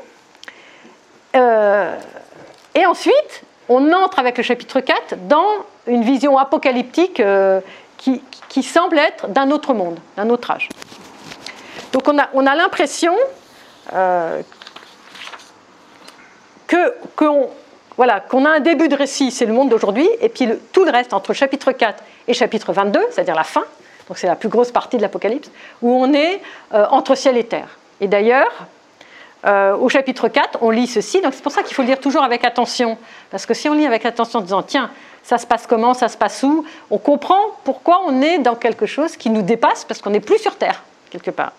et 2.76 2.86
ensuite, 2.86 3.44
on 3.70 3.94
entre 3.94 4.20
avec 4.20 4.38
le 4.38 4.44
chapitre 4.44 4.80
4 4.80 5.28
dans 5.28 5.48
une 5.88 6.04
vision 6.04 6.38
apocalyptique 6.38 7.22
qui, 8.04 8.22
qui, 8.50 8.64
semble 8.64 9.00
être 9.00 9.28
d'un 9.30 9.50
autre 9.52 9.74
monde, 9.74 10.00
d'un 10.18 10.30
autre 10.30 10.52
âge. 10.52 10.70
Donc 11.92 12.08
on 12.08 12.18
a, 12.20 12.30
on 12.34 12.46
a 12.46 12.56
l'impression 12.56 13.16
que, 16.68 16.94
qu'on 17.16 17.50
voilà, 17.98 18.20
qu'on 18.20 18.46
a 18.46 18.50
un 18.50 18.60
début 18.60 18.88
de 18.88 18.96
récit, 18.96 19.32
c'est 19.32 19.46
le 19.46 19.54
monde 19.54 19.70
d'aujourd'hui, 19.70 20.10
et 20.20 20.30
puis 20.30 20.48
tout 20.72 20.84
le 20.84 20.92
reste, 20.92 21.14
entre 21.14 21.34
chapitre 21.34 21.72
4 21.72 22.04
et 22.28 22.34
chapitre 22.34 22.74
22, 22.74 23.00
c'est-à-dire 23.12 23.36
la 23.36 23.44
fin, 23.44 23.64
donc 24.08 24.18
c'est 24.18 24.28
la 24.28 24.36
plus 24.36 24.50
grosse 24.50 24.72
partie 24.72 24.98
de 24.98 25.02
l'Apocalypse, 25.02 25.50
où 25.82 25.92
on 25.92 26.12
est 26.14 26.42
euh, 26.74 26.86
entre 26.90 27.16
ciel 27.16 27.38
et 27.38 27.46
terre. 27.46 27.78
Et 28.02 28.08
d'ailleurs, 28.08 28.52
euh, 29.46 29.76
au 29.76 29.90
chapitre 29.90 30.30
4, 30.30 30.60
on 30.62 30.70
lit 30.70 30.88
ceci, 30.88 31.22
donc 31.22 31.34
c'est 31.34 31.44
pour 31.44 31.52
ça 31.52 31.64
qu'il 31.64 31.76
faut 31.76 31.82
le 31.82 31.90
lire 31.90 32.00
toujours 32.00 32.24
avec 32.24 32.46
attention, 32.46 32.98
parce 33.30 33.46
que 33.46 33.54
si 33.54 33.68
on 33.68 33.74
lit 33.74 33.86
avec 33.86 34.06
attention 34.06 34.40
en 34.40 34.42
disant, 34.42 34.64
tiens, 34.64 34.90
ça 35.22 35.38
se 35.38 35.46
passe 35.46 35.68
comment, 35.68 35.94
ça 35.94 36.08
se 36.08 36.18
passe 36.18 36.44
où, 36.44 36.66
on 36.90 36.98
comprend 36.98 37.40
pourquoi 37.64 38.02
on 38.06 38.22
est 38.22 38.40
dans 38.40 38.56
quelque 38.56 38.86
chose 38.86 39.18
qui 39.18 39.30
nous 39.30 39.42
dépasse, 39.42 39.84
parce 39.86 40.02
qu'on 40.02 40.12
n'est 40.12 40.22
plus 40.22 40.40
sur 40.40 40.56
terre, 40.56 40.84
quelque 41.10 41.32
part. 41.32 41.52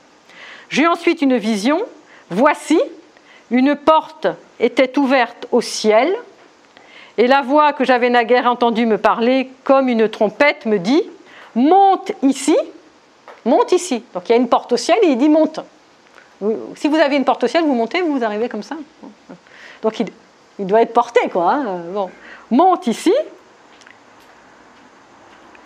J'ai 0.71 0.87
ensuite 0.87 1.21
une 1.21 1.37
vision, 1.37 1.83
voici, 2.31 2.81
une 3.51 3.77
porte 3.77 4.29
était 4.61 4.99
ouverte 4.99 5.47
au 5.53 5.61
ciel, 5.61 6.15
et 7.17 7.27
la 7.27 7.43
voix 7.43 7.73
que 7.73 7.85
j'avais 7.85 8.11
naguère 8.11 8.47
entendue 8.47 8.87
me 8.87 8.99
parler 8.99 9.51
comme 9.63 9.89
une 9.89 10.09
trompette 10.09 10.67
me 10.67 10.79
dit 10.79 11.03
Monte 11.55 12.13
ici, 12.23 12.57
monte 13.45 13.73
ici. 13.73 14.03
Donc 14.15 14.29
il 14.29 14.33
y 14.33 14.35
a 14.35 14.39
une 14.39 14.49
porte 14.49 14.73
au 14.73 14.77
ciel 14.77 14.99
et 15.03 15.09
il 15.09 15.19
dit 15.19 15.29
Monte. 15.29 15.61
Si 16.77 16.89
vous 16.89 16.97
avez 16.97 17.17
une 17.17 17.25
porte 17.25 17.45
au 17.45 17.47
ciel, 17.47 17.65
vous 17.65 17.75
montez, 17.75 18.03
vous 18.03 18.25
arrivez 18.25 18.49
comme 18.49 18.63
ça. 18.63 18.77
Donc 19.83 20.01
il, 20.01 20.67
doit 20.67 20.83
être 20.83 20.93
porté, 20.93 21.29
quoi. 21.31 21.53
Hein. 21.53 21.79
Bon. 21.93 22.11
Monte 22.51 22.87
ici, 22.87 23.13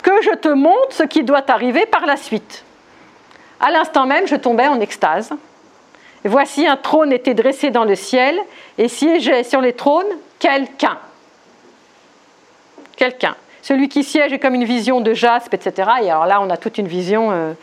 que 0.01 0.21
je 0.21 0.31
te 0.31 0.49
montre 0.49 0.91
ce 0.91 1.03
qui 1.03 1.23
doit 1.23 1.49
arriver 1.49 1.85
par 1.85 2.05
la 2.05 2.17
suite. 2.17 2.63
À 3.59 3.71
l'instant 3.71 4.05
même, 4.05 4.27
je 4.27 4.35
tombais 4.35 4.67
en 4.67 4.79
extase. 4.79 5.31
Et 6.23 6.29
voici 6.29 6.67
un 6.67 6.77
trône 6.77 7.11
était 7.11 7.33
dressé 7.33 7.71
dans 7.71 7.85
le 7.85 7.95
ciel, 7.95 8.39
et 8.77 8.87
siégeait 8.87 9.43
sur 9.43 9.61
les 9.61 9.73
trônes 9.73 10.17
quelqu'un. 10.39 10.97
Quelqu'un. 12.95 13.35
Celui 13.61 13.89
qui 13.89 14.03
siège 14.03 14.33
est 14.33 14.39
comme 14.39 14.55
une 14.55 14.63
vision 14.63 15.01
de 15.01 15.13
jaspe, 15.13 15.53
etc. 15.53 15.89
Et 16.01 16.09
alors 16.09 16.25
là, 16.25 16.41
on 16.41 16.49
a 16.49 16.57
toute 16.57 16.77
une 16.77 16.87
vision. 16.87 17.31
Euh, 17.31 17.53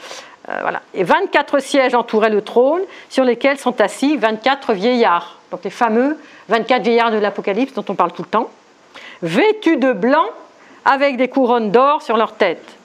voilà. 0.46 0.80
Et 0.94 1.02
24 1.02 1.58
sièges 1.58 1.94
entouraient 1.94 2.30
le 2.30 2.42
trône, 2.42 2.82
sur 3.08 3.24
lesquels 3.24 3.58
sont 3.58 3.80
assis 3.80 4.16
24 4.16 4.72
vieillards. 4.74 5.38
Donc 5.50 5.64
les 5.64 5.70
fameux 5.70 6.18
24 6.48 6.82
vieillards 6.82 7.10
de 7.10 7.18
l'Apocalypse 7.18 7.74
dont 7.74 7.84
on 7.88 7.94
parle 7.94 8.12
tout 8.12 8.22
le 8.22 8.28
temps. 8.28 8.50
Vêtus 9.22 9.76
de 9.76 9.92
blanc, 9.92 10.26
avec 10.84 11.16
des 11.16 11.28
couronnes 11.28 11.70
d'or 11.70 12.02
sur 12.02 12.16
leurs 12.16 12.34
têtes. 12.34 12.76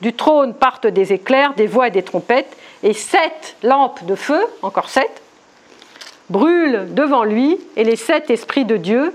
Du 0.00 0.12
trône 0.14 0.54
partent 0.54 0.86
des 0.86 1.12
éclairs, 1.12 1.54
des 1.54 1.66
voix 1.66 1.88
et 1.88 1.90
des 1.90 2.02
trompettes, 2.02 2.56
et 2.82 2.92
sept 2.92 3.56
lampes 3.62 4.04
de 4.04 4.14
feu, 4.14 4.40
encore 4.62 4.88
sept, 4.88 5.22
brûlent 6.28 6.94
devant 6.94 7.24
lui, 7.24 7.58
et 7.76 7.84
les 7.84 7.96
sept 7.96 8.30
esprits 8.30 8.64
de 8.64 8.76
Dieu 8.76 9.14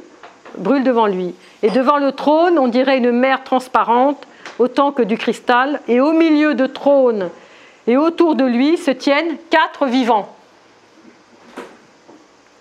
brûlent 0.57 0.83
devant 0.83 1.07
lui. 1.07 1.35
Et 1.63 1.69
devant 1.69 1.97
le 1.97 2.11
trône, 2.11 2.59
on 2.59 2.67
dirait 2.67 2.97
une 2.97 3.11
mer 3.11 3.43
transparente, 3.43 4.27
autant 4.59 4.91
que 4.91 5.01
du 5.01 5.17
cristal, 5.17 5.81
et 5.87 5.99
au 5.99 6.11
milieu 6.11 6.53
de 6.53 6.67
trône 6.67 7.29
et 7.87 7.97
autour 7.97 8.35
de 8.35 8.43
lui 8.43 8.77
se 8.77 8.91
tiennent 8.91 9.37
quatre 9.49 9.85
vivants, 9.85 10.33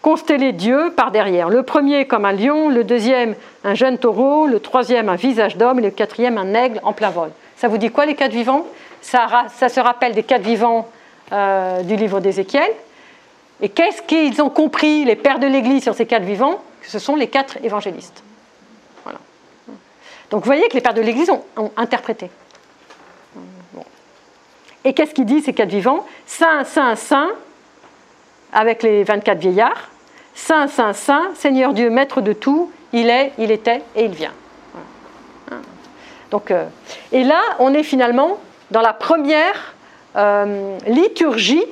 constellés 0.02 0.52
Dieu 0.52 0.92
par 0.94 1.10
derrière. 1.10 1.48
Le 1.48 1.62
premier 1.62 2.06
comme 2.06 2.26
un 2.26 2.32
lion, 2.32 2.68
le 2.68 2.84
deuxième 2.84 3.34
un 3.64 3.74
jeune 3.74 3.96
taureau, 3.96 4.46
le 4.46 4.60
troisième 4.60 5.08
un 5.08 5.16
visage 5.16 5.56
d'homme, 5.56 5.78
et 5.78 5.82
le 5.82 5.90
quatrième 5.90 6.36
un 6.36 6.52
aigle 6.52 6.80
en 6.82 6.92
plein 6.92 7.10
vol. 7.10 7.30
Ça 7.56 7.68
vous 7.68 7.78
dit 7.78 7.90
quoi 7.90 8.04
les 8.04 8.14
quatre 8.14 8.32
vivants? 8.32 8.66
Ça, 9.00 9.50
se 9.50 9.80
rappelle 9.80 10.12
des 10.12 10.22
quatre 10.22 10.42
vivants 10.42 10.88
euh, 11.32 11.82
du 11.82 11.96
livre 11.96 12.20
d'Ézéchiel. 12.20 12.70
Et 13.60 13.68
qu'est-ce 13.68 14.02
qu'ils 14.02 14.42
ont 14.42 14.50
compris, 14.50 15.04
les 15.04 15.16
pères 15.16 15.38
de 15.38 15.46
l'Église, 15.46 15.82
sur 15.82 15.94
ces 15.94 16.06
quatre 16.06 16.24
vivants? 16.24 16.60
Ce 16.82 16.98
sont 16.98 17.16
les 17.16 17.28
quatre 17.28 17.58
évangélistes. 17.62 18.22
Voilà. 19.04 19.18
Donc 20.30 20.40
vous 20.40 20.46
voyez 20.46 20.68
que 20.68 20.74
les 20.74 20.80
pères 20.80 20.94
de 20.94 21.00
l'Église 21.00 21.30
ont, 21.30 21.70
interprété. 21.76 22.30
Et 24.84 24.92
qu'est-ce 24.92 25.14
qu'ils 25.14 25.24
disent, 25.24 25.44
ces 25.44 25.54
quatre 25.54 25.70
vivants 25.70 26.04
Saint, 26.26 26.64
Saint, 26.64 26.94
Saint, 26.94 27.30
avec 28.52 28.82
les 28.82 29.04
24 29.04 29.38
vieillards. 29.38 29.90
Saint, 30.34 30.68
Saint, 30.68 30.92
Saint, 30.92 31.30
Seigneur 31.34 31.72
Dieu, 31.72 31.90
Maître 31.90 32.20
de 32.20 32.32
tout, 32.32 32.70
il 32.92 33.08
est, 33.08 33.32
il 33.38 33.50
était 33.50 33.82
et 33.96 34.04
il 34.04 34.12
vient. 34.12 34.32
Donc, 36.30 36.50
euh, 36.50 36.64
et 37.12 37.22
là, 37.22 37.40
on 37.58 37.72
est 37.74 37.82
finalement 37.82 38.38
dans 38.70 38.80
la 38.80 38.92
première 38.92 39.74
euh, 40.16 40.78
liturgie 40.86 41.64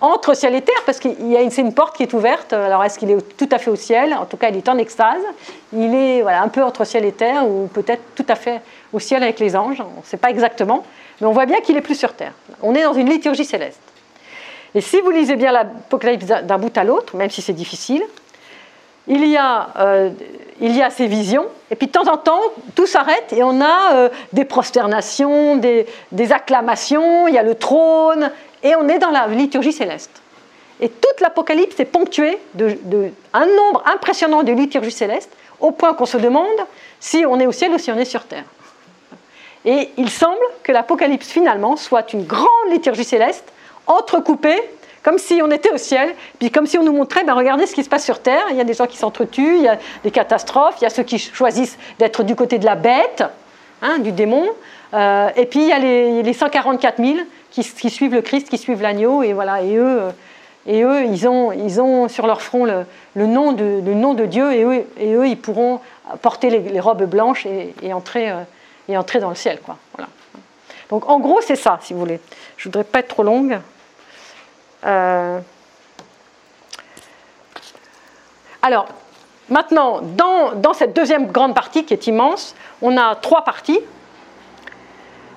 entre 0.00 0.34
ciel 0.34 0.54
et 0.54 0.62
terre, 0.62 0.82
parce 0.86 0.98
que 0.98 1.08
c'est 1.50 1.60
une 1.60 1.74
porte 1.74 1.96
qui 1.96 2.02
est 2.02 2.14
ouverte. 2.14 2.52
Alors, 2.52 2.82
est-ce 2.84 2.98
qu'il 2.98 3.10
est 3.10 3.36
tout 3.36 3.48
à 3.50 3.58
fait 3.58 3.70
au 3.70 3.76
ciel? 3.76 4.14
En 4.14 4.24
tout 4.24 4.36
cas, 4.36 4.48
il 4.48 4.56
est 4.56 4.68
en 4.68 4.78
extase. 4.78 5.22
Il 5.72 5.94
est 5.94 6.22
voilà, 6.22 6.42
un 6.42 6.48
peu 6.48 6.62
entre 6.62 6.84
ciel 6.84 7.04
et 7.04 7.12
terre, 7.12 7.46
ou 7.46 7.66
peut-être 7.66 8.02
tout 8.14 8.24
à 8.28 8.34
fait 8.34 8.62
au 8.92 8.98
ciel 8.98 9.22
avec 9.22 9.40
les 9.40 9.56
anges. 9.56 9.80
On 9.80 10.00
ne 10.00 10.04
sait 10.04 10.16
pas 10.16 10.30
exactement, 10.30 10.84
mais 11.20 11.26
on 11.26 11.32
voit 11.32 11.46
bien 11.46 11.60
qu'il 11.60 11.76
est 11.76 11.82
plus 11.82 11.98
sur 11.98 12.14
terre. 12.14 12.32
On 12.62 12.74
est 12.74 12.82
dans 12.82 12.94
une 12.94 13.08
liturgie 13.08 13.44
céleste. 13.44 13.80
Et 14.74 14.80
si 14.80 15.00
vous 15.00 15.10
lisez 15.10 15.36
bien 15.36 15.52
l'Apocalypse 15.52 16.26
d'un 16.26 16.58
bout 16.58 16.76
à 16.76 16.84
l'autre, 16.84 17.16
même 17.16 17.30
si 17.30 17.42
c'est 17.42 17.52
difficile, 17.52 18.02
il 19.08 19.26
y, 19.26 19.36
a, 19.36 19.70
euh, 19.78 20.10
il 20.60 20.76
y 20.76 20.82
a 20.82 20.90
ces 20.90 21.08
visions, 21.08 21.46
et 21.70 21.74
puis 21.74 21.88
de 21.88 21.92
temps 21.92 22.06
en 22.06 22.16
temps, 22.16 22.40
tout 22.76 22.86
s'arrête 22.86 23.32
et 23.32 23.42
on 23.42 23.60
a 23.60 23.94
euh, 23.94 24.08
des 24.32 24.44
prosternations, 24.44 25.56
des, 25.56 25.86
acclamations, 26.30 27.26
il 27.26 27.34
y 27.34 27.38
a 27.38 27.42
le 27.42 27.56
trône, 27.56 28.30
et 28.62 28.76
on 28.76 28.88
est 28.88 28.98
dans 28.98 29.10
la 29.10 29.26
liturgie 29.26 29.72
céleste. 29.72 30.22
Et 30.80 30.88
toute 30.88 31.20
l'Apocalypse 31.20 31.80
est 31.80 31.86
ponctuée 31.86 32.38
d'un 32.54 33.46
nombre 33.46 33.82
impressionnant 33.86 34.42
de 34.44 34.52
liturgies 34.52 34.92
célestes, 34.92 35.32
au 35.58 35.72
point 35.72 35.92
qu'on 35.94 36.06
se 36.06 36.16
demande 36.16 36.46
si 37.00 37.24
on 37.26 37.38
est 37.40 37.46
au 37.46 37.52
ciel 37.52 37.72
ou 37.72 37.78
si 37.78 37.90
on 37.90 37.98
est 37.98 38.04
sur 38.04 38.24
terre. 38.24 38.44
Et 39.64 39.90
il 39.96 40.10
semble 40.10 40.40
que 40.62 40.72
l'Apocalypse 40.72 41.28
finalement 41.28 41.76
soit 41.76 42.12
une 42.12 42.24
grande 42.24 42.48
liturgie 42.70 43.04
céleste, 43.04 43.52
entrecoupée 43.86 44.60
comme 45.02 45.18
si 45.18 45.40
on 45.42 45.50
était 45.50 45.72
au 45.72 45.78
ciel, 45.78 46.14
puis 46.38 46.50
comme 46.50 46.66
si 46.66 46.78
on 46.78 46.84
nous 46.84 46.92
montrait, 46.92 47.24
ben 47.24 47.34
regardez 47.34 47.66
ce 47.66 47.74
qui 47.74 47.82
se 47.82 47.88
passe 47.88 48.04
sur 48.04 48.20
Terre, 48.20 48.44
il 48.50 48.56
y 48.56 48.60
a 48.60 48.64
des 48.64 48.74
gens 48.74 48.86
qui 48.86 48.98
s'entretuent, 48.98 49.56
il 49.56 49.62
y 49.62 49.68
a 49.68 49.78
des 50.04 50.10
catastrophes, 50.10 50.76
il 50.80 50.84
y 50.84 50.86
a 50.86 50.90
ceux 50.90 51.02
qui 51.02 51.18
choisissent 51.18 51.78
d'être 51.98 52.22
du 52.22 52.36
côté 52.36 52.58
de 52.58 52.66
la 52.66 52.76
bête, 52.76 53.24
hein, 53.82 53.98
du 53.98 54.12
démon, 54.12 54.46
euh, 54.92 55.28
et 55.36 55.46
puis 55.46 55.60
il 55.60 55.68
y 55.68 55.72
a 55.72 55.78
les, 55.78 56.32
144 56.32 57.02
000 57.02 57.18
qui, 57.50 57.62
suivent 57.62 58.14
le 58.14 58.22
Christ, 58.22 58.48
qui 58.48 58.58
suivent 58.58 58.82
l'agneau, 58.82 59.22
et 59.22 59.32
voilà, 59.32 59.62
et 59.62 59.76
eux, 59.76 60.00
et 60.66 60.82
eux 60.82 61.04
ils, 61.06 61.26
ont, 61.26 61.52
ils 61.52 61.80
ont 61.80 62.08
sur 62.08 62.26
leur 62.26 62.42
front 62.42 62.66
le, 62.66 63.26
nom, 63.26 63.52
de, 63.52 63.80
le 63.84 63.94
nom 63.94 64.12
de 64.12 64.26
Dieu, 64.26 64.52
et 64.52 64.64
eux, 64.64 64.84
et 64.98 65.14
eux 65.14 65.26
ils 65.26 65.38
pourront 65.38 65.80
porter 66.20 66.50
les, 66.50 66.80
robes 66.80 67.04
blanches 67.04 67.46
et, 67.46 67.92
entrer, 67.94 68.30
euh, 68.30 68.42
et 68.90 68.96
entrer 68.96 69.20
dans 69.20 69.28
le 69.28 69.34
ciel. 69.34 69.60
Quoi. 69.60 69.76
Voilà. 69.94 70.08
Donc 70.88 71.08
en 71.08 71.20
gros, 71.20 71.40
c'est 71.40 71.56
ça, 71.56 71.78
si 71.82 71.94
vous 71.94 72.00
voulez. 72.00 72.20
Je 72.56 72.68
ne 72.68 72.72
voudrais 72.72 72.84
pas 72.84 72.98
être 72.98 73.08
trop 73.08 73.22
longue. 73.22 73.60
Euh, 74.84 75.40
alors, 78.62 78.86
maintenant, 79.48 80.00
dans, 80.02 80.74
cette 80.74 80.94
deuxième 80.94 81.30
grande 81.30 81.54
partie 81.54 81.84
qui 81.84 81.94
est 81.94 82.06
immense, 82.06 82.54
on 82.82 82.96
a 82.96 83.14
trois 83.14 83.44
parties, 83.44 83.80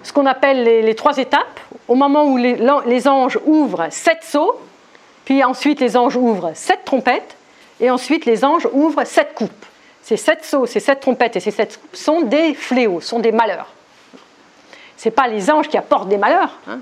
ce 0.02 0.12
qu'on 0.12 0.26
appelle 0.26 0.64
les, 0.64 0.96
trois 0.96 1.18
étapes. 1.18 1.60
Au 1.88 1.96
moment 1.96 2.26
où 2.26 2.38
les, 2.38 2.58
les, 2.86 3.08
anges 3.08 3.38
ouvrent 3.46 3.88
sept 3.92 4.24
sceaux, 4.24 4.60
puis 5.26 5.44
ensuite 5.44 5.80
les 5.80 5.96
anges 5.98 6.16
ouvrent 6.16 6.52
sept 6.56 6.84
trompettes, 6.86 7.36
et 7.80 7.92
ensuite 7.92 8.26
les 8.26 8.44
anges 8.44 8.68
ouvrent 8.72 9.04
sept 9.04 9.34
coupes. 9.36 9.66
Ces 10.04 10.18
sept 10.18 10.44
sceaux, 10.44 10.66
ces 10.66 10.80
sept 10.80 11.00
trompettes 11.00 11.38
et 11.38 11.40
ces 11.40 11.52
sept 11.52 11.80
sont 11.94 12.22
des 12.22 12.54
fléaux, 12.54 13.02
sont 13.02 13.20
des 13.20 13.32
malheurs. 13.32 13.74
Ce 14.98 15.08
n'est 15.08 15.14
pas 15.14 15.28
les 15.28 15.50
anges 15.50 15.70
qui 15.70 15.78
apportent 15.78 16.10
des 16.10 16.18
malheurs, 16.18 16.60
hein 16.68 16.80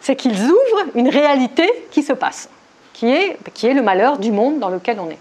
c'est 0.00 0.16
qu'ils 0.16 0.44
ouvrent 0.44 0.86
une 0.94 1.08
réalité 1.08 1.70
qui 1.90 2.02
se 2.02 2.12
passe, 2.12 2.48
qui 2.92 3.10
est, 3.10 3.36
qui 3.54 3.66
est 3.66 3.74
le 3.74 3.82
malheur 3.82 4.18
du 4.18 4.32
monde 4.32 4.58
dans 4.58 4.70
lequel 4.70 4.98
on 4.98 5.10
est. 5.10 5.18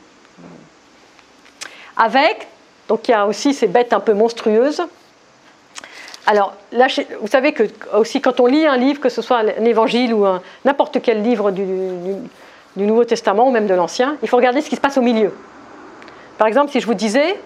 Avec, 1.98 2.48
donc 2.88 3.08
il 3.08 3.12
y 3.12 3.14
a 3.14 3.28
aussi 3.28 3.54
ces 3.54 3.68
bêtes 3.68 3.94
un 3.94 4.00
peu 4.00 4.14
monstrueuses. 4.14 4.82
Alors, 6.26 6.54
là, 6.72 6.88
vous 7.20 7.28
savez 7.28 7.54
que 7.54 7.64
aussi 7.94 8.22
quand 8.22 8.40
on 8.40 8.46
lit 8.46 8.66
un 8.66 8.78
livre, 8.78 9.02
que 9.02 9.10
ce 9.10 9.22
soit 9.22 9.40
un 9.40 9.66
évangile 9.66 10.14
ou 10.14 10.26
n'importe 10.64 11.02
quel 11.02 11.22
livre 11.22 11.52
du, 11.52 11.66
Nouveau 12.76 13.04
Testament 13.04 13.50
ou 13.50 13.52
même 13.52 13.68
de 13.68 13.74
l'Ancien, 13.74 14.16
il 14.22 14.30
faut 14.30 14.38
regarder 14.38 14.62
ce 14.62 14.70
qui 14.70 14.78
se 14.78 14.82
passe 14.82 14.98
au 14.98 15.02
milieu. 15.02 15.34
Par 16.40 16.48
exemple, 16.48 16.72
si 16.72 16.80
je 16.80 16.88
vous 16.88 16.94
disais, 16.94 17.38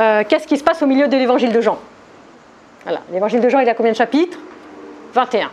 euh, 0.00 0.24
qu'est-ce 0.26 0.46
qui 0.46 0.56
se 0.56 0.64
passe 0.64 0.80
au 0.82 0.86
milieu 0.86 1.08
de 1.08 1.16
l'évangile 1.16 1.52
de 1.52 1.60
Jean? 1.60 1.78
L'évangile 3.12 3.42
de 3.42 3.48
Jean, 3.50 3.58
il 3.58 3.68
a 3.68 3.74
combien 3.74 3.92
de 3.92 3.96
chapitres? 3.96 4.38
21. 5.12 5.50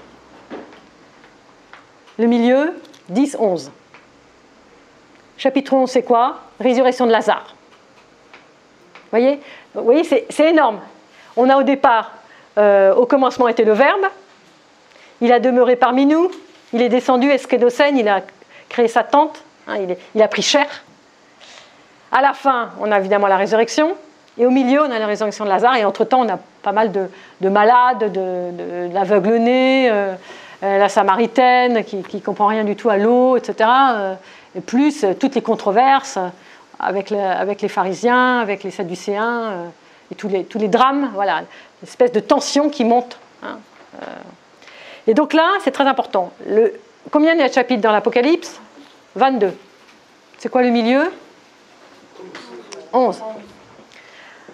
Le 2.18 2.28
milieu, 2.28 2.74
10, 3.10 3.36
11. 3.38 3.72
Chapitre 5.38 5.74
11, 5.74 5.92
c'est 5.92 6.04
quoi? 6.04 6.40
Résurrection 6.62 7.06
de 7.06 7.12
Lazare. 7.12 7.56
Vous 8.94 9.10
voyez, 9.12 9.42
Vous 9.74 9.84
voyez 9.84 10.06
c'est 10.06 10.50
énorme. 10.50 10.80
On 11.36 11.50
a 11.50 11.58
au 11.58 11.64
départ, 11.64 12.14
euh, 12.58 12.96
au 12.96 13.06
commencement 13.06 13.50
était 13.50 13.66
le 13.66 13.74
Verbe, 13.74 14.06
il 15.20 15.34
a 15.34 15.42
demeuré 15.42 15.76
parmi 15.76 16.06
nous, 16.06 16.32
il 16.72 16.82
est 16.82 16.88
descendu, 16.88 17.30
Esquedocène, 17.30 17.98
il 17.98 18.08
a 18.08 18.22
créé 18.70 18.88
sa 18.88 19.04
tente, 19.04 19.44
hein, 19.68 19.76
il, 20.14 20.22
a 20.22 20.28
pris 20.30 20.42
chair. 20.42 20.85
À 22.16 22.22
la 22.22 22.32
fin, 22.32 22.70
on 22.80 22.94
a 22.94 22.98
évidemment 22.98 23.28
la 23.28 23.36
résurrection, 23.36 23.94
et 24.38 24.46
au 24.46 24.50
milieu, 24.50 24.80
on 24.80 24.90
a 24.90 25.00
la 25.00 25.06
résurrection 25.06 25.44
de 25.44 25.50
Lazare, 25.50 25.76
et 25.76 25.84
entre-temps, 25.84 26.22
on 26.22 26.30
a 26.30 26.40
pas 26.64 26.72
mal 26.72 26.94
de, 26.94 27.50
malades, 27.50 28.10
de, 28.10 29.38
né 29.38 29.90
euh, 29.92 30.16
euh, 30.64 30.78
la 30.78 30.88
Samaritaine 30.88 31.84
qui 31.84 31.98
ne 31.98 32.20
comprend 32.22 32.48
rien 32.48 32.64
du 32.64 32.78
tout 32.78 32.90
à 32.90 32.96
l'eau, 32.96 33.36
etc. 33.36 33.70
et 34.56 34.62
plus 34.62 35.06
toutes 35.20 35.36
les 35.36 35.42
controverses 35.42 36.18
avec, 36.80 37.10
les 37.10 37.68
pharisiens, 37.68 38.40
avec 38.40 38.64
les 38.64 38.72
sadducéens, 38.72 39.66
et 40.10 40.16
tous 40.16 40.30
les, 40.30 40.46
tous 40.46 40.58
les 40.58 40.70
drames, 40.70 41.12
voilà, 41.16 41.40
une 41.40 41.88
espèce 41.88 42.14
de 42.14 42.22
tension 42.22 42.70
qui 42.70 42.86
monte. 42.86 43.20
Hein, 43.44 43.58
euh. 44.02 44.06
Et 45.08 45.16
donc 45.16 45.34
là, 45.34 45.50
c'est 45.66 45.72
très 45.72 45.86
important. 45.86 46.32
Combien 47.12 47.34
il 47.34 47.40
y 47.40 47.44
a 47.44 47.50
de 47.50 47.54
chapitres 47.54 47.82
dans 47.82 47.92
l'Apocalypse? 47.92 48.62
22. 49.18 49.52
C'est 50.38 50.48
quoi 50.48 50.62
le 50.62 50.70
milieu? 50.70 51.12
11. 52.96 53.22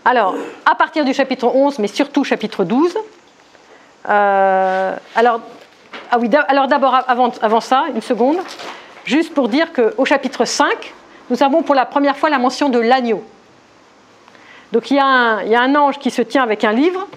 Alors, 0.03 0.35
à 0.65 0.75
partir 0.75 1.05
du 1.05 1.13
chapitre 1.13 1.47
11, 1.47 1.79
mais 1.79 1.87
surtout 1.87 2.23
chapitre 2.23 2.63
12, 2.63 2.97
euh, 4.09 4.95
alors, 5.15 5.41
ah 6.11 6.17
alors 6.47 6.67
d'abord, 6.67 6.95
avant, 7.07 7.31
avant 7.41 7.61
ça, 7.61 7.85
une 7.93 8.01
seconde, 8.01 8.37
juste 9.05 9.33
pour 9.33 9.47
dire 9.47 9.71
qu'au 9.73 10.05
chapitre 10.05 10.45
5, 10.45 10.93
nous 11.29 11.43
avons 11.43 11.61
pour 11.61 11.75
la 11.75 11.85
première 11.85 12.17
fois 12.17 12.29
la 12.29 12.39
mention 12.39 12.69
de 12.69 12.79
l'agneau. 12.79 13.23
Donc 14.71 14.89
il 14.89 14.97
y, 14.97 14.99
a 14.99 15.05
un, 15.05 15.75
ange 15.75 15.99
qui 15.99 16.11
se 16.11 16.21
tient 16.21 16.43
avec 16.43 16.63
un 16.63 16.71
livre. 16.71 17.07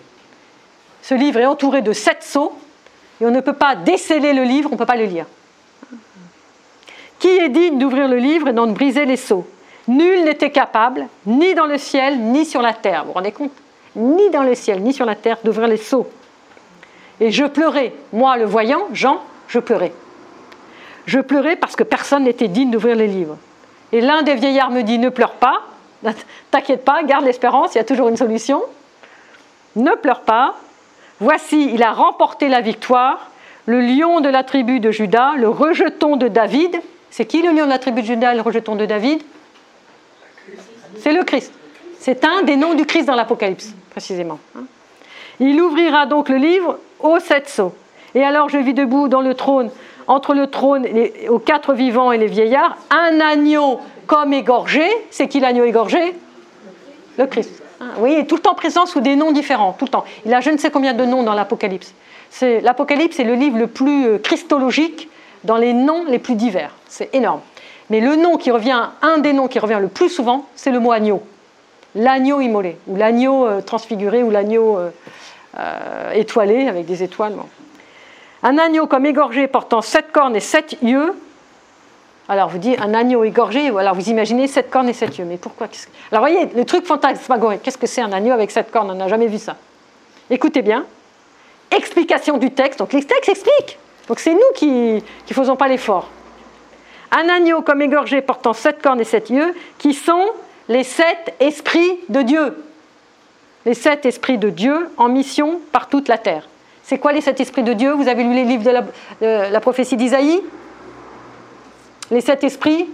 Ce 1.03 1.15
livre 1.15 1.41
est 1.41 1.47
entouré 1.47 1.83
de 1.83 1.93
sept 1.93 2.23
sceaux 2.23 2.53
et 3.21 3.27
on 3.27 3.31
ne 3.31 3.41
peut 3.41 3.53
pas 3.55 3.77
déceler 3.77 4.33
le 4.33 4.43
livre, 4.43 4.69
on 4.71 4.75
ne 4.75 4.79
peut 4.79 4.87
pas 4.87 4.97
le 4.97 5.05
lire. 5.05 5.27
Qui 7.19 7.29
est 7.29 7.49
digne 7.49 7.79
d'ouvrir 7.79 8.09
le 8.09 8.17
livre 8.17 8.49
et 8.49 8.53
d'en 8.53 8.67
briser 8.67 9.05
les 9.05 9.17
sceaux? 9.17 9.47
Nul 9.87 10.25
n'était 10.25 10.51
capable, 10.51 11.09
ni 11.27 11.55
dans 11.55 11.67
le 11.67 11.79
ciel, 11.79 12.19
ni 12.19 12.45
sur 12.45 12.63
la 12.63 12.73
terre. 12.73 13.03
Vous 13.03 13.09
vous 13.09 13.15
rendez 13.15 13.33
compte? 13.33 13.53
Ni 13.97 14.31
dans 14.31 14.43
le 14.43 14.55
ciel, 14.55 14.83
ni 14.83 14.93
sur 14.93 15.05
la 15.05 15.15
terre, 15.15 15.39
d'ouvrir 15.45 15.69
les 15.69 15.77
sceaux. 15.77 16.09
Et 17.21 17.31
je 17.31 17.45
pleurais, 17.45 17.93
moi 18.13 18.37
le 18.37 18.45
voyant, 18.45 18.89
Jean, 18.93 19.21
je 19.49 19.59
pleurais. 19.59 19.93
Je 21.07 21.21
pleurais 21.21 21.57
parce 21.57 21.77
que 21.77 21.85
personne 21.85 22.25
n'était 22.25 22.49
digne 22.49 22.71
d'ouvrir 22.71 22.97
les 22.97 23.07
livres. 23.07 23.37
Et 23.93 24.01
l'un 24.01 24.23
des 24.23 24.35
vieillards 24.35 24.71
me 24.71 24.83
dit, 24.83 24.99
ne 24.99 25.11
pleure 25.11 25.35
pas, 25.35 25.61
T'inquiète 26.51 26.85
pas, 26.85 27.03
garde 27.03 27.25
l'espérance, 27.25 27.75
il 27.75 27.79
y 27.79 27.81
a 27.81 27.85
toujours 27.85 28.09
une 28.09 28.17
solution. 28.17 28.63
Ne 29.77 29.93
pleure 29.93 30.21
pas. 30.21 30.55
Voici, 31.21 31.71
il 31.73 31.83
a 31.83 31.93
remporté 31.93 32.49
la 32.49 32.61
victoire. 32.61 33.31
Le 33.67 33.81
lion 33.81 34.21
de 34.21 34.29
la 34.29 34.45
tribu 34.45 34.81
de 34.81 34.91
Judas, 34.91 35.35
le 35.37 35.49
rejeton 35.49 36.17
de 36.17 36.29
David. 36.29 36.81
C'est 37.11 37.25
qui 37.25 37.43
le 37.43 37.51
lion 37.51 37.65
de 37.65 37.71
la 37.71 37.79
tribu 37.79 38.03
de 38.03 38.07
Judas 38.07 38.35
le 38.35 38.41
rejeton 38.41 38.77
de 38.77 38.85
David? 38.85 39.23
C'est 40.99 41.13
le 41.13 41.25
Christ. 41.25 41.53
C'est 41.99 42.25
un 42.25 42.43
des 42.43 42.57
noms 42.57 42.75
du 42.75 42.87
Christ 42.87 43.07
dans 43.07 43.15
l'Apocalypse, 43.15 43.73
précisément. 43.91 44.39
Hein. 44.57 44.65
Il 45.41 45.61
ouvrira 45.61 46.07
donc 46.07 46.29
le 46.29 46.37
livre 46.37 46.79
aux 47.01 47.19
sept 47.19 47.49
sceaux. 47.49 47.75
Et 48.15 48.23
alors 48.23 48.49
je 48.49 48.59
vis 48.59 48.75
debout 48.75 49.09
dans 49.09 49.21
le 49.21 49.35
trône, 49.35 49.71
entre 50.07 50.35
le 50.35 50.47
trône, 50.47 50.85
et 50.87 51.29
aux 51.29 51.39
quatre 51.39 51.75
vivants 51.75 52.13
et 52.13 52.19
les 52.19 52.27
vieillards, 52.27 52.77
un 52.91 53.21
agneau 53.21 53.81
comme 54.07 54.33
égorgé. 54.33 54.85
C'est 55.11 55.29
qui 55.29 55.41
l'agneau 55.41 55.65
égorgé? 55.65 56.15
Le 57.19 57.27
Christ. 57.27 57.63
Hein, 57.81 57.87
vous 57.95 58.01
voyez, 58.01 58.27
tout 58.27 58.37
le 58.37 58.43
temps 58.43 58.55
présent 58.55 58.87
sous 58.87 59.01
des 59.01 59.17
noms 59.17 59.33
différents, 59.33 59.73
tout 59.73 59.87
le 59.87 59.91
temps. 59.91 60.05
Il 60.25 60.35
a 60.35 60.41
je 60.41 60.51
ne 60.51 60.59
sais 60.59 60.71
combien 60.71 60.95
de 60.95 61.05
noms 61.05 61.23
dans 61.23 61.35
l'Apocalypse. 61.35 61.95
L'Apocalypse 62.41 63.19
est 63.19 63.25
le 63.25 63.35
livre 63.35 63.59
le 63.59 63.67
plus 63.67 64.07
euh, 64.07 64.19
christologique 64.19 65.09
dans 65.45 65.57
les 65.57 65.73
noms 65.73 66.05
les 66.05 66.19
plus 66.19 66.35
divers. 66.35 66.75
C'est 66.89 67.15
énorme. 67.15 67.41
Mais 67.91 68.01
le 68.01 68.17
nom 68.17 68.37
qui 68.37 68.51
revient, 68.51 68.89
un 69.03 69.19
des 69.19 69.33
noms 69.33 69.49
qui 69.49 69.59
revient 69.59 69.79
le 69.81 69.89
plus 69.89 70.09
souvent, 70.09 70.47
c'est 70.55 70.71
le 70.71 70.81
mot 70.81 70.93
agneau. 70.93 71.23
L'agneau 71.95 72.41
immolé, 72.41 72.77
ou 72.87 72.97
l'agneau 72.97 73.47
euh, 73.47 73.61
transfiguré, 73.61 74.23
ou 74.23 74.31
l'agneau 74.31 74.79
euh, 74.79 76.13
étoilé 76.13 76.67
avec 76.67 76.87
des 76.87 77.03
étoiles. 77.03 77.35
Un 78.43 78.59
agneau 78.59 78.87
comme 78.87 79.07
égorgé 79.07 79.47
portant 79.47 79.81
sept 79.81 80.11
cornes 80.13 80.35
et 80.35 80.41
sept 80.41 80.77
yeux, 80.83 81.15
alors 82.29 82.49
vous 82.49 82.59
dites 82.59 82.81
un 82.81 82.95
agneau 82.95 83.23
égorgé, 83.23 83.69
alors 83.69 83.95
vous 83.95 84.09
imaginez 84.09 84.47
sept 84.49 84.71
cornes 84.71 84.89
et 84.89 84.95
sept 84.95 85.19
yeux. 85.19 85.27
Mais 85.27 85.37
pourquoi 85.37 85.69
Alors 86.11 86.23
voyez, 86.23 86.47
le 86.55 86.65
truc 86.65 86.87
fantasmagorique, 86.87 87.63
qu'est-ce 87.63 87.79
que 87.79 87.87
c'est 87.87 88.01
un 88.01 88.13
agneau 88.13 88.33
avec 88.33 88.51
sept 88.51 88.71
cornes? 88.71 88.91
On 88.91 88.95
n'a 88.95 89.09
jamais 89.09 89.27
vu 89.27 89.39
ça. 89.39 89.57
Écoutez 90.31 90.63
bien. 90.63 90.87
Explication 91.71 92.39
du 92.39 92.51
texte. 92.51 92.79
Donc 92.79 92.93
les 92.93 93.05
textes 93.05 93.29
expliquent. 93.29 93.79
Donc 94.09 94.21
c'est 94.21 94.33
nous 94.33 94.53
qui 94.55 94.95
ne 94.95 95.35
faisons 95.35 95.57
pas 95.57 95.69
l'effort. 95.69 96.09
Un 97.17 97.29
agneau 97.29 97.63
comme 97.63 97.81
égorgé 97.81 98.21
portant 98.23 98.53
sept 98.53 98.83
cornes 98.83 99.01
et 99.01 99.05
sept 99.05 99.31
yeux, 99.31 99.55
qui 99.79 99.95
sont 99.95 100.27
les 100.69 100.83
sept 100.83 101.33
esprits 101.39 102.01
de 102.09 102.23
Dieu. 102.23 102.57
Les 103.65 103.75
sept 103.75 104.05
esprits 104.05 104.37
de 104.37 104.51
Dieu 104.51 104.89
en 104.97 105.09
mission 105.09 105.61
par 105.71 105.89
toute 105.89 106.09
la 106.09 106.19
terre. 106.19 106.49
C'est 106.83 106.99
quoi 106.99 107.13
les 107.13 107.21
sept 107.21 107.41
esprits 107.41 107.63
de 107.63 107.73
Dieu? 107.73 107.93
Vous 107.93 108.09
avez 108.09 108.25
lu 108.25 108.35
les 108.35 108.45
livres 108.45 108.65
de 108.65 108.71
la, 108.71 108.83
de 108.83 109.53
la 109.53 109.61
prophétie 109.61 109.97
d'Isaïe? 109.97 110.43
Les 112.11 112.21
sept 112.21 112.43
esprits? 112.43 112.89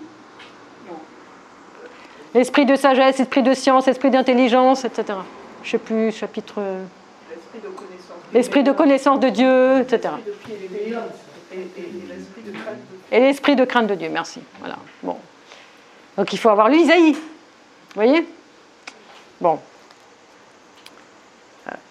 L'esprit 2.35 2.67
de 2.67 2.77
sagesse, 2.77 3.19
l'esprit 3.19 3.43
de 3.43 3.55
science, 3.55 3.87
l'esprit 3.87 4.11
d'intelligence, 4.11 4.85
etc. 4.85 5.19
Je 5.63 5.67
ne 5.67 5.71
sais 5.71 5.79
plus, 5.79 6.13
chapitre. 6.13 6.63
L'esprit 8.33 8.63
de 8.63 8.71
connaissance 8.71 9.19
de 9.19 9.29
Dieu, 9.31 9.81
etc. 9.81 10.11
Et 13.11 13.21
l'esprit 13.21 13.57
de 13.57 13.65
crainte 13.65 13.89
de 13.89 13.95
Dieu, 13.95 14.09
merci. 14.09 14.41
Voilà. 14.61 14.77
Bon. 15.03 15.17
Donc 16.17 16.33
il 16.33 16.39
faut 16.39 16.49
avoir 16.49 16.69
lu 16.69 16.79
Isaïe. 16.79 17.13
Vous 17.13 17.95
voyez? 17.95 18.27
Bon. 19.41 19.59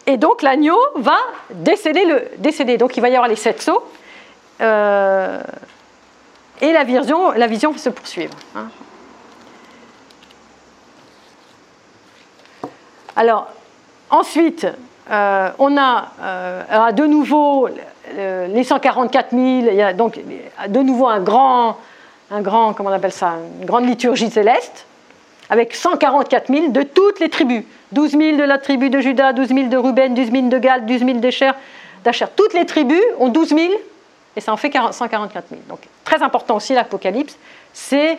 Et 0.05 0.17
donc 0.17 0.41
l'agneau 0.41 0.79
va 0.95 1.17
décéder 1.51 2.05
le 2.05 2.29
décéder. 2.37 2.77
Donc 2.77 2.97
il 2.97 3.01
va 3.01 3.09
y 3.09 3.15
avoir 3.15 3.27
les 3.27 3.35
sept 3.35 3.61
sceaux. 3.61 3.83
Euh, 4.61 5.41
et 6.61 6.73
la 6.73 6.83
vision, 6.83 7.31
la 7.31 7.47
vision 7.47 7.71
va 7.71 7.77
se 7.77 7.89
poursuivre. 7.89 8.33
Hein. 8.55 8.69
Alors, 13.15 13.47
ensuite, 14.09 14.65
euh, 15.11 15.51
on 15.59 15.77
a 15.77 16.11
euh, 16.21 16.91
de 16.91 17.05
nouveau 17.05 17.69
les 18.15 18.63
144 18.63 19.31
000, 19.31 19.41
il 19.43 19.75
y 19.75 19.81
a 19.81 19.93
donc 19.93 20.19
de 20.67 20.79
nouveau 20.79 21.07
un 21.07 21.19
grand, 21.19 21.77
un 22.31 22.41
grand, 22.41 22.73
comment 22.73 22.89
on 22.89 22.93
appelle 22.93 23.11
ça, 23.11 23.35
une 23.59 23.65
grande 23.65 23.85
liturgie 23.85 24.29
céleste, 24.29 24.85
avec 25.49 25.75
144 25.75 26.51
000 26.51 26.67
de 26.69 26.83
toutes 26.83 27.19
les 27.19 27.29
tribus. 27.29 27.63
12 27.91 28.11
000 28.11 28.37
de 28.37 28.43
la 28.43 28.59
tribu 28.59 28.89
de 28.89 28.99
Judas, 28.99 29.33
12 29.33 29.47
000 29.49 29.67
de 29.67 29.77
Ruben, 29.77 30.13
12 30.13 30.31
000 30.31 30.47
de 30.47 30.57
Gad, 30.59 30.85
12 30.85 30.99
000 30.99 31.19
d'Acher. 31.19 32.25
Toutes 32.35 32.53
les 32.53 32.65
tribus 32.65 33.01
ont 33.19 33.29
12 33.29 33.49
000 33.49 33.73
et 34.35 34.41
ça 34.41 34.53
en 34.53 34.57
fait 34.57 34.71
144 34.71 35.49
000. 35.49 35.61
Donc 35.67 35.79
très 36.03 36.21
important 36.21 36.55
aussi 36.55 36.73
l'Apocalypse, 36.73 37.37
c'est 37.73 38.17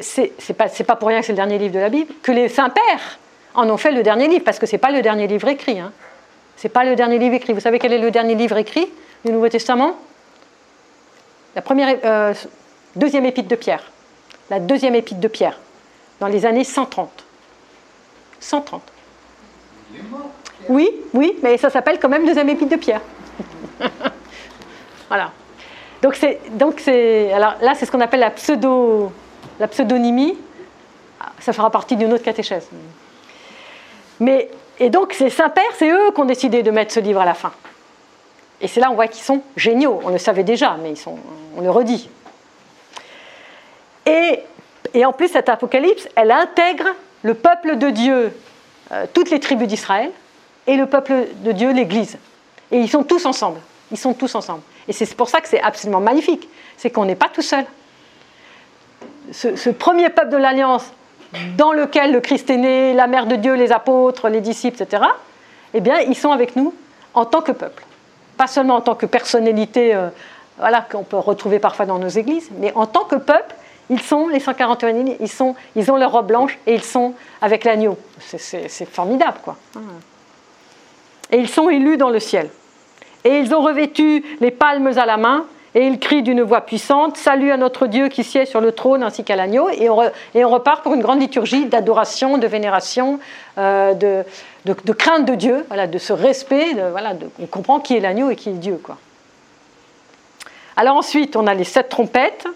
c'est 0.00 0.54
pas, 0.56 0.68
pas 0.68 0.96
pour 0.96 1.08
rien 1.08 1.20
que 1.20 1.26
c'est 1.26 1.32
le 1.32 1.36
dernier 1.36 1.58
livre 1.58 1.74
de 1.74 1.80
la 1.80 1.88
Bible, 1.88 2.12
que 2.22 2.32
les 2.32 2.48
saints-pères 2.48 3.18
en 3.54 3.68
ont 3.68 3.76
fait 3.76 3.90
le 3.90 4.02
dernier 4.02 4.28
livre, 4.28 4.44
parce 4.44 4.58
que 4.58 4.66
ce 4.66 4.72
n'est 4.72 4.78
pas 4.78 4.90
le 4.90 5.02
dernier 5.02 5.26
livre 5.26 5.48
écrit. 5.48 5.80
Hein. 5.80 5.92
Ce 6.56 6.66
n'est 6.66 6.72
pas 6.72 6.84
le 6.84 6.94
dernier 6.94 7.18
livre 7.18 7.34
écrit. 7.34 7.52
Vous 7.52 7.60
savez 7.60 7.78
quel 7.78 7.92
est 7.92 7.98
le 7.98 8.10
dernier 8.10 8.34
livre 8.34 8.56
écrit? 8.56 8.88
Du 9.24 9.32
Nouveau 9.32 9.48
Testament 9.48 9.96
La 11.54 11.62
première, 11.62 11.98
euh, 12.04 12.34
deuxième 12.96 13.26
épître 13.26 13.48
de 13.48 13.56
Pierre. 13.56 13.90
La 14.50 14.60
deuxième 14.60 14.94
épître 14.94 15.20
de 15.20 15.28
Pierre, 15.28 15.58
dans 16.20 16.28
les 16.28 16.46
années 16.46 16.64
130. 16.64 17.24
130. 18.40 18.82
Oui, 20.68 20.90
oui, 21.12 21.36
mais 21.42 21.56
ça 21.56 21.70
s'appelle 21.70 21.98
quand 21.98 22.08
même 22.08 22.24
deuxième 22.26 22.48
épître 22.48 22.70
de 22.70 22.76
Pierre. 22.76 23.00
Voilà. 25.08 25.32
Donc 26.02 26.16
c'est 26.16 26.38
donc 26.50 26.80
c'est 26.80 27.32
alors 27.32 27.54
là 27.62 27.74
c'est 27.74 27.86
ce 27.86 27.90
qu'on 27.90 28.02
appelle 28.02 28.20
la 28.20 28.30
pseudo 28.30 29.10
la 29.58 29.68
pseudonymie. 29.68 30.36
Ça 31.40 31.54
fera 31.54 31.70
partie 31.70 31.96
d'une 31.96 32.12
autre 32.12 32.24
catéchèse. 32.24 32.68
Mais 34.20 34.50
et 34.78 34.90
donc 34.90 35.14
ces 35.14 35.30
saints-pères, 35.30 35.72
c'est 35.78 35.90
eux 35.90 36.10
qui 36.14 36.20
ont 36.20 36.26
décidé 36.26 36.62
de 36.62 36.70
mettre 36.70 36.92
ce 36.92 37.00
livre 37.00 37.22
à 37.22 37.24
la 37.24 37.32
fin. 37.32 37.52
Et 38.60 38.68
c'est 38.68 38.80
là 38.80 38.90
on 38.90 38.94
voit 38.94 39.08
qu'ils 39.08 39.24
sont 39.24 39.42
géniaux. 39.56 40.00
On 40.04 40.10
le 40.10 40.18
savait 40.18 40.44
déjà, 40.44 40.76
mais 40.82 40.90
ils 40.90 40.96
sont, 40.96 41.16
on 41.56 41.60
le 41.60 41.70
redit. 41.70 42.08
Et, 44.06 44.40
et 44.94 45.04
en 45.04 45.12
plus, 45.12 45.28
cette 45.28 45.48
apocalypse, 45.48 46.08
elle 46.16 46.30
intègre 46.30 46.86
le 47.22 47.34
peuple 47.34 47.76
de 47.76 47.90
Dieu 47.90 48.32
euh, 48.90 49.06
toutes 49.12 49.30
les 49.30 49.38
tribus 49.38 49.68
d'Israël 49.68 50.10
et 50.66 50.76
le 50.76 50.86
peuple 50.86 51.26
de 51.44 51.52
Dieu, 51.52 51.72
l'Église. 51.72 52.16
Et 52.70 52.78
ils 52.78 52.88
sont 52.88 53.02
tous 53.02 53.26
ensemble. 53.26 53.60
Ils 53.90 53.98
sont 53.98 54.14
tous 54.14 54.34
ensemble. 54.34 54.62
Et 54.86 54.92
c'est 54.92 55.14
pour 55.14 55.28
ça 55.28 55.40
que 55.40 55.48
c'est 55.48 55.60
absolument 55.60 56.00
magnifique. 56.00 56.48
C'est 56.76 56.90
qu'on 56.90 57.04
n'est 57.04 57.14
pas 57.14 57.28
tout 57.28 57.42
seul. 57.42 57.64
Ce, 59.32 59.68
premier 59.70 60.08
peuple 60.08 60.30
de 60.30 60.38
l'Alliance, 60.38 60.90
dans 61.58 61.72
lequel 61.72 62.12
le 62.12 62.20
Christ 62.20 62.48
est 62.48 62.56
né, 62.56 62.94
la 62.94 63.06
mère 63.06 63.26
de 63.26 63.36
Dieu, 63.36 63.54
les 63.54 63.72
apôtres, 63.72 64.30
les 64.30 64.40
disciples, 64.40 64.82
etc., 64.82 65.02
eh 65.74 65.80
bien, 65.80 66.00
ils 66.00 66.16
sont 66.16 66.32
avec 66.32 66.56
nous 66.56 66.72
en 67.12 67.26
tant 67.26 67.42
que 67.42 67.52
peuple. 67.52 67.84
Pas 68.38 68.46
seulement 68.46 68.76
en 68.76 68.80
tant 68.80 68.94
que 68.94 69.04
personnalité 69.04 69.94
euh, 69.94 70.08
voilà, 70.58 70.80
qu'on 70.80 71.04
peut 71.04 71.18
retrouver 71.18 71.58
parfois 71.58 71.84
dans 71.84 71.98
nos 71.98 72.08
églises, 72.08 72.50
mais 72.58 72.72
en 72.74 72.86
tant 72.86 73.04
que 73.04 73.16
peuple, 73.16 73.54
ils 73.90 74.00
sont, 74.00 74.28
les 74.28 74.40
141 74.40 74.92
000, 74.92 75.16
ils, 75.20 75.28
sont, 75.28 75.54
ils 75.76 75.90
ont 75.90 75.96
leur 75.96 76.12
robe 76.12 76.26
blanche 76.26 76.58
et 76.66 76.74
ils 76.74 76.84
sont 76.84 77.14
avec 77.40 77.64
l'agneau. 77.64 77.98
C'est 78.20 78.86
formidable, 78.86 79.38
quoi. 79.42 79.56
Et 81.30 81.38
ils 81.38 81.48
sont 81.48 81.68
élus 81.68 81.96
dans 81.96 82.10
le 82.10 82.20
ciel. 82.20 82.50
Et 83.24 83.38
ils 83.38 83.54
ont 83.54 83.60
revêtu 83.60 84.24
les 84.40 84.50
palmes 84.50 84.92
à 84.96 85.06
la 85.06 85.16
main, 85.16 85.46
et 85.74 85.86
ils 85.86 85.98
crient 85.98 86.22
d'une 86.22 86.42
voix 86.42 86.62
puissante 86.62 87.16
Salut 87.16 87.50
à 87.50 87.56
notre 87.56 87.86
Dieu 87.86 88.08
qui 88.08 88.24
siège 88.24 88.48
sur 88.48 88.60
le 88.60 88.72
trône 88.72 89.02
ainsi 89.02 89.24
qu'à 89.24 89.36
l'agneau. 89.36 89.68
Et, 89.70 89.88
on 89.90 90.50
repart 90.50 90.82
pour 90.82 90.94
une 90.94 91.02
grande 91.02 91.20
liturgie 91.20 91.66
d'adoration, 91.66 92.38
de 92.38 92.46
vénération, 92.46 93.20
euh, 93.58 93.94
de, 93.94 94.92
crainte 94.92 95.26
de 95.26 95.34
Dieu, 95.34 95.64
voilà, 95.68 95.86
de 95.86 95.98
ce 95.98 96.12
respect. 96.12 96.74
voilà, 96.90 97.14
on 97.40 97.46
comprend 97.46 97.80
qui 97.80 97.96
est 97.96 98.00
l'agneau 98.00 98.30
et 98.30 98.36
qui 98.36 98.48
est 98.48 98.52
Dieu. 98.52 98.80
Alors 100.76 100.96
ensuite, 100.96 101.36
on 101.36 101.46
a 101.46 101.54
les 101.54 101.64
sept 101.64 101.88
trompettes. 101.88 102.46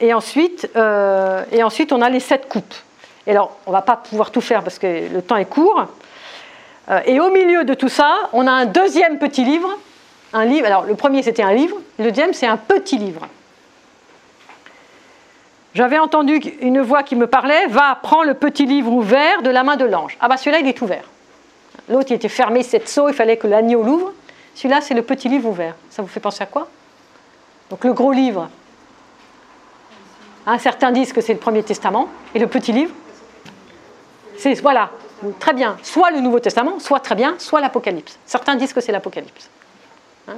Et 0.00 0.12
ensuite, 0.12 0.68
euh, 0.76 1.44
et 1.52 1.62
ensuite, 1.62 1.92
on 1.92 2.02
a 2.02 2.10
les 2.10 2.20
sept 2.20 2.48
coupes. 2.48 2.74
Et 3.26 3.30
alors, 3.30 3.56
on 3.66 3.70
ne 3.70 3.76
va 3.76 3.82
pas 3.82 3.96
pouvoir 3.96 4.30
tout 4.30 4.40
faire 4.40 4.62
parce 4.62 4.78
que 4.78 5.08
le 5.12 5.22
temps 5.22 5.36
est 5.36 5.44
court. 5.44 5.86
Euh, 6.90 7.00
et 7.06 7.20
au 7.20 7.30
milieu 7.30 7.64
de 7.64 7.74
tout 7.74 7.88
ça, 7.88 8.14
on 8.32 8.46
a 8.46 8.50
un 8.50 8.66
deuxième 8.66 9.18
petit 9.18 9.44
livre. 9.44 9.68
Un 10.34 10.44
livre. 10.44 10.66
Alors, 10.66 10.84
le 10.84 10.96
premier, 10.96 11.22
c'était 11.22 11.44
un 11.44 11.54
livre. 11.54 11.78
Le 11.98 12.10
deuxième, 12.10 12.34
c'est 12.34 12.46
un 12.46 12.56
petit 12.56 12.98
livre. 12.98 13.26
J'avais 15.74 15.98
entendu 15.98 16.34
une 16.60 16.80
voix 16.80 17.02
qui 17.04 17.16
me 17.16 17.26
parlait 17.26 17.66
Va, 17.68 17.98
prends 18.02 18.24
le 18.24 18.34
petit 18.34 18.66
livre 18.66 18.92
ouvert 18.92 19.42
de 19.42 19.50
la 19.50 19.62
main 19.62 19.76
de 19.76 19.84
l'ange. 19.84 20.16
Ah, 20.20 20.28
bah 20.28 20.36
celui-là, 20.36 20.58
il 20.58 20.66
est 20.66 20.80
ouvert. 20.82 21.04
L'autre, 21.88 22.10
il 22.10 22.14
était 22.14 22.28
fermé, 22.28 22.62
cette 22.62 22.88
seau, 22.88 23.08
il 23.08 23.14
fallait 23.14 23.36
que 23.36 23.46
l'agneau 23.46 23.82
l'ouvre. 23.82 24.12
Celui-là, 24.54 24.80
c'est 24.80 24.94
le 24.94 25.02
petit 25.02 25.28
livre 25.28 25.48
ouvert. 25.48 25.74
Ça 25.88 26.02
vous 26.02 26.08
fait 26.08 26.20
penser 26.20 26.42
à 26.42 26.46
quoi? 26.46 26.68
Donc, 27.70 27.84
le 27.84 27.92
gros 27.92 28.12
livre. 28.12 28.48
Certains 30.58 30.90
disent 30.90 31.12
que 31.12 31.20
c'est 31.20 31.32
le 31.32 31.38
Premier 31.38 31.62
Testament. 31.62 32.08
Et 32.34 32.38
le 32.40 32.48
petit 32.48 32.72
livre 32.72 32.92
C'est, 34.36 34.54
voilà, 34.60 34.90
très 35.38 35.54
bien, 35.54 35.76
soit 35.82 36.10
le 36.10 36.20
Nouveau 36.20 36.40
Testament, 36.40 36.80
soit 36.80 37.00
très 37.00 37.14
bien, 37.14 37.36
soit 37.38 37.60
l'Apocalypse. 37.60 38.18
Certains 38.26 38.56
disent 38.56 38.72
que 38.72 38.80
c'est 38.80 38.92
l'Apocalypse. 38.92 39.48
Hein. 40.28 40.34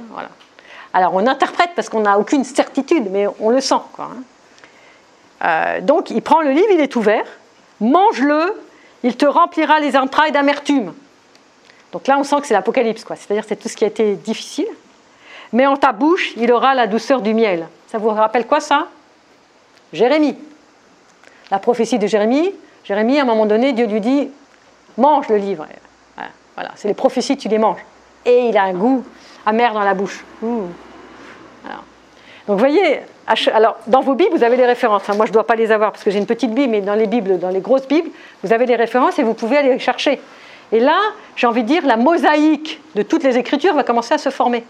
Alors 0.93 1.13
on 1.13 1.25
interprète 1.27 1.71
parce 1.75 1.89
qu'on 1.89 2.01
n'a 2.01 2.17
aucune 2.17 2.43
certitude, 2.43 3.09
mais 3.11 3.27
on 3.39 3.49
le 3.49 3.61
sent. 3.61 3.75
Hein. 3.99 4.09
euh, 5.43 5.81
donc 5.81 6.09
il 6.09 6.21
prend 6.21 6.41
le 6.41 6.51
livre, 6.51 6.67
il 6.71 6.79
est 6.79 6.95
ouvert, 6.95 7.25
mange-le, 7.79 8.61
il 9.03 9.15
te 9.15 9.25
remplira 9.25 9.79
les 9.79 9.95
entrailles 9.95 10.31
d'amertume. 10.31 10.93
Donc 11.91 12.07
là 12.07 12.17
on 12.17 12.23
sent 12.23 12.41
que 12.41 12.47
c'est 12.47 12.53
l'Apocalypse, 12.53 13.03
quoi. 13.03 13.15
c'est-à-dire 13.15 13.43
c'est 13.47 13.55
tout 13.55 13.69
ce 13.69 13.75
qui 13.75 13.83
a 13.83 13.87
été 13.87 14.15
difficile. 14.15 14.67
Mais 15.53 15.65
en 15.65 15.77
ta 15.77 15.93
bouche, 15.93 16.33
il 16.35 16.51
aura 16.51 16.75
la 16.75 16.87
douceur 16.87 17.21
du 17.21 17.33
miel. 17.33 17.67
Ça 17.87 17.97
vous 17.97 18.09
rappelle 18.09 18.45
quoi 18.45 18.59
ça? 18.59 18.87
Jérémie. 19.93 20.37
La 21.51 21.59
prophétie 21.59 21.99
de 21.99 22.07
Jérémie. 22.07 22.53
Jérémie, 22.83 23.17
à 23.19 23.21
un 23.21 23.25
moment 23.25 23.45
donné, 23.45 23.71
Dieu 23.71 23.85
lui 23.85 24.01
dit 24.01 24.29
mange 24.97 25.29
le 25.29 25.37
livre. 25.37 25.65
Voilà, 26.55 26.71
c'est 26.75 26.87
les 26.87 26.95
prophéties, 26.95 27.37
tu 27.37 27.47
les 27.49 27.59
manges. 27.59 27.85
Et 28.25 28.49
il 28.49 28.57
a 28.57 28.63
un 28.63 28.73
goût 28.73 29.05
amer 29.47 29.73
dans 29.73 29.83
la 29.83 29.93
bouche. 29.93 30.23
Donc 30.41 32.55
vous 32.55 32.57
voyez, 32.57 33.01
alors 33.53 33.77
dans 33.87 34.01
vos 34.01 34.13
Bibles, 34.13 34.37
vous 34.37 34.43
avez 34.43 34.57
les 34.57 34.65
références. 34.65 35.07
moi, 35.09 35.25
je 35.25 35.31
ne 35.31 35.33
dois 35.33 35.47
pas 35.47 35.55
les 35.55 35.71
avoir 35.71 35.91
parce 35.91 36.03
que 36.03 36.11
j'ai 36.11 36.19
une 36.19 36.25
petite 36.25 36.53
Bible, 36.53 36.71
mais 36.71 36.81
dans 36.81 36.95
les 36.95 37.07
Bibles, 37.07 37.39
dans 37.39 37.49
les 37.49 37.59
grosses 37.59 37.87
Bibles, 37.87 38.09
vous 38.43 38.53
avez 38.53 38.65
les 38.65 38.75
références 38.75 39.19
et 39.19 39.23
vous 39.23 39.33
pouvez 39.33 39.57
aller 39.57 39.73
les 39.73 39.79
chercher. 39.79 40.21
Et 40.71 40.79
là, 40.79 40.97
j'ai 41.35 41.47
envie 41.47 41.63
de 41.63 41.67
dire, 41.67 41.85
la 41.85 41.97
mosaïque 41.97 42.81
de 42.95 43.01
toutes 43.01 43.23
les 43.23 43.37
Écritures 43.37 43.73
va 43.73 43.83
commencer 43.83 44.13
à 44.13 44.17
se 44.17 44.29
former. 44.29 44.63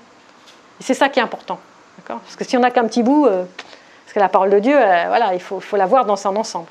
Et 0.80 0.84
c'est 0.84 0.93
ça 0.93 1.09
qui 1.09 1.19
est 1.19 1.23
important. 1.23 1.59
Parce 2.07 2.36
que 2.38 2.45
si 2.45 2.55
on 2.55 2.61
n'a 2.61 2.71
qu'un 2.71 2.86
petit 2.86 3.03
bout, 3.03 3.25
euh, 3.25 3.43
parce 4.05 4.13
que 4.13 4.19
la 4.19 4.30
parole 4.30 4.51
de 4.51 4.59
Dieu, 4.59 4.78
euh, 4.78 5.05
voilà, 5.07 5.34
il 5.34 5.41
faut, 5.41 5.59
faut 5.59 5.75
la 5.75 5.88
voir 5.88 6.05
dans 6.05 6.15
son 6.15 6.36
ensemble. 6.36 6.67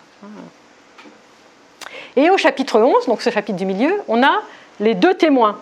Et 2.16 2.30
au 2.30 2.38
chapitre 2.38 2.80
11, 2.80 3.06
donc 3.06 3.20
ce 3.20 3.30
chapitre 3.30 3.58
du 3.58 3.66
milieu, 3.66 4.00
on 4.08 4.22
a 4.22 4.40
les 4.80 4.94
deux 4.94 5.14
témoins. 5.14 5.58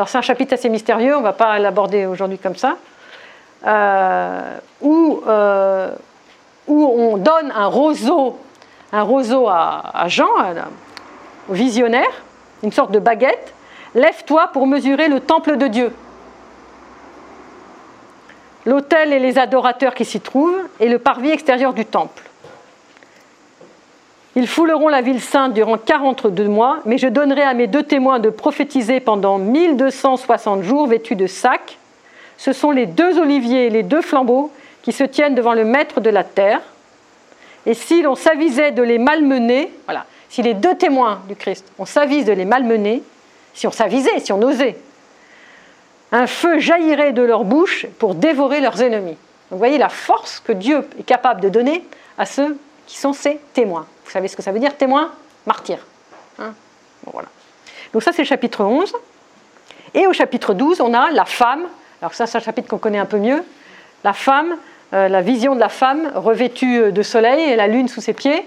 Alors 0.00 0.08
c'est 0.08 0.16
un 0.16 0.22
chapitre 0.22 0.54
assez 0.54 0.70
mystérieux, 0.70 1.14
on 1.14 1.18
ne 1.18 1.24
va 1.24 1.34
pas 1.34 1.58
l'aborder 1.58 2.06
aujourd'hui 2.06 2.38
comme 2.38 2.56
ça, 2.56 2.78
euh, 3.66 4.56
où, 4.80 5.20
euh, 5.26 5.94
où, 6.66 6.86
on 6.86 7.18
donne 7.18 7.52
un 7.54 7.66
roseau, 7.66 8.38
un 8.92 9.02
roseau 9.02 9.46
à, 9.46 10.04
Jean, 10.06 10.24
au 11.50 11.52
visionnaire, 11.52 12.08
une 12.62 12.72
sorte 12.72 12.92
de 12.92 12.98
baguette. 12.98 13.52
Lève-toi 13.94 14.48
pour 14.54 14.66
mesurer 14.66 15.08
le 15.08 15.20
temple 15.20 15.58
de 15.58 15.66
Dieu. 15.66 15.92
L'autel 18.64 19.12
et 19.12 19.18
les 19.18 19.38
adorateurs 19.38 19.92
qui 19.92 20.06
s'y 20.06 20.22
trouvent, 20.22 20.66
et 20.80 20.88
le 20.88 20.98
parvis 20.98 21.30
extérieur 21.30 21.74
du 21.74 21.84
temple. 21.84 22.29
Ils 24.36 24.46
fouleront 24.46 24.88
la 24.88 25.02
ville 25.02 25.20
sainte 25.20 25.54
durant 25.54 25.76
42 25.76 26.46
mois, 26.46 26.78
mais 26.84 26.98
je 26.98 27.08
donnerai 27.08 27.42
à 27.42 27.54
mes 27.54 27.66
deux 27.66 27.82
témoins 27.82 28.20
de 28.20 28.30
prophétiser 28.30 29.00
pendant 29.00 29.38
1260 29.38 30.62
jours 30.62 30.86
vêtus 30.86 31.16
de 31.16 31.26
sacs. 31.26 31.78
Ce 32.38 32.52
sont 32.52 32.70
les 32.70 32.86
deux 32.86 33.18
oliviers 33.18 33.66
et 33.66 33.70
les 33.70 33.82
deux 33.82 34.02
flambeaux 34.02 34.52
qui 34.82 34.92
se 34.92 35.02
tiennent 35.04 35.34
devant 35.34 35.54
le 35.54 35.64
maître 35.64 36.00
de 36.00 36.10
la 36.10 36.22
terre. 36.22 36.60
Et 37.66 37.74
si 37.74 38.02
l'on 38.02 38.14
s'avisait 38.14 38.70
de 38.70 38.82
les 38.82 38.98
malmener, 38.98 39.72
voilà, 39.86 40.06
si 40.28 40.42
les 40.42 40.54
deux 40.54 40.76
témoins 40.76 41.20
du 41.28 41.34
Christ, 41.34 41.66
on 41.78 41.84
s'avise 41.84 42.24
de 42.24 42.32
les 42.32 42.44
malmener, 42.44 43.02
si 43.52 43.66
on 43.66 43.72
s'avisait, 43.72 44.20
si 44.20 44.32
on 44.32 44.40
osait, 44.42 44.76
un 46.12 46.28
feu 46.28 46.60
jaillirait 46.60 47.12
de 47.12 47.22
leur 47.22 47.44
bouche 47.44 47.86
pour 47.98 48.14
dévorer 48.14 48.60
leurs 48.60 48.80
ennemis. 48.80 49.16
vous 49.50 49.58
voyez 49.58 49.76
la 49.76 49.88
force 49.88 50.40
que 50.40 50.52
Dieu 50.52 50.88
est 50.98 51.02
capable 51.02 51.40
de 51.40 51.48
donner 51.48 51.84
à 52.16 52.26
ceux 52.26 52.56
qui 52.86 52.96
sont 52.96 53.12
ses 53.12 53.38
témoins. 53.54 53.86
Vous 54.10 54.14
savez 54.14 54.26
ce 54.26 54.34
que 54.34 54.42
ça 54.42 54.50
veut 54.50 54.58
dire, 54.58 54.76
témoin 54.76 55.12
Martyr. 55.46 55.78
Hein 56.40 56.52
voilà. 57.12 57.28
Donc 57.92 58.02
ça, 58.02 58.10
c'est 58.10 58.22
le 58.22 58.26
chapitre 58.26 58.64
11. 58.64 58.92
Et 59.94 60.08
au 60.08 60.12
chapitre 60.12 60.52
12, 60.52 60.80
on 60.80 60.92
a 60.94 61.12
la 61.12 61.24
femme. 61.24 61.68
Alors 62.02 62.12
ça, 62.14 62.26
c'est 62.26 62.36
un 62.36 62.40
chapitre 62.40 62.66
qu'on 62.66 62.78
connaît 62.78 62.98
un 62.98 63.06
peu 63.06 63.18
mieux. 63.18 63.44
La 64.02 64.12
femme, 64.12 64.56
euh, 64.94 65.06
la 65.06 65.22
vision 65.22 65.54
de 65.54 65.60
la 65.60 65.68
femme 65.68 66.10
revêtue 66.16 66.90
de 66.90 67.02
soleil 67.04 67.52
et 67.52 67.54
la 67.54 67.68
lune 67.68 67.86
sous 67.86 68.00
ses 68.00 68.12
pieds, 68.12 68.44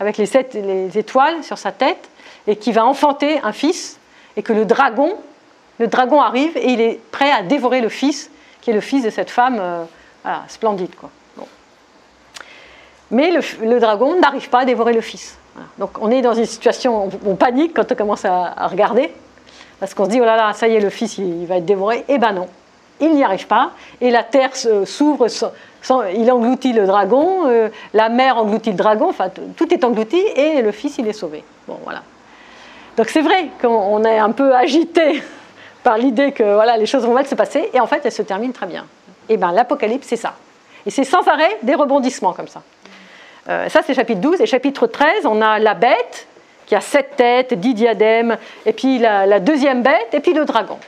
avec 0.00 0.16
les, 0.16 0.24
sept, 0.24 0.54
les 0.54 0.96
étoiles 0.96 1.44
sur 1.44 1.58
sa 1.58 1.72
tête, 1.72 2.08
et 2.46 2.56
qui 2.56 2.72
va 2.72 2.86
enfanter 2.86 3.38
un 3.44 3.52
fils, 3.52 3.98
et 4.38 4.42
que 4.42 4.54
le 4.54 4.64
dragon, 4.64 5.14
le 5.78 5.88
dragon 5.88 6.22
arrive 6.22 6.56
et 6.56 6.70
il 6.70 6.80
est 6.80 6.98
prêt 7.10 7.30
à 7.30 7.42
dévorer 7.42 7.82
le 7.82 7.90
fils, 7.90 8.30
qui 8.62 8.70
est 8.70 8.74
le 8.74 8.80
fils 8.80 9.04
de 9.04 9.10
cette 9.10 9.30
femme 9.30 9.58
euh, 9.60 9.84
splendide. 10.48 10.94
Quoi. 10.94 11.10
Mais 13.12 13.30
le, 13.30 13.78
dragon 13.78 14.18
n'arrive 14.18 14.48
pas 14.48 14.60
à 14.60 14.64
dévorer 14.64 14.94
le 14.94 15.02
fils. 15.02 15.36
Donc 15.78 15.90
on 16.00 16.10
est 16.10 16.22
dans 16.22 16.32
une 16.32 16.46
situation, 16.46 17.10
on, 17.26 17.36
panique 17.36 17.74
quand 17.74 17.92
on 17.92 17.94
commence 17.94 18.24
à, 18.24 18.66
regarder, 18.68 19.12
parce 19.78 19.92
qu'on 19.92 20.06
se 20.06 20.10
dit, 20.10 20.20
oh 20.20 20.24
là 20.24 20.34
là, 20.34 20.52
ça 20.54 20.66
y 20.66 20.76
est, 20.76 20.80
le 20.80 20.88
fils, 20.88 21.18
il, 21.18 21.46
va 21.46 21.58
être 21.58 21.66
dévoré. 21.66 22.06
Eh 22.08 22.16
ben 22.16 22.32
non, 22.32 22.48
il 23.00 23.14
n'y 23.14 23.22
arrive 23.22 23.46
pas, 23.46 23.72
et 24.00 24.10
la 24.10 24.22
terre 24.22 24.56
s'ouvre, 24.56 25.26
il 26.14 26.32
engloutit 26.32 26.72
le 26.72 26.86
dragon, 26.86 27.48
euh, 27.48 27.68
la 27.92 28.08
mer 28.08 28.38
engloutit 28.38 28.70
le 28.70 28.76
dragon, 28.76 29.10
enfin 29.10 29.28
tout 29.56 29.74
est 29.74 29.84
englouti, 29.84 30.18
et 30.34 30.62
le 30.62 30.72
fils, 30.72 30.96
il 30.96 31.06
est 31.06 31.12
sauvé. 31.12 31.44
Bon, 31.68 31.78
voilà. 31.84 32.02
Donc 32.96 33.10
c'est 33.10 33.22
vrai 33.22 33.48
qu'on 33.60 34.02
est 34.04 34.18
un 34.18 34.30
peu 34.30 34.54
agité 34.56 35.22
par 35.82 35.98
l'idée 35.98 36.32
que 36.32 36.54
voilà, 36.54 36.78
les 36.78 36.86
choses 36.86 37.04
vont 37.04 37.12
mal 37.12 37.26
se 37.26 37.34
passer, 37.34 37.68
et 37.74 37.80
en 37.80 37.86
fait, 37.86 38.00
elles 38.06 38.12
se 38.12 38.22
terminent 38.22 38.54
très 38.54 38.66
bien. 38.66 38.86
Et 39.28 39.34
eh 39.34 39.36
bien 39.36 39.52
l'Apocalypse, 39.52 40.06
c'est 40.08 40.16
ça. 40.16 40.32
Et 40.86 40.90
c'est 40.90 41.04
sans 41.04 41.28
arrêt 41.28 41.58
des 41.62 41.74
rebondissements 41.74 42.32
comme 42.32 42.48
ça. 42.48 42.62
Euh, 43.48 43.68
ça, 43.68 43.80
c'est 43.84 43.94
chapitre 43.94 44.20
12. 44.20 44.40
Et 44.40 44.46
chapitre 44.46 44.86
13, 44.86 45.26
on 45.26 45.40
a 45.40 45.58
la 45.58 45.74
bête, 45.74 46.26
qui 46.66 46.74
a 46.74 46.80
sept 46.80 47.16
têtes, 47.16 47.54
dix 47.54 47.74
diadèmes, 47.74 48.36
et 48.66 48.72
puis 48.72 48.98
la, 48.98 49.40
deuxième 49.40 49.82
bête, 49.82 50.08
et 50.12 50.20
puis 50.20 50.32
le 50.32 50.44
dragon. 50.44 50.78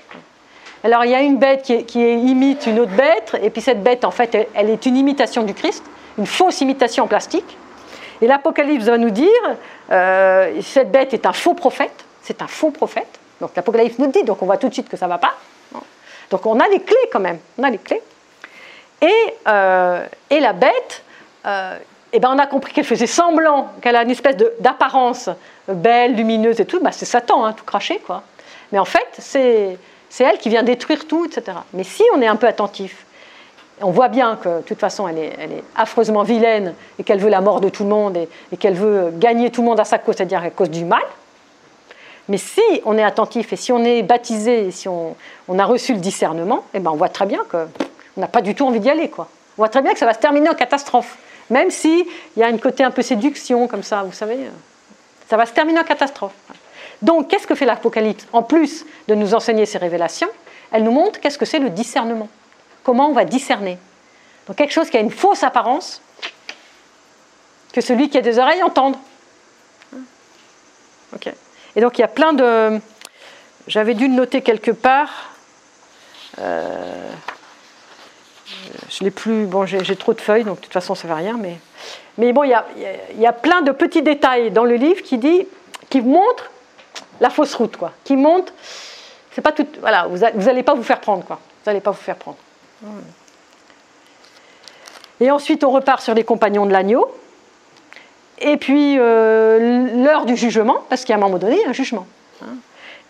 Alors, 0.82 1.04
il 1.04 1.10
y 1.10 1.14
a 1.14 1.20
une 1.20 1.38
bête 1.38 1.62
qui, 1.62 1.98
imite 1.98 2.66
une 2.66 2.80
autre 2.80 2.92
bête, 2.92 3.36
et 3.42 3.50
puis 3.50 3.62
cette 3.62 3.82
bête, 3.82 4.04
en 4.04 4.10
fait, 4.10 4.48
elle, 4.54 4.70
est 4.70 4.86
une 4.86 4.96
imitation 4.96 5.42
du 5.42 5.54
Christ, 5.54 5.84
une 6.18 6.26
fausse 6.26 6.60
imitation 6.60 7.04
en 7.04 7.06
plastique. 7.06 7.56
Et 8.20 8.26
l'Apocalypse 8.26 8.84
va 8.84 8.98
nous 8.98 9.10
dire, 9.10 9.28
euh, 9.90 10.60
cette 10.62 10.90
bête 10.92 11.12
est 11.12 11.26
un 11.26 11.32
faux 11.32 11.54
prophète, 11.54 12.04
c'est 12.22 12.40
un 12.42 12.46
faux 12.46 12.70
prophète. 12.70 13.18
Donc 13.40 13.50
l'Apocalypse 13.56 13.98
nous 13.98 14.06
dit, 14.06 14.22
donc 14.22 14.40
on 14.42 14.46
voit 14.46 14.56
tout 14.56 14.68
de 14.68 14.72
suite 14.72 14.88
que 14.88 14.96
ça 14.96 15.06
ne 15.06 15.10
va 15.10 15.18
pas. 15.18 15.34
Donc 16.30 16.46
on 16.46 16.58
a 16.60 16.68
les 16.68 16.80
clés 16.80 17.08
quand 17.12 17.20
même, 17.20 17.38
on 17.58 17.64
a 17.64 17.70
les 17.70 17.78
clés. 17.78 18.02
Et, 19.02 19.34
euh, 19.48 20.06
et 20.30 20.40
la 20.40 20.52
bête, 20.52 21.02
eh 22.16 22.20
ben, 22.20 22.30
on 22.32 22.38
a 22.38 22.46
compris 22.46 22.72
qu'elle 22.72 22.84
faisait 22.84 23.08
semblant, 23.08 23.70
qu'elle 23.82 23.96
a 23.96 24.04
une 24.04 24.10
espèce 24.10 24.36
d'apparence 24.60 25.28
belle, 25.66 26.14
lumineuse 26.14 26.60
et 26.60 26.64
tout, 26.64 26.78
bah, 26.80 26.92
c'est 26.92 27.06
Satan, 27.06 27.44
hein, 27.44 27.52
tout 27.52 27.64
craché, 27.64 27.98
quoi. 27.98 28.22
Mais 28.70 28.78
en 28.78 28.84
fait, 28.84 29.08
c'est 29.18 29.76
elle 30.20 30.38
qui 30.38 30.48
vient 30.48 30.62
détruire 30.62 31.08
tout, 31.08 31.26
etc. 31.26 31.58
Mais 31.72 31.82
si 31.82 32.04
on 32.14 32.22
est 32.22 32.28
un 32.28 32.36
peu 32.36 32.46
attentif, 32.46 33.04
on 33.80 33.90
voit 33.90 34.06
bien 34.06 34.36
que 34.36 34.58
de 34.58 34.62
toute 34.62 34.78
façon, 34.78 35.08
elle 35.08 35.18
est, 35.18 35.32
elle 35.40 35.52
est 35.52 35.64
affreusement 35.74 36.22
vilaine 36.22 36.74
et 37.00 37.02
qu'elle 37.02 37.18
veut 37.18 37.30
la 37.30 37.40
mort 37.40 37.60
de 37.60 37.68
tout 37.68 37.82
le 37.82 37.88
monde 37.88 38.16
et, 38.16 38.56
qu'elle 38.56 38.74
veut 38.74 39.10
gagner 39.12 39.50
tout 39.50 39.62
le 39.62 39.68
monde 39.68 39.80
à 39.80 39.84
sa 39.84 39.98
cause, 39.98 40.14
c'est-à-dire 40.16 40.42
à 40.42 40.50
cause 40.50 40.70
du 40.70 40.84
mal. 40.84 41.02
Mais 42.28 42.38
si 42.38 42.62
on 42.84 42.96
est 42.96 43.02
attentif 43.02 43.52
et 43.52 43.56
si 43.56 43.72
on 43.72 43.84
est 43.84 44.02
baptisé, 44.02 44.70
si 44.70 44.88
on, 44.88 45.16
a 45.58 45.64
reçu 45.64 45.94
le 45.94 45.98
discernement, 45.98 46.64
eh 46.74 46.78
ben 46.78 46.92
on 46.92 46.96
voit 46.96 47.08
très 47.08 47.26
bien 47.26 47.40
qu'on 47.50 47.66
n'a 48.16 48.28
pas 48.28 48.40
du 48.40 48.54
tout 48.54 48.64
envie 48.64 48.80
d'y 48.80 48.88
aller. 48.88 49.10
Quoi. 49.10 49.28
On 49.58 49.62
voit 49.62 49.68
très 49.68 49.82
bien 49.82 49.92
que 49.92 49.98
ça 49.98 50.06
va 50.06 50.14
se 50.14 50.20
terminer 50.20 50.48
en 50.48 50.54
catastrophe. 50.54 51.18
Même 51.50 51.70
s'il 51.70 52.06
y 52.36 52.42
a 52.42 52.46
un 52.46 52.58
côté 52.58 52.84
un 52.84 52.90
peu 52.90 53.02
séduction, 53.02 53.68
comme 53.68 53.82
ça, 53.82 54.02
vous 54.02 54.12
savez, 54.12 54.36
euh, 54.36 54.50
ça 55.28 55.36
va 55.36 55.46
se 55.46 55.52
terminer 55.52 55.80
en 55.80 55.84
catastrophe. 55.84 56.32
Donc, 57.02 57.28
qu'est-ce 57.28 57.46
que 57.46 57.54
fait 57.54 57.66
l'Apocalypse? 57.66 58.26
En 58.32 58.42
plus 58.42 58.86
de 59.08 59.14
nous 59.14 59.34
enseigner 59.34 59.66
ces 59.66 59.78
révélations, 59.78 60.30
elle 60.72 60.84
nous 60.84 60.90
montre 60.90 61.20
qu'est-ce 61.20 61.38
que 61.38 61.44
c'est 61.44 61.58
le 61.58 61.70
discernement. 61.70 62.28
Comment 62.82 63.08
on 63.08 63.12
va 63.12 63.24
discerner? 63.24 63.78
Donc, 64.46 64.56
quelque 64.56 64.72
chose 64.72 64.90
qui 64.90 64.96
a 64.96 65.00
une 65.00 65.10
fausse 65.10 65.42
apparence, 65.42 66.00
que 67.72 67.80
celui 67.80 68.08
qui 68.08 68.18
a 68.18 68.20
des 68.20 68.38
oreilles 68.38 68.62
entende. 68.62 68.96
Ok. 71.14 71.32
Et 71.76 71.80
donc, 71.80 71.98
il 71.98 72.02
y 72.02 72.04
a 72.04 72.08
plein 72.08 72.32
de. 72.32 72.80
J'avais 73.66 73.94
dû 73.94 74.08
le 74.08 74.14
noter 74.14 74.42
quelque 74.42 74.70
part. 74.70 75.30
Euh, 76.38 77.10
je 78.90 79.04
l'ai 79.04 79.10
plus. 79.10 79.46
Bon, 79.46 79.66
j'ai 79.66 79.96
trop 79.96 80.12
de 80.12 80.20
feuilles, 80.20 80.44
donc 80.44 80.56
de 80.56 80.64
toute 80.64 80.72
façon, 80.72 80.94
ça 80.94 81.08
ne 81.08 81.14
fait 81.14 81.20
rien. 81.20 81.36
Mais, 81.40 81.58
mais 82.18 82.32
bon, 82.32 82.44
il 82.44 82.50
y, 82.50 82.54
a, 82.54 82.64
il 83.14 83.20
y, 83.20 83.26
a, 83.26 83.32
plein 83.32 83.62
de 83.62 83.72
petits 83.72 84.02
détails 84.02 84.50
dans 84.50 84.64
le 84.64 84.76
livre 84.76 85.02
qui, 85.02 85.18
dit, 85.18 85.46
qui 85.90 86.00
montrent 86.00 86.50
la 87.20 87.30
fausse 87.30 87.54
route, 87.54 87.76
quoi. 87.76 87.92
Qui 88.04 88.16
montrent. 88.16 88.52
C'est 89.32 89.42
pas 89.42 89.52
tout. 89.52 89.66
Voilà, 89.80 90.06
vous 90.06 90.18
n'allez 90.18 90.62
pas 90.62 90.74
vous 90.74 90.82
faire 90.82 91.00
prendre, 91.00 91.24
quoi. 91.24 91.36
Vous 91.36 91.70
n'allez 91.70 91.80
pas 91.80 91.90
vous 91.90 92.02
faire 92.02 92.16
prendre. 92.16 92.36
Et 95.20 95.30
ensuite, 95.30 95.64
on 95.64 95.70
repart 95.70 96.02
sur 96.02 96.14
les 96.14 96.24
compagnons 96.24 96.66
de 96.66 96.72
l'agneau. 96.72 97.10
Et 98.38 98.56
puis, 98.56 98.96
euh, 98.98 100.04
l'heure 100.04 100.26
du 100.26 100.36
jugement, 100.36 100.84
parce 100.88 101.04
qu'à 101.04 101.14
un 101.14 101.18
moment 101.18 101.38
donné, 101.38 101.56
il 101.56 101.62
y 101.62 101.64
a 101.64 101.68
un 101.68 101.72
jugement. 101.72 102.06
Hein. 102.42 102.56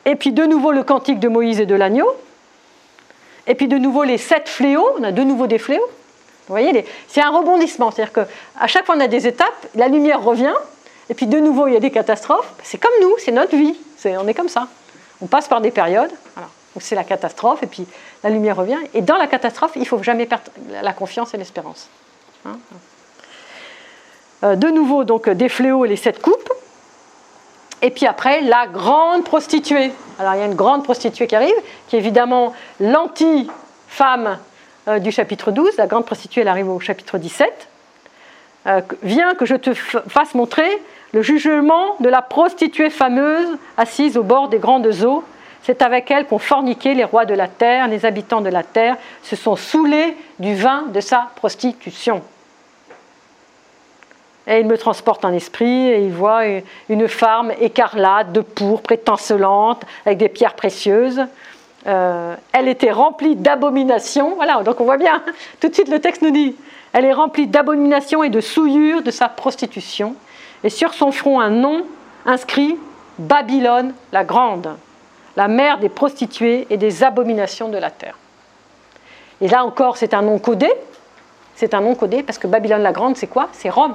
Et 0.05 0.17
puis, 0.17 0.33
de 0.33 0.45
nouveau, 0.45 0.71
le 0.71 0.83
cantique 0.83 1.19
de 1.19 1.29
Moïse 1.29 1.61
et 1.61 1.67
de 1.67 1.75
l'agneau. 1.75 2.15
Et 3.47 3.55
puis 3.55 3.69
de 3.69 3.79
nouveau 3.79 4.05
les 4.05 4.19
sept 4.19 4.49
fléaux, 4.49 4.89
on 4.99 5.03
a 5.05 5.13
de 5.13 5.23
nouveau 5.23 5.47
des 5.47 5.59
fléaux. 5.59 5.89
Vous 6.47 6.53
voyez, 6.53 6.85
c'est 7.09 7.23
un 7.23 7.31
rebondissement, 7.31 7.91
c'est-à-dire 7.91 8.13
qu'à 8.13 8.67
chaque 8.67 8.85
fois 8.85 8.97
on 8.97 9.01
a 9.01 9.09
des 9.09 9.27
étapes, 9.27 9.67
la 9.75 9.89
lumière 9.89 10.23
revient, 10.23 10.55
et 11.09 11.15
puis 11.15 11.27
de 11.27 11.39
nouveau 11.39 11.67
il 11.69 11.75
y 11.75 11.77
a 11.77 11.81
des 11.81 11.91
catastrophes. 11.91 12.53
C'est 12.63 12.79
comme 12.79 12.93
nous, 13.01 13.15
c'est 13.19 13.33
notre 13.33 13.57
vie, 13.57 13.77
on 14.05 14.29
est 14.29 14.35
comme 14.35 14.49
ça. 14.49 14.69
On 15.23 15.27
passe 15.27 15.49
par 15.49 15.61
des 15.61 15.71
périodes, 15.71 16.11
où 16.77 16.81
c'est 16.81 16.95
la 16.95 17.05
catastrophe, 17.05 17.63
et 17.63 17.67
puis 17.67 17.87
la 18.23 18.31
lumière 18.31 18.57
revient. 18.57 18.79
Et 18.93 19.01
dans 19.01 19.17
la 19.17 19.27
catastrophe, 19.27 19.73
il 19.77 19.83
ne 19.83 19.87
faut 19.87 20.03
jamais 20.03 20.27
perdre 20.27 20.45
la 20.83 20.93
confiance 20.93 21.33
et 21.33 21.39
l'espérance. 21.39 21.89
Hein. 22.45 22.59
Euh, 24.43 24.57
de 24.57 24.69
nouveau, 24.69 25.05
donc 25.05 25.29
des 25.29 25.49
fléaux 25.49 25.85
et 25.85 25.89
les 25.89 25.97
sept 25.97 26.21
coupes. 26.21 26.53
Et 27.85 27.91
puis 27.91 28.07
après, 28.07 28.41
la 28.41 28.67
grande 28.67 29.25
prostituée. 29.25 29.93
Alors 30.19 30.35
il 30.35 30.39
y 30.39 30.43
a 30.43 30.47
une 30.47 30.55
grande 30.55 30.85
prostituée 30.85 31.27
qui 31.27 31.37
arrive, 31.37 31.55
qui 31.87 31.97
est 31.97 31.99
évidemment 31.99 32.55
l'anti-femme 32.81 34.39
euh, 34.89 34.99
du 35.01 35.13
chapitre 35.13 35.51
12. 35.51 35.77
La 35.77 35.87
grande 35.87 36.07
prostituée, 36.07 36.41
elle 36.41 36.49
arrive 36.49 36.71
au 36.71 36.81
chapitre 36.81 37.19
17. 37.19 37.69
Euh, 38.67 38.81
viens 39.03 39.35
que 39.35 39.45
je 39.45 39.55
te 39.55 39.75
fasse 39.75 40.35
montrer 40.35 40.67
le 41.13 41.21
jugement 41.21 41.97
de 42.01 42.09
la 42.09 42.23
prostituée 42.23 42.89
fameuse 42.89 43.59
assise 43.77 44.17
au 44.17 44.23
bord 44.23 44.49
des 44.49 44.59
grandes 44.59 44.91
eaux. 45.03 45.23
C'est 45.63 45.83
avec 45.83 46.11
elle 46.11 46.27
qu'ont 46.27 46.39
forniqué 46.39 46.95
les 46.95 47.05
rois 47.05 47.27
de 47.27 47.35
la 47.35 47.49
terre, 47.49 47.89
les 47.89 48.07
habitants 48.07 48.41
de 48.41 48.49
la 48.49 48.63
terre 48.63 48.97
se 49.23 49.37
sont 49.37 49.57
saoulés 49.57 50.17
du 50.39 50.55
vin 50.55 50.85
de 50.95 51.01
sa 51.01 51.33
prostitution. 51.37 52.23
Et 54.47 54.61
il 54.61 54.67
me 54.67 54.77
transporte 54.77 55.25
en 55.25 55.33
esprit 55.33 55.89
et 55.89 56.05
il 56.05 56.13
voit 56.13 56.43
une 56.89 57.09
femme 57.09 57.53
écarlate, 57.61 58.33
de 58.33 58.41
pourpre, 58.41 58.93
étincelante, 58.93 59.83
avec 60.05 60.19
des 60.19 60.29
pierres 60.29 60.55
précieuses. 60.55 61.23
Euh, 61.87 62.35
elle 62.53 62.69
était 62.69 62.91
remplie 62.91 63.37
d'abominations. 63.37 64.35
Voilà, 64.37 64.63
donc 64.63 64.81
on 64.81 64.85
voit 64.85 64.97
bien, 64.97 65.23
tout 65.61 65.69
de 65.69 65.75
suite 65.75 65.89
le 65.89 66.01
texte 66.01 66.23
nous 66.23 66.31
dit, 66.31 66.57
elle 66.93 67.05
est 67.05 67.13
remplie 67.13 67.47
d'abominations 67.47 68.23
et 68.23 68.31
de 68.31 68.41
souillures 68.41 69.03
de 69.03 69.11
sa 69.11 69.29
prostitution. 69.29 70.15
Et 70.63 70.71
sur 70.71 70.95
son 70.95 71.11
front 71.11 71.41
un 71.41 71.51
nom 71.51 71.85
inscrit 72.27 72.79
Babylone 73.19 73.95
la 74.13 74.25
grande, 74.25 74.77
la 75.37 75.49
mère 75.49 75.79
des 75.79 75.89
prostituées 75.89 76.67
et 76.71 76.77
des 76.77 77.05
abominations 77.05 77.69
de 77.69 77.79
la 77.79 77.91
terre. 77.91 78.19
Et 79.41 79.49
là 79.49 79.65
encore, 79.65 79.97
c'est 79.97 80.15
un 80.15 80.23
nom 80.23 80.39
codé. 80.39 80.71
C'est 81.55 81.75
un 81.75 81.81
nom 81.81 81.95
codé 81.95 82.23
parce 82.23 82.39
que 82.39 82.47
Babylone 82.47 82.83
la 82.83 82.93
grande, 82.93 83.17
c'est 83.17 83.27
quoi? 83.27 83.49
C'est 83.53 83.71
Rome 83.71 83.95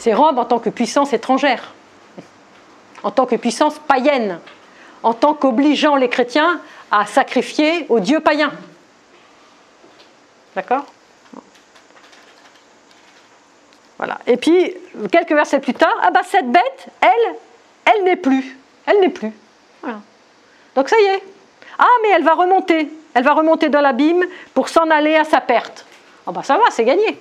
c'est 0.00 0.14
Rome 0.14 0.38
en 0.38 0.46
tant 0.46 0.58
que 0.58 0.70
puissance 0.70 1.12
étrangère, 1.12 1.74
en 3.02 3.10
tant 3.10 3.26
que 3.26 3.36
puissance 3.36 3.78
païenne, 3.78 4.40
en 5.02 5.12
tant 5.12 5.34
qu'obligeant 5.34 5.94
les 5.94 6.08
chrétiens 6.08 6.60
à 6.90 7.04
sacrifier 7.04 7.84
aux 7.90 8.00
dieux 8.00 8.20
païens. 8.20 8.52
D'accord? 10.56 10.86
Voilà. 13.98 14.18
Et 14.26 14.38
puis, 14.38 14.74
quelques 15.12 15.32
versets 15.32 15.60
plus 15.60 15.74
tard, 15.74 15.94
ah 16.00 16.10
bah 16.10 16.22
cette 16.26 16.50
bête, 16.50 16.86
elle, 17.02 17.36
elle 17.84 18.04
n'est 18.04 18.16
plus. 18.16 18.56
Elle 18.86 19.00
n'est 19.00 19.10
plus. 19.10 19.32
Voilà. 19.82 19.98
Donc 20.74 20.88
ça 20.88 20.98
y 20.98 21.04
est. 21.04 21.22
Ah, 21.78 21.84
mais 22.02 22.08
elle 22.08 22.24
va 22.24 22.32
remonter. 22.32 22.90
Elle 23.12 23.24
va 23.24 23.34
remonter 23.34 23.68
dans 23.68 23.82
l'abîme 23.82 24.24
pour 24.54 24.70
s'en 24.70 24.88
aller 24.88 25.14
à 25.14 25.24
sa 25.24 25.42
perte. 25.42 25.84
Ah 26.26 26.32
bah 26.32 26.42
ça 26.42 26.56
va, 26.56 26.64
c'est 26.70 26.84
gagné. 26.84 27.20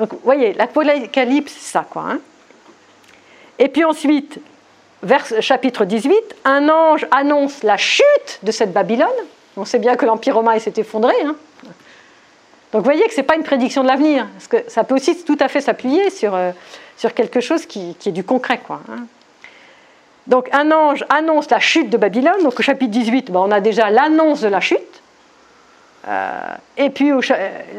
Donc, 0.00 0.12
vous 0.14 0.20
voyez, 0.24 0.54
l'Apocalypse, 0.54 1.52
c'est 1.52 1.72
ça, 1.72 1.86
quoi. 1.88 2.04
Hein. 2.08 2.20
Et 3.58 3.68
puis 3.68 3.84
ensuite, 3.84 4.40
vers 5.02 5.26
chapitre 5.40 5.84
18, 5.84 6.14
un 6.46 6.70
ange 6.70 7.06
annonce 7.10 7.62
la 7.62 7.76
chute 7.76 8.40
de 8.42 8.50
cette 8.50 8.72
Babylone. 8.72 9.08
On 9.58 9.66
sait 9.66 9.78
bien 9.78 9.96
que 9.96 10.06
l'Empire 10.06 10.36
romain 10.36 10.58
s'est 10.58 10.72
effondré. 10.78 11.12
Hein. 11.22 11.36
Donc 12.72 12.80
vous 12.80 12.84
voyez 12.84 13.04
que 13.04 13.12
ce 13.12 13.18
n'est 13.18 13.26
pas 13.26 13.36
une 13.36 13.42
prédiction 13.42 13.82
de 13.82 13.88
l'avenir, 13.88 14.26
parce 14.32 14.46
que 14.46 14.70
ça 14.70 14.84
peut 14.84 14.94
aussi 14.94 15.22
tout 15.24 15.36
à 15.38 15.48
fait 15.48 15.60
s'appuyer 15.60 16.08
sur, 16.08 16.34
euh, 16.34 16.52
quelque 17.14 17.40
chose 17.40 17.66
qui, 17.66 17.94
est 18.06 18.12
du 18.12 18.24
concret. 18.24 18.60
Quoi, 18.64 18.80
hein. 18.90 19.04
Donc 20.26 20.48
un 20.52 20.70
ange 20.70 21.04
annonce 21.10 21.50
la 21.50 21.60
chute 21.60 21.90
de 21.90 21.98
Babylone. 21.98 22.42
Donc 22.42 22.58
au 22.58 22.62
chapitre 22.62 22.92
18, 22.92 23.30
ben, 23.30 23.40
on 23.40 23.50
a 23.50 23.60
déjà 23.60 23.90
l'annonce 23.90 24.40
de 24.40 24.48
la 24.48 24.60
chute. 24.60 25.02
Euh, 26.08 26.40
et 26.76 26.90
puis 26.90 27.12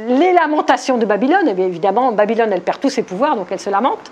les 0.07 0.34
lamentations 0.34 0.97
de 0.97 1.05
Babylone, 1.05 1.47
eh 1.47 1.61
évidemment, 1.61 2.11
Babylone, 2.11 2.51
elle 2.53 2.61
perd 2.61 2.80
tous 2.80 2.89
ses 2.89 3.03
pouvoirs, 3.03 3.36
donc 3.36 3.47
elle 3.51 3.59
se 3.59 3.69
lamente. 3.69 4.11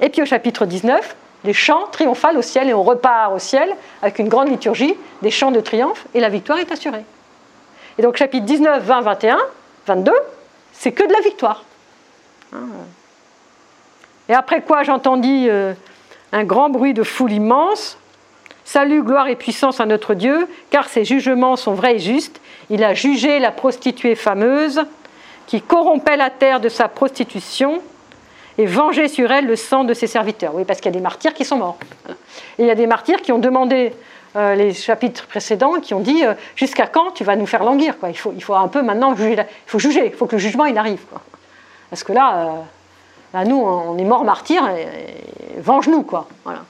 Et 0.00 0.10
puis 0.10 0.22
au 0.22 0.26
chapitre 0.26 0.66
19, 0.66 1.16
les 1.44 1.52
chants 1.52 1.86
triomphales 1.90 2.36
au 2.36 2.42
ciel, 2.42 2.68
et 2.68 2.74
on 2.74 2.82
repart 2.82 3.32
au 3.32 3.38
ciel 3.38 3.74
avec 4.02 4.18
une 4.18 4.28
grande 4.28 4.48
liturgie, 4.48 4.94
des 5.22 5.30
chants 5.30 5.52
de 5.52 5.60
triomphe, 5.60 6.06
et 6.14 6.20
la 6.20 6.28
victoire 6.28 6.58
est 6.58 6.70
assurée. 6.70 7.04
Et 7.98 8.02
donc 8.02 8.16
chapitre 8.16 8.44
19, 8.44 8.82
20, 8.82 9.00
21, 9.02 9.38
22, 9.86 10.12
c'est 10.72 10.92
que 10.92 11.06
de 11.06 11.12
la 11.12 11.20
victoire. 11.20 11.64
Ah. 12.52 12.58
Et 14.28 14.34
après 14.34 14.62
quoi 14.62 14.82
j'entendis 14.82 15.48
euh, 15.48 15.74
un 16.32 16.44
grand 16.44 16.70
bruit 16.70 16.94
de 16.94 17.02
foule 17.02 17.32
immense. 17.32 17.98
Salut, 18.64 19.02
gloire 19.02 19.28
et 19.28 19.36
puissance 19.36 19.78
à 19.80 19.86
notre 19.86 20.14
Dieu, 20.14 20.48
car 20.70 20.88
ses 20.88 21.04
jugements 21.04 21.56
sont 21.56 21.74
vrais 21.74 21.96
et 21.96 21.98
justes, 21.98 22.40
il 22.70 22.82
a 22.82 22.94
jugé 22.94 23.38
la 23.38 23.52
prostituée 23.52 24.14
fameuse 24.14 24.82
qui 25.46 25.60
corrompait 25.60 26.16
la 26.16 26.30
terre 26.30 26.60
de 26.60 26.70
sa 26.70 26.88
prostitution 26.88 27.82
et 28.56 28.64
vengé 28.64 29.08
sur 29.08 29.30
elle 29.30 29.46
le 29.46 29.56
sang 29.56 29.84
de 29.84 29.92
ses 29.92 30.06
serviteurs. 30.06 30.54
Oui, 30.54 30.64
parce 30.64 30.80
qu'il 30.80 30.90
y 30.90 30.94
a 30.94 30.96
des 30.96 31.02
martyrs 31.02 31.34
qui 31.34 31.44
sont 31.44 31.56
morts. 31.56 31.76
Et 32.58 32.62
il 32.62 32.66
y 32.66 32.70
a 32.70 32.74
des 32.74 32.86
martyrs 32.86 33.20
qui 33.20 33.32
ont 33.32 33.38
demandé 33.38 33.92
euh, 34.36 34.54
les 34.54 34.72
chapitres 34.72 35.26
précédents, 35.26 35.80
qui 35.80 35.92
ont 35.92 36.00
dit 36.00 36.24
euh, 36.24 36.32
jusqu'à 36.56 36.86
quand 36.86 37.10
tu 37.10 37.22
vas 37.22 37.36
nous 37.36 37.46
faire 37.46 37.64
languir 37.64 37.98
quoi. 37.98 38.08
Il, 38.08 38.16
faut, 38.16 38.54
un 38.54 38.68
peu 38.68 38.80
maintenant 38.80 39.14
juger. 39.14 39.34
Il 39.34 39.70
faut 39.70 39.78
juger, 39.78 40.06
il 40.06 40.12
faut 40.12 40.26
que 40.26 40.36
le 40.36 40.40
jugement 40.40 40.64
il 40.64 40.78
arrive. 40.78 41.02
Parce 41.90 42.02
que 42.02 42.12
là, 42.12 42.64
euh, 43.34 43.44
nous, 43.44 43.60
on 43.60 43.98
est 43.98 44.04
morts 44.04 44.24
martyrs, 44.24 44.68
venge-nous. 45.58 46.02
quoi. 46.02 46.28
Voilà. 46.44 46.60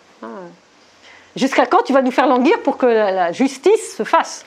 Jusqu'à 1.37 1.67
quand 1.67 1.83
tu 1.83 1.93
vas 1.93 2.03
nous 2.03 2.13
faire 2.13 2.27
languir 2.27 2.61
pour 2.63 2.77
que 2.77 2.87
la 2.87 3.33
justice 3.33 3.97
se 3.97 4.05
fasse 4.05 4.45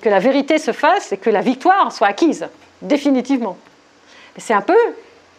que 0.00 0.08
la 0.08 0.18
vérité 0.18 0.58
se 0.58 0.72
fasse 0.72 1.12
et 1.12 1.16
que 1.16 1.30
la 1.30 1.40
victoire 1.40 1.92
soit 1.92 2.08
acquise, 2.08 2.46
définitivement? 2.82 3.56
C'est 4.36 4.54
un 4.54 4.62
peu 4.62 4.76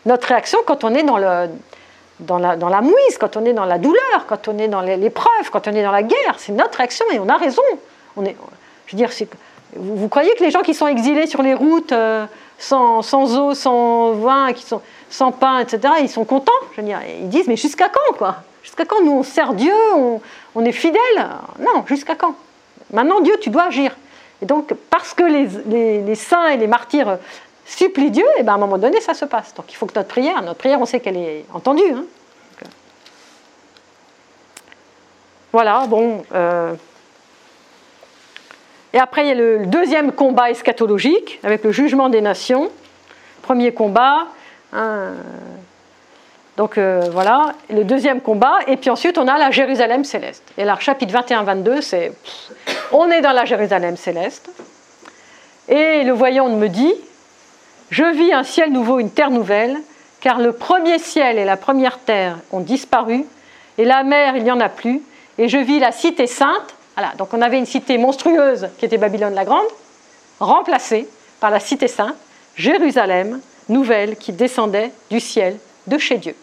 notre 0.06 0.28
réaction 0.28 0.60
quand 0.66 0.84
on 0.84 0.94
est 0.94 1.04
dans, 1.04 1.18
la, 1.18 2.82
mouise, 2.82 3.18
quand 3.20 3.38
on 3.38 3.46
est 3.46 3.54
dans 3.54 3.66
la 3.66 3.78
douleur, 3.78 4.26
quand 4.28 4.48
on 4.48 4.58
est 4.58 4.68
dans 4.68 4.82
l'épreuve, 4.82 5.50
quand 5.52 5.68
on 5.68 5.74
est 5.74 5.84
dans 5.84 5.92
la 5.92 6.04
guerre. 6.04 6.36
C'est 6.38 6.54
notre 6.54 6.78
réaction 6.78 7.06
et 7.12 7.20
on 7.20 7.28
a 7.28 7.38
raison. 7.38 7.64
Je 8.18 8.22
veux 8.92 8.98
dire, 8.98 9.10
vous, 9.76 10.08
croyez 10.08 10.34
que 10.36 10.44
les 10.44 10.52
gens 10.52 10.62
qui 10.62 10.74
sont 10.74 10.88
exilés 10.88 11.28
sur 11.28 11.42
les 11.42 11.54
routes, 11.54 11.92
euh, 11.92 12.26
sans, 12.58 13.02
eau, 13.38 13.54
sans 13.54 14.12
vin, 14.14 14.50
sans 15.10 15.32
pain, 15.32 15.60
etc., 15.60 15.96
ils 16.02 16.10
sont 16.10 16.24
contents? 16.24 16.52
Je 16.76 16.82
veux 16.82 16.88
dire, 16.88 17.00
ils 17.20 17.30
disent, 17.30 17.48
mais 17.48 17.58
jusqu'à 17.58 17.90
quand, 17.90 18.16
quoi? 18.18 18.38
Jusqu'à 18.66 18.84
quand 18.84 19.04
nous 19.04 19.12
on 19.12 19.22
sert 19.22 19.54
Dieu, 19.54 19.76
on, 20.56 20.66
est 20.66 20.72
fidèle 20.72 21.30
Non, 21.60 21.86
jusqu'à 21.86 22.16
quand? 22.16 22.34
Maintenant, 22.92 23.22
Dieu, 23.22 23.36
tu 23.40 23.52
dois 23.52 23.66
agir. 23.66 23.96
Et 24.42 24.48
donc, 24.48 24.74
parce 24.90 25.14
que 25.14 25.24
les, 25.24 26.16
saints 26.16 26.48
et 26.48 26.58
les 26.58 26.66
martyrs 26.66 27.20
supplient 27.64 28.10
Dieu, 28.10 28.26
eh 28.40 28.44
ben 28.44 28.54
à 28.54 28.56
un 28.56 28.58
moment 28.58 28.80
donné, 28.80 29.00
ça 29.02 29.14
se 29.14 29.26
passe. 29.26 29.54
Donc, 29.54 29.72
il 29.72 29.76
faut 29.76 29.86
que 29.86 29.94
notre 29.94 30.08
prière, 30.08 30.42
notre 30.42 30.58
prière, 30.58 30.82
on 30.82 30.88
sait 30.88 31.00
qu'elle 31.00 31.16
est 31.16 31.46
entendue. 31.54 31.84
Hein. 31.94 32.06
voilà, 35.52 35.86
bon. 35.86 36.24
Euh, 36.34 36.74
et 38.94 39.00
après, 39.00 39.26
il 39.26 39.28
y 39.28 39.32
a 39.32 39.36
le 39.36 39.68
deuxième 39.68 40.12
combat 40.12 40.50
eschatologique 40.50 41.40
avec 41.44 41.64
le 41.64 41.72
jugement 41.72 42.10
des 42.10 42.22
nations. 42.22 42.72
Premier 43.44 43.76
combat. 43.76 44.26
Donc 46.58 46.78
euh, 46.78 47.10
voilà, 47.12 47.54
le 47.70 47.84
deuxième 47.84 48.22
combat. 48.22 48.60
Et 48.68 48.78
puis 48.78 48.90
ensuite, 48.90 49.18
on 49.18 49.28
a 49.28 49.38
la 49.38 49.52
Jérusalem 49.52 50.04
céleste. 50.04 50.44
Et 50.58 50.64
là, 50.64 50.78
chapitre 50.80 51.14
21-22, 51.14 51.82
c'est. 51.82 52.14
On 52.92 53.10
est 53.12 53.22
dans 53.22 53.34
la 53.34 53.46
Jérusalem 53.46 53.98
céleste. 53.98 54.50
Et 55.68 56.04
le 56.04 56.14
voyant 56.14 56.48
me 56.48 56.68
dit 56.68 56.94
Je 57.90 58.04
vis 58.04 58.32
un 58.32 58.44
ciel 58.44 58.72
nouveau, 58.72 59.00
une 59.00 59.12
terre 59.12 59.32
nouvelle, 59.32 59.78
car 60.22 60.40
le 60.40 60.54
premier 60.54 60.98
ciel 60.98 61.38
et 61.38 61.46
la 61.46 61.58
première 61.58 62.00
terre 62.00 62.38
ont 62.52 62.62
disparu, 62.62 63.26
et 63.78 63.84
la 63.84 64.04
mer, 64.04 64.38
il 64.38 64.44
n'y 64.44 64.52
en 64.52 64.62
a 64.62 64.70
plus. 64.70 65.02
Et 65.38 65.50
je 65.50 65.58
vis 65.58 65.80
la 65.80 65.92
cité 65.92 66.28
sainte. 66.28 66.76
Voilà, 66.96 67.14
donc 67.18 67.34
on 67.34 67.42
avait 67.42 67.58
une 67.58 67.66
cité 67.66 67.98
monstrueuse 67.98 68.70
qui 68.78 68.86
était 68.86 68.98
Babylone 68.98 69.34
la 69.34 69.44
Grande, 69.44 69.66
remplacée 70.40 71.10
par 71.42 71.50
la 71.50 71.60
cité 71.60 71.90
sainte, 71.90 72.16
Jérusalem, 72.56 73.42
nouvelle, 73.68 74.16
qui 74.16 74.32
descendait 74.32 74.92
du 75.12 75.20
ciel 75.20 75.58
de 75.88 75.98
chez 75.98 76.18
Dieu. 76.18 76.36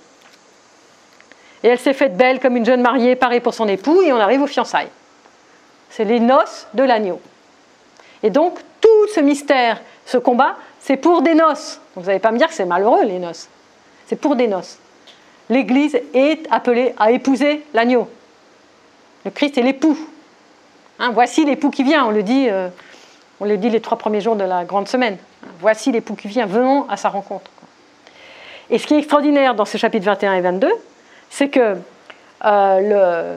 Et 1.63 1.69
elle 1.69 1.79
s'est 1.79 1.93
faite 1.93 2.17
belle 2.17 2.41
comme 2.41 2.57
une 2.57 2.65
jeune 2.65 2.83
mariée 2.83 3.17
parée 3.17 3.41
pour 3.41 3.55
son 3.55 3.69
époux, 3.69 4.03
et 4.03 4.13
on 4.13 4.19
arrive 4.19 4.43
aux 4.43 4.47
fiançailles. 4.47 4.91
C'est 5.91 6.05
les 6.05 6.21
noces 6.21 6.67
de 6.75 6.83
l'agneau. 6.83 7.21
Et 8.23 8.31
donc, 8.31 8.59
tout 8.81 9.09
ce 9.15 9.21
mystère, 9.21 9.81
ce 10.07 10.19
combat, 10.19 10.57
c'est 10.81 10.97
pour 10.97 11.23
des 11.23 11.35
noces. 11.35 11.81
vous 11.95 12.07
n'allez 12.07 12.19
pas 12.19 12.33
me 12.33 12.39
dire 12.39 12.49
que 12.49 12.55
c'est 12.55 12.65
malheureux, 12.65 13.05
les 13.05 13.19
noces. 13.19 13.49
C'est 14.07 14.17
pour 14.17 14.37
des 14.37 14.49
noces. 14.49 14.79
L'Église 15.49 16.01
est 16.15 16.47
appelée 16.51 16.95
à 16.99 17.13
épouser 17.13 17.65
l'agneau. 17.75 18.09
Le 19.25 19.31
Christ 19.31 19.59
est 19.59 19.63
l'époux. 19.63 19.99
Hein, 20.99 21.11
voici 21.13 21.45
l'époux 21.45 21.71
qui 21.71 21.83
vient, 21.83 22.07
on 22.07 22.11
le, 22.11 22.23
dit, 22.23 22.49
euh, 22.49 22.69
on 23.41 23.45
le 23.45 23.57
dit 23.57 23.71
les 23.71 23.81
trois 23.81 23.99
premiers 23.99 24.21
jours 24.21 24.37
de 24.37 24.45
la 24.45 24.65
grande 24.65 24.89
semaine. 24.89 25.17
Voici 25.61 25.93
l'époux 25.93 26.15
qui 26.15 26.29
vient, 26.29 26.47
venons 26.47 26.89
à 26.89 26.97
sa 26.97 27.09
rencontre. 27.09 27.51
Et 28.71 28.79
ce 28.79 28.87
qui 28.87 28.95
est 28.95 28.99
extraordinaire 28.99 29.55
dans 29.55 29.65
ce 29.65 29.79
chapitre 29.79 30.07
21 30.07 30.35
et 30.35 30.41
22, 30.41 30.71
c'est 31.33 31.49
que 31.49 31.77
euh, 32.45 33.37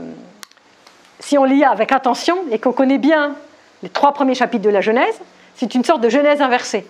si 1.21 1.37
on 1.37 1.45
lit 1.45 1.63
avec 1.63 1.93
attention 1.93 2.37
et 2.51 2.59
qu'on 2.59 2.73
connaît 2.73 2.97
bien 2.97 3.35
les 3.83 3.89
trois 3.89 4.13
premiers 4.13 4.35
chapitres 4.35 4.65
de 4.65 4.69
la 4.69 4.81
Genèse, 4.81 5.17
c'est 5.55 5.73
une 5.73 5.85
sorte 5.85 6.01
de 6.01 6.09
Genèse 6.09 6.41
inversée. 6.41 6.85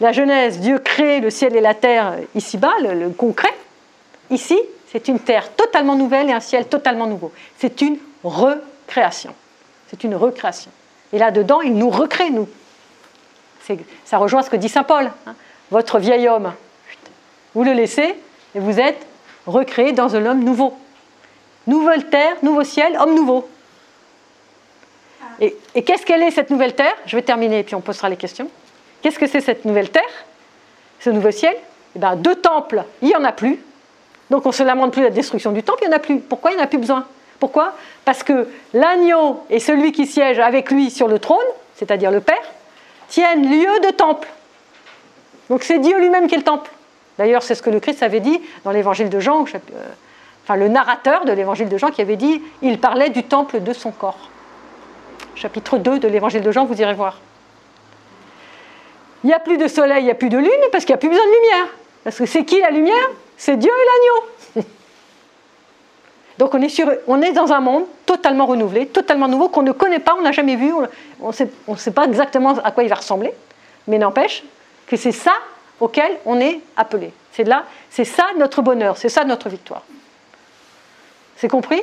La 0.00 0.12
Genèse, 0.12 0.58
Dieu 0.58 0.78
crée 0.78 1.20
le 1.20 1.28
ciel 1.28 1.54
et 1.54 1.60
la 1.60 1.74
terre 1.74 2.14
ici-bas, 2.34 2.72
le, 2.80 3.10
concret. 3.10 3.52
Ici, 4.30 4.58
c'est 4.90 5.06
une 5.08 5.20
terre 5.20 5.54
totalement 5.54 5.96
nouvelle 5.96 6.30
et 6.30 6.32
un 6.32 6.40
ciel 6.40 6.66
totalement 6.66 7.06
nouveau. 7.06 7.30
C'est 7.58 7.82
une 7.82 7.98
recréation. 8.24 9.34
C'est 9.88 10.02
une 10.02 10.14
recréation. 10.14 10.70
Et 11.12 11.18
là-dedans, 11.18 11.60
il 11.60 11.74
nous 11.74 11.90
recrée, 11.90 12.30
nous. 12.30 12.48
Ça 14.06 14.16
rejoint 14.16 14.42
ce 14.42 14.48
que 14.48 14.56
dit 14.56 14.70
Saint 14.70 14.82
Paul. 14.82 15.12
Hein. 15.26 15.34
Votre 15.70 15.98
vieil 15.98 16.26
homme, 16.26 16.54
vous 17.54 17.64
le 17.64 17.72
laissez 17.72 18.14
et 18.54 18.58
vous 18.58 18.80
êtes 18.80 19.06
recréé 19.46 19.92
dans 19.92 20.14
un 20.16 20.26
homme 20.26 20.42
nouveau. 20.42 20.74
Nouvelle 21.66 22.06
terre, 22.06 22.36
nouveau 22.42 22.64
ciel, 22.64 22.96
homme 22.98 23.14
nouveau. 23.14 23.48
Et, 25.40 25.82
qu'est-ce 25.82 26.04
qu'elle 26.06 26.22
est 26.22 26.30
cette 26.30 26.50
nouvelle 26.50 26.74
terre? 26.74 26.94
Je 27.06 27.16
vais 27.16 27.22
terminer 27.22 27.60
et 27.60 27.62
puis 27.62 27.74
on 27.74 27.80
posera 27.80 28.08
les 28.08 28.16
questions. 28.16 28.48
Qu'est-ce 29.00 29.18
que 29.18 29.26
c'est 29.26 29.40
cette 29.40 29.64
nouvelle 29.64 29.90
terre? 29.90 30.02
Ce 31.00 31.10
nouveau 31.10 31.30
ciel? 31.30 31.56
Eh 31.96 31.98
bien, 31.98 32.16
Deux 32.16 32.36
temples, 32.36 32.84
il 33.00 33.08
n'y 33.08 33.16
en 33.16 33.24
a 33.24 33.32
plus. 33.32 33.58
Donc 34.30 34.46
on 34.46 34.50
ne 34.50 34.54
se 34.54 34.62
lamente 34.62 34.92
plus 34.92 35.02
de 35.02 35.06
la 35.06 35.12
destruction 35.12 35.52
du 35.52 35.62
temple, 35.62 35.80
il 35.82 35.88
n'y 35.88 35.94
en 35.94 35.96
a 35.96 36.00
plus. 36.00 36.20
Pourquoi 36.20 36.52
il 36.52 36.56
n'y 36.56 36.60
en 36.60 36.64
a 36.64 36.68
plus 36.68 36.78
besoin? 36.78 37.06
Pourquoi? 37.38 37.74
Parce 38.04 38.22
que 38.22 38.48
l'agneau 38.72 39.44
et 39.50 39.58
celui 39.58 39.92
qui 39.92 40.06
siège 40.06 40.38
avec 40.38 40.70
lui 40.70 40.90
sur 40.90 41.08
le 41.08 41.18
trône, 41.18 41.38
c'est-à-dire 41.74 42.10
le 42.10 42.20
Père, 42.20 42.42
tiennent 43.08 43.50
lieu 43.50 43.80
de 43.80 43.90
temple. 43.90 44.28
Donc 45.50 45.64
c'est 45.64 45.80
Dieu 45.80 45.98
lui-même 45.98 46.28
qui 46.28 46.34
est 46.34 46.38
le 46.38 46.44
temple. 46.44 46.70
D'ailleurs, 47.18 47.42
c'est 47.42 47.54
ce 47.54 47.62
que 47.62 47.70
le 47.70 47.80
Christ 47.80 48.02
avait 48.02 48.20
dit 48.20 48.40
dans 48.64 48.70
l'évangile 48.70 49.10
de 49.10 49.20
Jean, 49.20 49.44
euh, 49.44 49.58
enfin 50.44 50.56
le 50.56 50.68
narrateur 50.68 51.24
de 51.24 51.32
l'évangile 51.32 51.68
de 51.68 51.76
Jean 51.76 51.90
qui 51.90 52.00
avait 52.00 52.16
dit 52.16 52.42
il 52.62 52.78
parlait 52.78 53.10
du 53.10 53.22
temple 53.24 53.60
de 53.60 53.72
son 53.72 53.90
corps. 53.90 54.30
Chapitre 55.34 55.78
2 55.78 55.98
de 55.98 56.08
l'évangile 56.08 56.42
de 56.42 56.50
Jean, 56.50 56.64
vous 56.64 56.80
irez 56.80 56.94
voir. 56.94 57.20
Il 59.24 59.28
n'y 59.28 59.34
a 59.34 59.38
plus 59.38 59.56
de 59.56 59.68
soleil, 59.68 60.02
il 60.02 60.04
n'y 60.04 60.10
a 60.10 60.14
plus 60.14 60.30
de 60.30 60.38
lune 60.38 60.50
parce 60.70 60.84
qu'il 60.84 60.92
n'y 60.92 60.96
a 60.96 60.98
plus 60.98 61.08
besoin 61.08 61.24
de 61.24 61.30
lumière. 61.30 61.66
Parce 62.04 62.18
que 62.18 62.26
c'est 62.26 62.44
qui 62.44 62.60
la 62.60 62.70
lumière? 62.70 63.10
C'est 63.36 63.56
Dieu 63.56 63.70
et 63.70 64.56
l'agneau. 64.56 64.68
Donc 66.38 66.54
on 66.54 66.62
est, 66.62 66.68
sur, 66.68 66.90
on 67.06 67.22
est 67.22 67.32
dans 67.32 67.52
un 67.52 67.60
monde 67.60 67.84
totalement 68.06 68.46
renouvelé, 68.46 68.86
totalement 68.86 69.28
nouveau, 69.28 69.48
qu'on 69.48 69.62
ne 69.62 69.72
connaît 69.72 70.00
pas, 70.00 70.16
on 70.18 70.22
n'a 70.22 70.32
jamais 70.32 70.56
vu, 70.56 70.72
on 71.20 71.28
ne 71.28 71.32
sait, 71.32 71.48
sait 71.76 71.90
pas 71.92 72.04
exactement 72.04 72.54
à 72.64 72.72
quoi 72.72 72.82
il 72.82 72.88
va 72.88 72.96
ressembler, 72.96 73.32
mais 73.86 73.98
n'empêche 73.98 74.42
que 74.86 74.96
c'est 74.96 75.12
ça 75.12 75.34
auquel 75.82 76.18
on 76.24 76.40
est 76.40 76.60
appelé. 76.76 77.12
C'est 77.32 77.44
là, 77.44 77.64
c'est 77.90 78.04
ça 78.04 78.26
notre 78.38 78.62
bonheur, 78.62 78.96
c'est 78.96 79.08
ça 79.08 79.24
notre 79.24 79.48
victoire. 79.48 79.82
C'est 81.36 81.48
compris? 81.48 81.82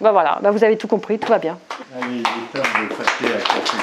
Ben 0.00 0.12
voilà, 0.12 0.38
ben 0.40 0.52
vous 0.52 0.62
avez 0.62 0.78
tout 0.78 0.86
compris, 0.86 1.18
tout 1.18 1.28
va 1.28 1.38
bien. 1.38 1.58
Allez, 2.00 2.18
il 2.18 2.20
est 2.20 2.22
temps 2.22 2.68
de 2.80 2.94
passer 2.94 3.26
à 3.26 3.38
la 3.38 3.42
question. 3.42 3.78